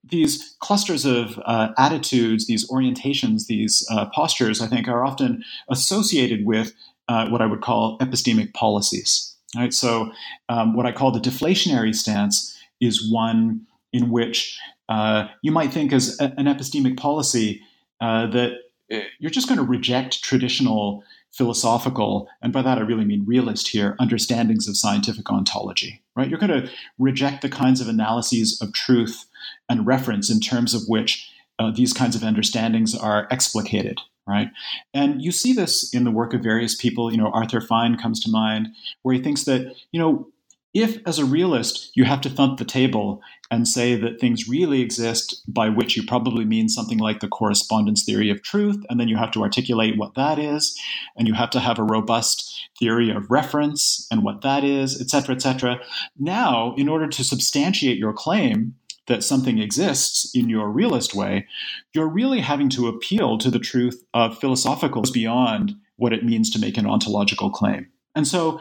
these 0.04 0.56
clusters 0.60 1.06
of 1.06 1.40
uh, 1.46 1.74
attitudes, 1.78 2.48
these 2.48 2.70
orientations, 2.70 3.48
these 3.48 3.86
uh, 3.92 4.06
postures, 4.16 4.62
I 4.62 4.68
think, 4.68 4.88
are 4.88 5.04
often 5.04 5.44
associated 5.70 6.46
with 6.46 6.74
uh, 7.10 7.28
what 7.28 7.42
I 7.42 7.46
would 7.46 7.62
call 7.62 7.98
epistemic 8.00 8.54
policies. 8.54 9.35
Right? 9.56 9.74
So, 9.74 10.12
um, 10.50 10.76
what 10.76 10.86
I 10.86 10.92
call 10.92 11.12
the 11.12 11.20
deflationary 11.20 11.96
stance 11.96 12.58
is 12.82 13.10
one 13.12 13.66
in 13.94 14.10
which 14.10 14.60
uh, 14.90 15.28
you 15.42 15.52
might 15.52 15.74
think 15.74 15.94
as 15.94 16.20
a, 16.20 16.34
an 16.38 16.46
epistemic 16.46 16.98
policy 16.98 17.62
uh, 18.02 18.28
that 18.28 18.54
uh, 18.92 19.00
you're 19.20 19.32
just 19.32 19.48
going 19.48 19.58
to 19.58 19.64
reject 19.64 20.24
traditional 20.24 21.04
philosophical, 21.32 22.30
and 22.42 22.54
by 22.54 22.62
that 22.62 22.78
I 22.78 22.82
really 22.82 23.06
mean 23.06 23.26
realist 23.26 23.70
here, 23.70 23.96
understandings 24.00 24.68
of 24.68 24.78
scientific 24.78 25.30
ontology. 25.30 26.02
Right? 26.16 26.30
You're 26.30 26.40
going 26.40 26.62
to 26.62 26.70
reject 26.98 27.42
the 27.42 27.50
kinds 27.50 27.82
of 27.82 27.90
analyses 27.90 28.62
of 28.62 28.74
truth 28.74 29.26
and 29.70 29.86
reference 29.86 30.30
in 30.30 30.40
terms 30.40 30.74
of 30.74 30.84
which 30.88 31.30
uh, 31.60 31.72
these 31.72 31.94
kinds 31.94 32.16
of 32.16 32.24
understandings 32.24 32.96
are 32.96 33.28
explicated 33.32 34.00
right? 34.28 34.50
And 34.94 35.22
you 35.22 35.32
see 35.32 35.54
this 35.54 35.94
in 35.94 36.04
the 36.04 36.12
work 36.12 36.34
of 36.34 36.42
various 36.42 36.76
people. 36.76 37.12
You 37.12 37.18
know, 37.18 37.32
Arthur 37.32 37.62
Fine 37.62 37.98
comes 37.98 38.20
to 38.22 38.32
mind, 38.32 38.70
where 39.02 39.16
he 39.16 39.22
thinks 39.22 39.44
that, 39.44 39.76
you 39.92 40.00
know, 40.00 40.28
if, 40.74 40.98
as 41.08 41.20
a 41.20 41.26
realist, 41.26 41.92
you 41.96 42.04
have 42.04 42.20
to 42.20 42.30
thump 42.30 42.60
the 42.60 42.66
table 42.66 43.22
and 43.50 43.66
say 43.66 43.96
that 43.96 44.20
things 44.20 44.50
really 44.50 44.82
exist, 44.82 45.42
by 45.48 45.70
which 45.70 45.96
you 45.96 46.04
probably 46.06 46.44
mean 46.44 46.68
something 46.68 46.98
like 46.98 47.22
the 47.22 47.30
correspondence 47.30 48.04
theory 48.04 48.30
of 48.30 48.44
truth, 48.44 48.84
and 48.90 49.00
then 49.00 49.08
you 49.08 49.16
have 49.16 49.32
to 49.32 49.42
articulate 49.42 49.98
what 49.98 50.16
that 50.16 50.38
is, 50.38 50.78
and 51.16 51.30
you 51.30 51.34
have 51.34 51.50
to 51.52 51.62
have 51.62 51.80
a 51.80 51.84
robust 51.84 52.68
theory 52.78 53.10
of 53.10 53.32
reference 53.32 54.06
and 54.12 54.24
what 54.24 54.42
that 54.42 54.66
is, 54.66 55.00
et 55.00 55.10
cetera, 55.10 55.34
et 55.34 55.42
cetera. 55.42 55.80
Now, 56.20 56.74
in 56.76 56.90
order 56.90 57.08
to 57.08 57.24
substantiate 57.24 57.98
your 57.98 58.12
claim 58.12 58.76
that 59.08 59.24
something 59.24 59.60
exists 59.60 60.32
in 60.34 60.50
your 60.50 60.70
realist 60.70 61.14
way, 61.14 61.48
you're 61.94 62.08
really 62.08 62.42
having 62.42 62.70
to 62.70 62.88
appeal 62.88 63.38
to 63.38 63.52
the 63.52 63.60
truth 63.60 64.04
of 64.14 64.40
philosophical 64.40 65.04
beyond 65.14 65.76
what 65.98 66.14
it 66.14 66.26
means 66.26 66.50
to 66.50 66.60
make 66.60 66.78
an 66.78 66.88
ontological 66.88 67.50
claim. 67.50 67.88
And 68.16 68.28
so, 68.28 68.60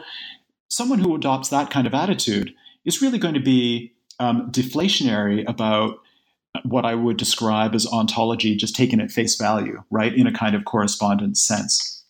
someone 0.69 0.99
who 0.99 1.15
adopts 1.15 1.49
that 1.49 1.69
kind 1.69 1.87
of 1.87 1.93
attitude 1.93 2.53
is 2.85 3.01
really 3.01 3.17
going 3.17 3.33
to 3.33 3.39
be 3.39 3.93
um, 4.19 4.51
deflationary 4.51 5.47
about 5.47 5.99
what 6.63 6.85
I 6.85 6.95
would 6.95 7.17
describe 7.17 7.75
as 7.75 7.87
ontology 7.87 8.55
just 8.55 8.75
taken 8.75 9.01
at 9.01 9.11
face 9.11 9.35
value, 9.35 9.83
right, 9.91 10.13
in 10.13 10.27
a 10.27 10.33
kind 10.33 10.55
of 10.55 10.65
correspondence 10.65 11.45
sense. 11.45 12.03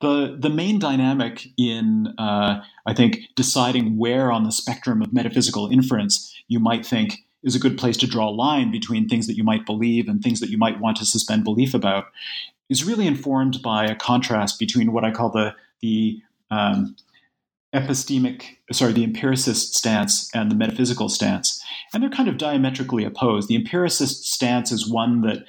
The, 0.00 0.36
the 0.38 0.50
main 0.50 0.78
dynamic 0.78 1.48
in, 1.56 2.14
uh, 2.18 2.62
I 2.86 2.94
think, 2.94 3.20
deciding 3.36 3.96
where 3.96 4.30
on 4.30 4.44
the 4.44 4.52
spectrum 4.52 5.02
of 5.02 5.12
metaphysical 5.12 5.70
inference 5.70 6.34
you 6.48 6.60
might 6.60 6.84
think 6.84 7.18
is 7.42 7.54
a 7.54 7.60
good 7.60 7.78
place 7.78 7.96
to 7.98 8.06
draw 8.06 8.28
a 8.28 8.30
line 8.30 8.70
between 8.70 9.08
things 9.08 9.26
that 9.26 9.36
you 9.36 9.44
might 9.44 9.66
believe 9.66 10.08
and 10.08 10.22
things 10.22 10.40
that 10.40 10.50
you 10.50 10.58
might 10.58 10.80
want 10.80 10.96
to 10.96 11.04
suspend 11.04 11.44
belief 11.44 11.74
about 11.74 12.06
is 12.68 12.84
really 12.84 13.06
informed 13.06 13.60
by 13.62 13.84
a 13.84 13.94
contrast 13.94 14.58
between 14.58 14.92
what 14.92 15.04
I 15.04 15.10
call 15.10 15.30
the, 15.30 15.54
the 15.80 16.20
um, 16.50 16.96
epistemic, 17.74 18.56
sorry, 18.72 18.92
the 18.92 19.04
empiricist 19.04 19.74
stance 19.74 20.30
and 20.34 20.50
the 20.50 20.54
metaphysical 20.54 21.08
stance. 21.08 21.62
And 21.92 22.02
they're 22.02 22.10
kind 22.10 22.28
of 22.28 22.38
diametrically 22.38 23.04
opposed. 23.04 23.48
The 23.48 23.56
empiricist 23.56 24.24
stance 24.24 24.72
is 24.72 24.88
one 24.88 25.20
that 25.22 25.44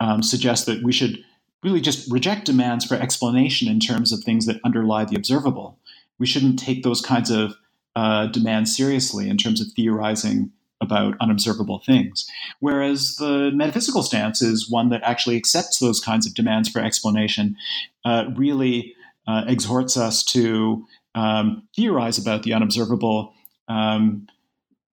um, 0.00 0.22
suggests 0.22 0.64
that 0.66 0.82
we 0.82 0.92
should 0.92 1.22
really 1.64 1.80
just 1.80 2.10
reject 2.12 2.44
demands 2.44 2.84
for 2.84 2.94
explanation 2.94 3.68
in 3.68 3.80
terms 3.80 4.12
of 4.12 4.22
things 4.22 4.46
that 4.46 4.60
underlie 4.64 5.04
the 5.04 5.16
observable. 5.16 5.78
We 6.18 6.26
shouldn't 6.26 6.58
take 6.58 6.82
those 6.82 7.00
kinds 7.00 7.30
of 7.30 7.54
uh, 7.96 8.26
demands 8.26 8.76
seriously 8.76 9.28
in 9.28 9.38
terms 9.38 9.60
of 9.60 9.68
theorizing 9.74 10.52
about 10.80 11.16
unobservable 11.20 11.78
things. 11.78 12.28
Whereas 12.60 13.16
the 13.16 13.50
metaphysical 13.54 14.02
stance 14.02 14.42
is 14.42 14.70
one 14.70 14.90
that 14.90 15.02
actually 15.02 15.36
accepts 15.36 15.78
those 15.78 16.00
kinds 16.00 16.26
of 16.26 16.34
demands 16.34 16.68
for 16.68 16.80
explanation, 16.80 17.56
uh, 18.04 18.26
really 18.36 18.94
uh, 19.26 19.44
exhorts 19.46 19.96
us 19.96 20.22
to 20.24 20.86
um, 21.14 21.66
theorize 21.74 22.18
about 22.18 22.42
the 22.42 22.52
unobservable, 22.52 23.32
um, 23.68 24.26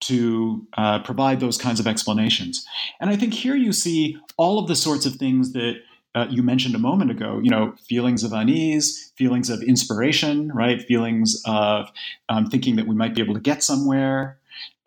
to 0.02 0.66
uh, 0.78 1.00
provide 1.00 1.40
those 1.40 1.58
kinds 1.58 1.80
of 1.80 1.88
explanations. 1.88 2.66
And 3.00 3.10
I 3.10 3.16
think 3.16 3.34
here 3.34 3.56
you 3.56 3.74
see 3.74 4.18
all 4.38 4.58
of 4.60 4.68
the 4.68 4.76
sorts 4.76 5.06
of 5.06 5.16
things 5.16 5.54
that 5.54 5.76
uh, 6.16 6.28
you 6.30 6.44
mentioned 6.44 6.76
a 6.76 6.80
moment 6.80 7.12
ago. 7.12 7.40
You 7.42 7.50
know, 7.50 7.74
feelings 7.88 8.24
of 8.24 8.34
unease, 8.34 9.12
feelings 9.16 9.50
of 9.50 9.62
inspiration, 9.64 10.52
right? 10.54 10.82
Feelings 10.82 11.42
of 11.46 11.92
um, 12.30 12.48
thinking 12.48 12.76
that 12.76 12.88
we 12.88 12.96
might 12.96 13.16
be 13.16 13.22
able 13.22 13.34
to 13.34 13.40
get 13.40 13.64
somewhere. 13.64 14.38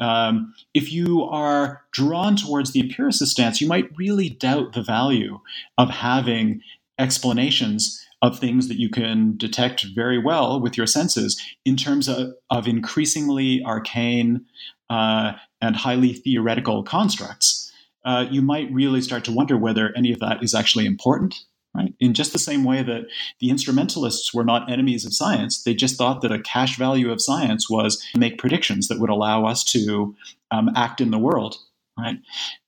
Um, 0.00 0.54
if 0.74 0.92
you 0.92 1.22
are 1.24 1.82
drawn 1.92 2.36
towards 2.36 2.72
the 2.72 2.80
empiricist 2.80 3.32
stance, 3.32 3.60
you 3.60 3.66
might 3.68 3.96
really 3.96 4.28
doubt 4.28 4.72
the 4.72 4.82
value 4.82 5.40
of 5.78 5.90
having 5.90 6.60
explanations 6.98 8.04
of 8.22 8.38
things 8.38 8.68
that 8.68 8.78
you 8.78 8.88
can 8.88 9.36
detect 9.36 9.84
very 9.94 10.18
well 10.18 10.60
with 10.60 10.76
your 10.76 10.86
senses 10.86 11.40
in 11.64 11.76
terms 11.76 12.08
of, 12.08 12.34
of 12.50 12.66
increasingly 12.66 13.62
arcane 13.64 14.44
uh, 14.88 15.32
and 15.60 15.76
highly 15.76 16.12
theoretical 16.14 16.82
constructs, 16.82 17.63
uh, 18.04 18.26
you 18.30 18.42
might 18.42 18.72
really 18.72 19.00
start 19.00 19.24
to 19.24 19.32
wonder 19.32 19.56
whether 19.56 19.92
any 19.96 20.12
of 20.12 20.20
that 20.20 20.42
is 20.42 20.54
actually 20.54 20.86
important. 20.86 21.40
Right? 21.74 21.92
In 21.98 22.14
just 22.14 22.32
the 22.32 22.38
same 22.38 22.62
way 22.62 22.84
that 22.84 23.06
the 23.40 23.50
instrumentalists 23.50 24.32
were 24.32 24.44
not 24.44 24.70
enemies 24.70 25.04
of 25.04 25.12
science, 25.12 25.64
they 25.64 25.74
just 25.74 25.96
thought 25.96 26.20
that 26.22 26.30
a 26.30 26.38
cash 26.38 26.76
value 26.78 27.10
of 27.10 27.20
science 27.20 27.68
was 27.68 28.00
make 28.16 28.38
predictions 28.38 28.86
that 28.86 29.00
would 29.00 29.10
allow 29.10 29.44
us 29.44 29.64
to 29.64 30.14
um, 30.52 30.70
act 30.76 31.00
in 31.00 31.10
the 31.10 31.18
world. 31.18 31.56
Right? 31.98 32.18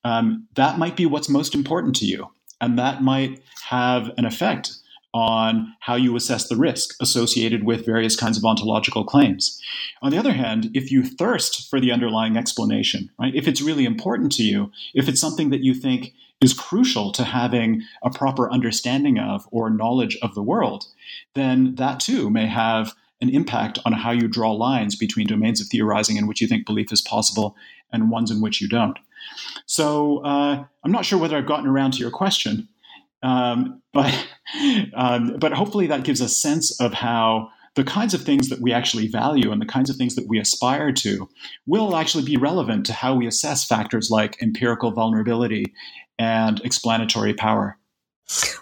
Um, 0.03 0.47
that 0.55 0.77
might 0.77 0.97
be 0.97 1.05
what's 1.05 1.29
most 1.29 1.55
important 1.55 1.95
to 1.97 2.05
you, 2.05 2.27
and 2.59 2.77
that 2.79 3.01
might 3.01 3.41
have 3.69 4.11
an 4.17 4.25
effect 4.25 4.73
on 5.17 5.73
how 5.79 5.95
you 5.95 6.15
assess 6.15 6.47
the 6.47 6.55
risk 6.55 6.95
associated 7.01 7.63
with 7.63 7.83
various 7.83 8.15
kinds 8.15 8.37
of 8.37 8.45
ontological 8.45 9.03
claims. 9.03 9.59
On 10.03 10.11
the 10.11 10.17
other 10.17 10.33
hand, 10.33 10.69
if 10.75 10.91
you 10.91 11.03
thirst 11.03 11.67
for 11.71 11.79
the 11.79 11.91
underlying 11.91 12.37
explanation, 12.37 13.09
right, 13.19 13.33
if 13.33 13.47
it's 13.47 13.59
really 13.59 13.83
important 13.83 14.31
to 14.33 14.43
you, 14.43 14.71
if 14.93 15.09
it's 15.09 15.19
something 15.19 15.49
that 15.49 15.63
you 15.63 15.73
think 15.73 16.13
is 16.39 16.53
crucial 16.53 17.11
to 17.13 17.23
having 17.23 17.81
a 18.03 18.11
proper 18.11 18.51
understanding 18.51 19.17
of 19.17 19.47
or 19.51 19.71
knowledge 19.71 20.19
of 20.21 20.35
the 20.35 20.43
world, 20.43 20.85
then 21.33 21.73
that 21.75 21.99
too 21.99 22.29
may 22.29 22.45
have 22.45 22.93
an 23.19 23.29
impact 23.29 23.79
on 23.85 23.93
how 23.93 24.11
you 24.11 24.27
draw 24.27 24.51
lines 24.51 24.95
between 24.95 25.25
domains 25.25 25.59
of 25.59 25.65
theorizing 25.65 26.17
in 26.17 26.27
which 26.27 26.41
you 26.41 26.47
think 26.47 26.63
belief 26.67 26.91
is 26.91 27.01
possible 27.01 27.55
and 27.91 28.11
ones 28.11 28.29
in 28.29 28.39
which 28.39 28.61
you 28.61 28.69
don't. 28.69 28.99
So 29.65 30.19
uh, 30.19 30.63
I'm 30.83 30.91
not 30.91 31.05
sure 31.05 31.17
whether 31.17 31.35
I've 31.35 31.47
gotten 31.47 31.65
around 31.65 31.93
to 31.93 31.99
your 31.99 32.11
question, 32.11 32.69
um, 33.23 33.81
but 33.93 34.13
um, 34.95 35.37
but 35.39 35.53
hopefully 35.53 35.87
that 35.87 36.03
gives 36.03 36.21
a 36.21 36.29
sense 36.29 36.79
of 36.79 36.93
how 36.93 37.49
the 37.75 37.83
kinds 37.83 38.13
of 38.15 38.23
things 38.23 38.49
that 38.49 38.59
we 38.59 38.73
actually 38.73 39.07
value 39.07 39.51
and 39.51 39.61
the 39.61 39.65
kinds 39.65 39.89
of 39.89 39.95
things 39.97 40.15
that 40.15 40.27
we 40.27 40.39
aspire 40.39 40.91
to 40.91 41.29
will 41.67 41.95
actually 41.95 42.23
be 42.23 42.35
relevant 42.35 42.85
to 42.87 42.93
how 42.93 43.13
we 43.13 43.27
assess 43.27 43.67
factors 43.67 44.09
like 44.09 44.41
empirical 44.41 44.91
vulnerability 44.91 45.73
and 46.17 46.59
explanatory 46.61 47.35
power. 47.35 47.77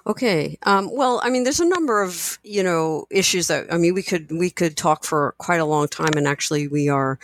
Okay. 0.07 0.57
Um, 0.63 0.89
well, 0.93 1.20
I 1.24 1.30
mean, 1.30 1.43
there's 1.43 1.59
a 1.59 1.68
number 1.68 2.03
of 2.03 2.38
you 2.43 2.61
know 2.61 3.07
issues 3.09 3.47
that 3.47 3.72
I 3.74 3.78
mean 3.78 3.93
we 3.93 4.03
could 4.03 4.32
we 4.32 4.49
could 4.49 4.78
talk 4.78 5.03
for 5.03 5.34
quite 5.39 5.59
a 5.59 5.66
long 5.66 5.88
time, 5.88 6.13
and 6.16 6.28
actually 6.28 6.68
we 6.68 6.89
are 6.89 7.18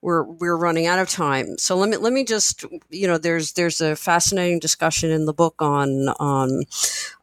we're 0.00 0.22
we're 0.24 0.56
running 0.56 0.86
out 0.86 0.98
of 0.98 1.08
time. 1.10 1.58
So 1.58 1.76
let 1.76 1.90
me 1.90 1.98
let 1.98 2.12
me 2.12 2.24
just 2.24 2.64
you 2.90 3.06
know 3.06 3.18
there's 3.18 3.52
there's 3.52 3.80
a 3.80 3.94
fascinating 3.96 4.58
discussion 4.58 5.10
in 5.10 5.26
the 5.26 5.34
book 5.34 5.60
on 5.60 6.08
on 6.18 6.62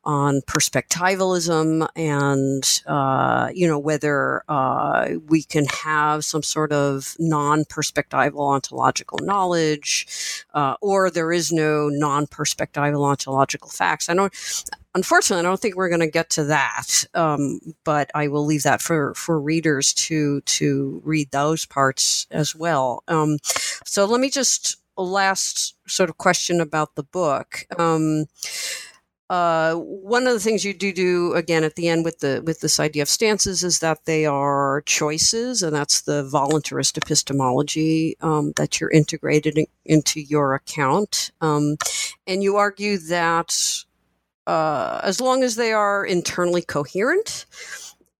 on 0.09 0.41
perspectivalism 0.41 1.87
and 1.95 2.81
uh, 2.87 3.47
you 3.53 3.67
know 3.67 3.77
whether 3.77 4.43
uh, 4.49 5.09
we 5.27 5.43
can 5.43 5.65
have 5.65 6.25
some 6.25 6.41
sort 6.41 6.71
of 6.71 7.15
non-perspectival 7.19 8.39
ontological 8.39 9.19
knowledge 9.21 10.07
uh, 10.55 10.75
or 10.81 11.11
there 11.11 11.31
is 11.31 11.51
no 11.51 11.89
non-perspectival 11.89 13.05
ontological 13.05 13.69
facts. 13.69 14.09
I 14.09 14.15
don't 14.15 14.33
unfortunately, 14.95 15.45
I 15.45 15.49
don't 15.49 15.59
think 15.59 15.75
we're 15.75 15.89
going 15.89 15.99
to 15.99 16.07
get 16.07 16.31
to 16.31 16.45
that. 16.45 17.05
Um, 17.13 17.59
but 17.83 18.09
I 18.15 18.29
will 18.29 18.45
leave 18.45 18.63
that 18.63 18.81
for, 18.81 19.13
for 19.13 19.39
readers 19.39 19.93
to 19.93 20.41
to 20.41 21.01
read 21.05 21.29
those 21.29 21.67
parts 21.67 22.25
as 22.31 22.55
well. 22.55 23.03
Um, 23.07 23.37
so 23.85 24.05
let 24.05 24.19
me 24.19 24.31
just 24.31 24.77
last 24.97 25.75
sort 25.87 26.09
of 26.09 26.17
question 26.17 26.59
about 26.59 26.95
the 26.95 27.03
book. 27.03 27.67
Um, 27.77 28.25
uh, 29.29 29.75
one 29.75 30.25
of 30.25 30.33
the 30.33 30.39
things 30.39 30.65
you 30.65 30.73
do 30.73 30.91
do 30.91 31.33
again 31.33 31.63
at 31.63 31.75
the 31.75 31.87
end 31.87 32.03
with 32.03 32.19
the 32.19 32.41
with 32.45 32.61
this 32.61 32.79
idea 32.79 33.03
of 33.03 33.09
stances 33.09 33.63
is 33.63 33.79
that 33.79 34.05
they 34.05 34.25
are 34.25 34.81
choices, 34.87 35.61
and 35.61 35.75
that's 35.75 36.01
the 36.01 36.23
voluntarist 36.23 36.97
epistemology 36.97 38.17
um, 38.21 38.53
that 38.55 38.79
you're 38.79 38.89
integrated 38.89 39.57
in, 39.57 39.67
into 39.85 40.19
your 40.19 40.55
account. 40.55 41.31
Um, 41.41 41.77
and 42.25 42.41
you 42.41 42.57
argue 42.57 42.97
that 42.97 43.55
uh, 44.47 44.99
as 45.03 45.21
long 45.21 45.43
as 45.43 45.55
they 45.55 45.73
are 45.73 46.03
internally 46.03 46.63
coherent, 46.63 47.45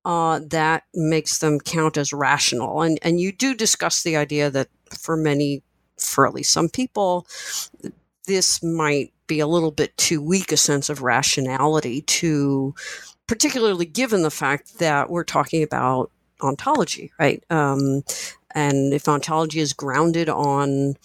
uh, 0.06 0.40
that 0.46 0.84
makes 0.94 1.40
them 1.40 1.60
count 1.60 1.98
as 1.98 2.14
rational. 2.14 2.84
And 2.84 3.00
and 3.02 3.20
you 3.20 3.32
do 3.32 3.56
discuss 3.56 4.04
the 4.04 4.16
idea 4.16 4.52
that 4.52 4.68
for 4.96 5.18
many, 5.18 5.64
for 5.98 6.28
at 6.28 6.36
least 6.36 6.54
some 6.54 6.70
people, 6.70 7.26
this 8.28 8.62
might 8.62 9.12
be 9.30 9.40
a 9.40 9.48
little 9.48 9.72
bit 9.72 9.96
too 9.96 10.22
weak 10.22 10.52
a 10.52 10.58
sense 10.58 10.90
of 10.90 11.02
rationality 11.02 12.02
to, 12.02 12.76
particularly 13.28 13.86
given 13.86 14.24
the 14.24 14.32
fact 14.32 14.80
that 14.80 15.10
we're 15.10 15.24
talking 15.24 15.64
about 15.64 16.12
ontology, 16.42 17.14
right? 17.18 17.42
Um, 17.50 18.04
and 18.54 18.94
if 18.94 19.08
ontology 19.08 19.60
is 19.62 19.72
grounded 19.72 20.28
on 20.28 20.96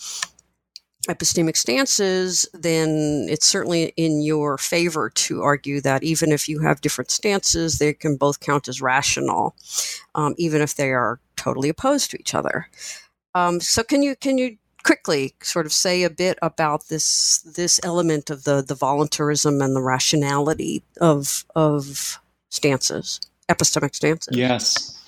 epistemic 1.08 1.56
stances, 1.56 2.48
then 2.54 3.26
it's 3.28 3.46
certainly 3.46 3.92
in 3.96 4.22
your 4.22 4.56
favor 4.56 5.10
to 5.10 5.42
argue 5.42 5.80
that 5.82 6.02
even 6.02 6.32
if 6.32 6.48
you 6.48 6.60
have 6.60 6.80
different 6.80 7.10
stances, 7.10 7.78
they 7.78 7.92
can 7.92 8.16
both 8.16 8.40
count 8.40 8.68
as 8.68 8.80
rational, 8.80 9.54
um, 10.14 10.34
even 10.38 10.62
if 10.62 10.74
they 10.74 10.90
are 10.92 11.20
totally 11.36 11.68
opposed 11.68 12.10
to 12.10 12.18
each 12.18 12.34
other. 12.34 12.68
Um, 13.34 13.60
so, 13.60 13.82
can 13.82 14.02
you 14.02 14.16
can 14.16 14.38
you 14.38 14.56
quickly 14.85 15.35
sort 15.43 15.66
of 15.66 15.72
say 15.72 16.03
a 16.05 16.11
bit 16.11 16.39
about 16.43 16.89
this 16.89 17.39
this 17.41 17.80
element 17.82 18.30
of 18.30 18.45
the 18.45 18.62
the 18.62 18.74
voluntarism 18.74 19.61
and 19.61 19.74
the 19.74 19.82
rationality 19.82 20.82
of 21.01 21.45
of 21.57 22.20
stances, 22.51 23.20
epistemic 23.49 23.95
stances? 23.95 24.37
Yes. 24.37 25.03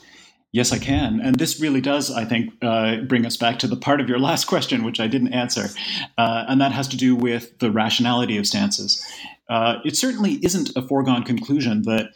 Yes, 0.57 0.73
I 0.73 0.79
can. 0.79 1.21
And 1.21 1.37
this 1.37 1.61
really 1.61 1.83
does, 1.83 2.11
I 2.11 2.25
think, 2.25 2.55
uh, 2.63 3.03
bring 3.03 3.27
us 3.27 3.37
back 3.37 3.59
to 3.59 3.67
the 3.67 3.77
part 3.77 4.01
of 4.01 4.09
your 4.09 4.19
last 4.19 4.47
question, 4.47 4.85
which 4.85 5.01
I 5.01 5.07
didn't 5.07 5.35
answer. 5.35 5.69
Uh, 6.17 6.47
and 6.49 6.63
that 6.63 6.73
has 6.73 6.89
to 6.89 6.97
do 6.97 7.15
with 7.15 7.59
the 7.59 7.71
rationality 7.71 8.39
of 8.39 8.47
stances. 8.47 9.05
Uh, 9.51 9.81
it 9.85 9.99
certainly 9.99 10.39
isn't 10.43 10.75
a 10.75 10.81
foregone 10.81 11.25
conclusion 11.25 11.83
that 11.83 12.07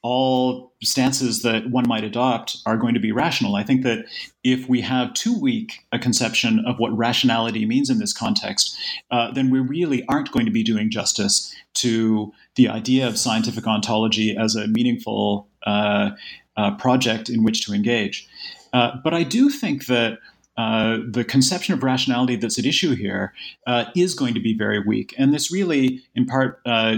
all 0.00 0.72
stances 0.80 1.42
that 1.42 1.70
one 1.70 1.88
might 1.88 2.04
adopt 2.04 2.58
are 2.66 2.76
going 2.76 2.94
to 2.94 3.00
be 3.00 3.10
rational. 3.10 3.56
I 3.56 3.64
think 3.64 3.82
that 3.82 4.06
if 4.44 4.68
we 4.68 4.80
have 4.82 5.12
too 5.12 5.36
weak 5.36 5.84
a 5.90 5.98
conception 5.98 6.62
of 6.64 6.78
what 6.78 6.96
rationality 6.96 7.66
means 7.66 7.90
in 7.90 7.98
this 7.98 8.12
context, 8.12 8.76
uh, 9.10 9.32
then 9.32 9.50
we 9.50 9.58
really 9.58 10.04
aren't 10.08 10.30
going 10.30 10.46
to 10.46 10.52
be 10.52 10.62
doing 10.62 10.88
justice 10.88 11.52
to 11.74 12.32
the 12.54 12.68
idea 12.68 13.08
of 13.08 13.18
scientific 13.18 13.66
ontology 13.66 14.36
as 14.36 14.54
a 14.54 14.68
meaningful 14.68 15.48
uh, 15.66 16.10
uh, 16.58 16.74
project 16.76 17.30
in 17.30 17.44
which 17.44 17.64
to 17.64 17.72
engage. 17.72 18.28
Uh, 18.72 18.90
but 19.02 19.14
I 19.14 19.22
do 19.22 19.48
think 19.48 19.86
that 19.86 20.18
uh, 20.56 20.98
the 21.08 21.24
conception 21.24 21.72
of 21.72 21.84
rationality 21.84 22.34
that's 22.34 22.58
at 22.58 22.66
issue 22.66 22.96
here 22.96 23.32
uh, 23.66 23.84
is 23.94 24.12
going 24.12 24.34
to 24.34 24.40
be 24.40 24.54
very 24.54 24.80
weak. 24.80 25.14
And 25.16 25.32
this 25.32 25.52
really, 25.52 26.02
in 26.16 26.26
part, 26.26 26.60
uh, 26.66 26.96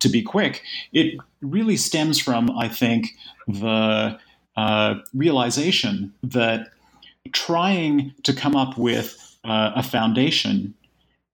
to 0.00 0.08
be 0.08 0.22
quick, 0.22 0.62
it 0.92 1.14
really 1.40 1.76
stems 1.76 2.18
from, 2.18 2.50
I 2.58 2.68
think, 2.68 3.06
the 3.46 4.18
uh, 4.56 4.94
realization 5.14 6.12
that 6.24 6.70
trying 7.32 8.12
to 8.24 8.32
come 8.32 8.56
up 8.56 8.76
with 8.76 9.22
a 9.44 9.82
foundation, 9.82 10.74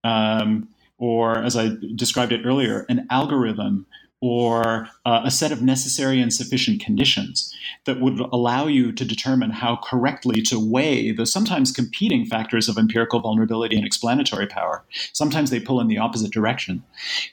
um, 0.05 0.69
or 0.99 1.39
as 1.39 1.57
I 1.57 1.71
described 1.97 2.33
it 2.33 2.45
earlier, 2.45 2.85
an 2.91 3.07
algorithm 3.09 3.87
or 4.23 4.89
uh, 5.05 5.21
a 5.25 5.31
set 5.33 5.51
of 5.51 5.61
necessary 5.61 6.21
and 6.23 6.33
sufficient 6.33 6.81
conditions 6.81 7.53
that 7.87 8.01
would 8.01 8.21
allow 8.33 8.69
you 8.69 8.93
to 8.93 9.05
determine 9.05 9.51
how 9.51 9.75
correctly 9.75 10.41
to 10.41 10.65
weigh 10.65 11.11
the 11.11 11.27
sometimes 11.27 11.73
competing 11.73 12.25
factors 12.25 12.69
of 12.69 12.79
empirical 12.79 13.19
vulnerability 13.19 13.77
and 13.77 13.85
explanatory 13.85 14.47
power. 14.47 14.85
Sometimes 15.13 15.51
they 15.51 15.59
pull 15.59 15.81
in 15.81 15.89
the 15.89 15.99
opposite 15.99 16.31
direction. 16.31 16.85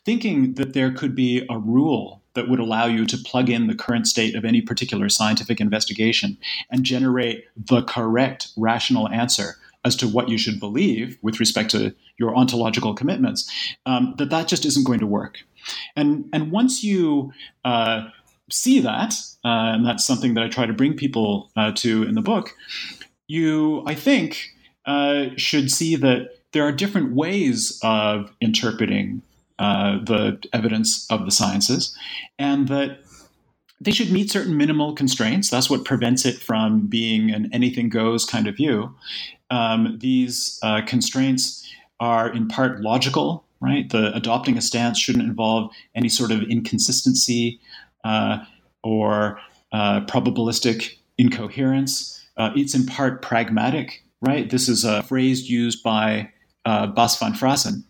Thinking 0.03 0.55
that 0.55 0.73
there 0.73 0.91
could 0.91 1.15
be 1.15 1.45
a 1.47 1.59
rule 1.59 2.23
that 2.33 2.49
would 2.49 2.59
allow 2.59 2.87
you 2.87 3.05
to 3.05 3.17
plug 3.17 3.51
in 3.51 3.67
the 3.67 3.75
current 3.75 4.07
state 4.07 4.35
of 4.35 4.43
any 4.43 4.61
particular 4.61 5.09
scientific 5.09 5.61
investigation 5.61 6.39
and 6.71 6.83
generate 6.83 7.45
the 7.55 7.83
correct 7.83 8.47
rational 8.57 9.07
answer 9.09 9.57
as 9.85 9.95
to 9.95 10.07
what 10.07 10.27
you 10.27 10.37
should 10.37 10.59
believe 10.59 11.17
with 11.21 11.39
respect 11.39 11.69
to 11.71 11.93
your 12.17 12.35
ontological 12.35 12.93
commitments, 12.93 13.49
um, 13.85 14.13
that 14.17 14.29
that 14.29 14.47
just 14.47 14.65
isn't 14.65 14.85
going 14.85 14.99
to 14.99 15.07
work. 15.07 15.39
And 15.95 16.29
and 16.33 16.51
once 16.51 16.83
you 16.83 17.33
uh, 17.65 18.09
see 18.51 18.79
that, 18.79 19.13
uh, 19.45 19.73
and 19.73 19.85
that's 19.85 20.05
something 20.05 20.33
that 20.33 20.43
I 20.43 20.49
try 20.49 20.65
to 20.65 20.73
bring 20.73 20.95
people 20.95 21.49
uh, 21.55 21.71
to 21.75 22.03
in 22.03 22.15
the 22.15 22.21
book, 22.21 22.55
you 23.27 23.83
I 23.85 23.95
think 23.95 24.49
uh, 24.85 25.27
should 25.35 25.71
see 25.71 25.95
that 25.97 26.39
there 26.51 26.63
are 26.63 26.71
different 26.71 27.13
ways 27.13 27.79
of 27.83 28.31
interpreting 28.41 29.21
uh, 29.59 29.99
the 30.03 30.43
evidence 30.53 31.05
of 31.11 31.25
the 31.25 31.31
sciences, 31.31 31.95
and 32.37 32.67
that 32.69 32.99
they 33.81 33.91
should 33.91 34.11
meet 34.11 34.29
certain 34.31 34.57
minimal 34.57 34.93
constraints. 34.93 35.49
That's 35.49 35.69
what 35.69 35.85
prevents 35.85 36.25
it 36.25 36.37
from 36.37 36.87
being 36.87 37.31
an 37.31 37.49
anything 37.53 37.89
goes 37.89 38.25
kind 38.25 38.47
of 38.47 38.55
view. 38.55 38.95
Um, 39.49 39.97
these 39.99 40.59
uh, 40.63 40.81
constraints 40.85 41.65
are 41.99 42.29
in 42.29 42.47
part 42.47 42.81
logical 42.81 43.43
right? 43.61 43.89
The 43.89 44.13
adopting 44.15 44.57
a 44.57 44.61
stance 44.61 44.97
shouldn't 44.97 45.25
involve 45.25 45.71
any 45.95 46.09
sort 46.09 46.31
of 46.31 46.43
inconsistency 46.43 47.59
uh, 48.03 48.39
or 48.83 49.39
uh, 49.71 50.01
probabilistic 50.01 50.95
incoherence. 51.17 52.25
Uh, 52.37 52.51
it's 52.55 52.73
in 52.73 52.85
part 52.85 53.21
pragmatic, 53.21 54.03
right? 54.21 54.49
This 54.49 54.69
is 54.69 54.85
a 54.85 55.03
phrase 55.03 55.49
used 55.49 55.83
by 55.83 56.31
uh, 56.65 56.87
Bas 56.87 57.17
van 57.19 57.33
Fraassen. 57.33 57.83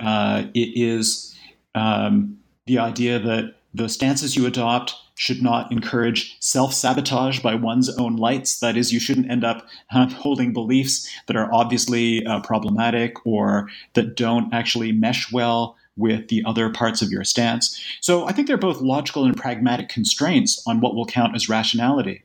Uh, 0.00 0.44
it 0.54 0.72
is 0.74 1.36
um, 1.74 2.38
the 2.66 2.78
idea 2.78 3.18
that 3.18 3.54
the 3.72 3.88
stances 3.88 4.36
you 4.36 4.46
adopt 4.46 4.94
should 5.16 5.42
not 5.42 5.72
encourage 5.72 6.36
self 6.40 6.72
sabotage 6.72 7.40
by 7.40 7.54
one's 7.54 7.88
own 7.98 8.16
lights. 8.16 8.60
That 8.60 8.76
is, 8.76 8.92
you 8.92 9.00
shouldn't 9.00 9.30
end 9.30 9.44
up 9.44 9.66
uh, 9.90 10.08
holding 10.10 10.52
beliefs 10.52 11.10
that 11.26 11.36
are 11.36 11.52
obviously 11.52 12.24
uh, 12.24 12.40
problematic 12.40 13.26
or 13.26 13.68
that 13.94 14.14
don't 14.14 14.52
actually 14.54 14.92
mesh 14.92 15.32
well 15.32 15.76
with 15.96 16.28
the 16.28 16.42
other 16.44 16.68
parts 16.70 17.02
of 17.02 17.10
your 17.10 17.24
stance. 17.24 17.82
So 18.00 18.26
I 18.26 18.32
think 18.32 18.46
they're 18.46 18.56
both 18.56 18.80
logical 18.80 19.24
and 19.24 19.36
pragmatic 19.36 19.88
constraints 19.88 20.62
on 20.66 20.80
what 20.80 20.94
will 20.94 21.06
count 21.06 21.34
as 21.34 21.48
rationality 21.48 22.22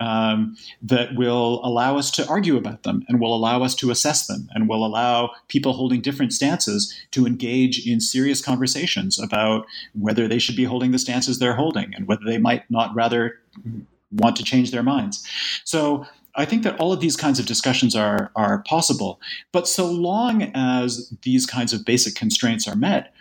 um, 0.00 0.56
that 0.82 1.14
will 1.16 1.60
allow 1.64 1.96
us 1.96 2.10
to 2.12 2.26
argue 2.28 2.56
about 2.56 2.84
them 2.84 3.04
and 3.08 3.20
will 3.20 3.34
allow 3.34 3.62
us 3.62 3.74
to 3.76 3.90
assess 3.90 4.26
them 4.26 4.48
and 4.54 4.68
will 4.68 4.86
allow 4.86 5.30
people 5.48 5.72
holding 5.72 6.00
different 6.00 6.32
stances 6.32 6.94
to 7.10 7.26
engage 7.26 7.86
in 7.86 8.00
serious 8.00 8.40
conversations 8.40 9.20
about 9.20 9.66
whether 9.94 10.28
they 10.28 10.38
should 10.38 10.56
be 10.56 10.64
holding 10.64 10.92
the 10.92 10.98
stances 10.98 11.38
they're 11.38 11.56
holding 11.56 11.92
and 11.94 12.06
whether 12.06 12.24
they 12.24 12.38
might 12.38 12.70
not 12.70 12.94
rather 12.94 13.40
want 14.12 14.36
to 14.36 14.44
change 14.44 14.70
their 14.70 14.82
minds. 14.82 15.26
So 15.64 16.06
I 16.38 16.44
think 16.44 16.62
that 16.62 16.78
all 16.78 16.92
of 16.92 17.00
these 17.00 17.16
kinds 17.16 17.40
of 17.40 17.46
discussions 17.46 17.96
are, 17.96 18.30
are 18.36 18.62
possible. 18.62 19.20
But 19.52 19.66
so 19.66 19.90
long 19.90 20.44
as 20.54 21.12
these 21.22 21.44
kinds 21.44 21.72
of 21.72 21.84
basic 21.84 22.14
constraints 22.14 22.68
are 22.68 22.76
met, 22.76 23.12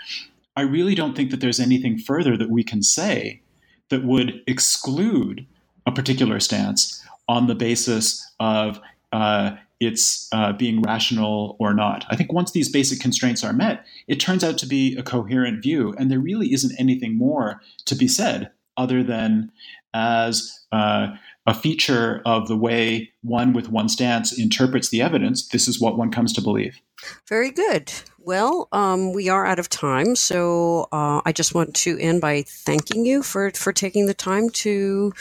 I 0.55 0.61
really 0.61 0.93
don't 0.93 1.15
think 1.15 1.31
that 1.31 1.41
there's 1.41 1.59
anything 1.59 1.97
further 1.97 2.37
that 2.37 2.51
we 2.51 2.63
can 2.63 2.83
say 2.83 3.41
that 3.89 4.03
would 4.03 4.41
exclude 4.45 5.47
a 5.87 5.91
particular 5.91 6.39
stance 6.39 7.03
on 7.27 7.47
the 7.47 7.55
basis 7.55 8.31
of 8.39 8.79
uh, 9.11 9.55
its 9.79 10.29
uh, 10.31 10.53
being 10.53 10.81
rational 10.83 11.55
or 11.59 11.73
not. 11.73 12.05
I 12.09 12.15
think 12.15 12.31
once 12.31 12.51
these 12.51 12.69
basic 12.69 12.99
constraints 12.99 13.43
are 13.43 13.53
met, 13.53 13.85
it 14.07 14.19
turns 14.19 14.43
out 14.43 14.57
to 14.59 14.67
be 14.67 14.95
a 14.95 15.03
coherent 15.03 15.63
view, 15.63 15.95
and 15.97 16.11
there 16.11 16.19
really 16.19 16.53
isn't 16.53 16.79
anything 16.79 17.17
more 17.17 17.61
to 17.85 17.95
be 17.95 18.07
said 18.07 18.51
other 18.75 19.03
than 19.03 19.51
as 19.93 20.59
uh, 20.71 21.15
a 21.47 21.53
feature 21.53 22.21
of 22.25 22.49
the 22.49 22.57
way 22.57 23.09
one 23.23 23.53
with 23.53 23.69
one 23.69 23.87
stance 23.87 24.37
interprets 24.37 24.89
the 24.89 25.01
evidence, 25.01 25.47
this 25.47 25.67
is 25.67 25.79
what 25.79 25.97
one 25.97 26.11
comes 26.11 26.33
to 26.33 26.41
believe. 26.41 26.79
Very 27.27 27.51
good. 27.51 27.91
Well, 28.19 28.67
um, 28.73 29.13
we 29.13 29.29
are 29.29 29.45
out 29.45 29.57
of 29.57 29.69
time, 29.69 30.17
so 30.17 30.89
uh, 30.91 31.21
I 31.25 31.31
just 31.31 31.55
want 31.55 31.73
to 31.75 31.97
end 31.99 32.19
by 32.19 32.43
thanking 32.45 33.05
you 33.05 33.23
for, 33.23 33.49
for 33.51 33.71
taking 33.71 34.07
the 34.07 34.13
time 34.13 34.49
to 34.49 35.13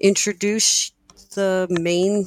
introduce 0.00 0.90
the 1.34 1.68
main, 1.70 2.26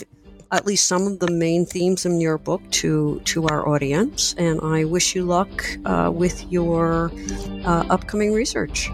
at 0.53 0.65
least 0.65 0.87
some 0.87 1.05
of 1.05 1.19
the 1.19 1.29
main 1.29 1.65
themes 1.65 2.05
in 2.05 2.21
your 2.21 2.37
book 2.37 2.61
to 2.71 3.19
to 3.25 3.47
our 3.47 3.67
audience. 3.67 4.33
And 4.37 4.61
I 4.61 4.85
wish 4.85 5.15
you 5.15 5.25
luck 5.25 5.65
uh, 5.83 6.09
with 6.13 6.49
your 6.49 7.11
uh, 7.65 7.85
upcoming 7.89 8.31
research. 8.31 8.89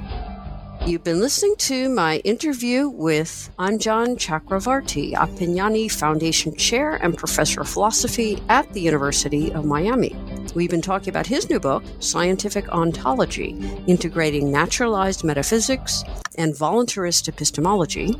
You've 0.88 1.04
been 1.04 1.20
listening 1.20 1.58
to 1.58 1.90
my 1.90 2.20
interview 2.20 2.88
with 2.88 3.52
Anjan 3.60 4.16
Chakravartty, 4.16 5.16
a 5.16 5.28
Pignani 5.28 5.92
Foundation 5.92 6.56
Chair 6.56 6.94
and 7.04 7.18
Professor 7.18 7.60
of 7.60 7.68
Philosophy 7.68 8.42
at 8.48 8.72
the 8.72 8.80
University 8.80 9.52
of 9.52 9.66
Miami. 9.66 10.16
We've 10.56 10.70
been 10.70 10.82
talking 10.82 11.10
about 11.10 11.28
his 11.28 11.50
new 11.50 11.60
book, 11.60 11.84
Scientific 12.00 12.70
Ontology 12.70 13.50
Integrating 13.86 14.50
Naturalized 14.50 15.26
Metaphysics 15.26 16.06
and 16.38 16.54
Voluntarist 16.54 17.28
Epistemology, 17.28 18.14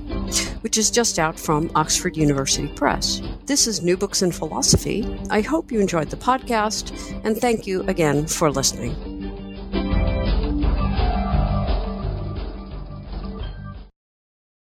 which 0.60 0.78
is 0.78 0.92
just 0.92 1.20
out 1.20 1.40
from 1.40 1.72
Oxford 1.74 2.18
University 2.18 2.68
Press. 2.68 3.22
This 3.46 3.66
is 3.66 3.82
New 3.82 3.96
Books 3.96 4.22
in 4.22 4.34
Philosophy. 4.34 5.18
I 5.30 5.40
hope 5.40 5.72
you 5.72 5.80
enjoyed 5.80 6.10
the 6.10 6.18
podcast, 6.18 6.92
and 7.24 7.38
thank 7.38 7.66
you 7.66 7.84
again 7.84 8.28
for 8.28 8.52
listening. 8.52 9.17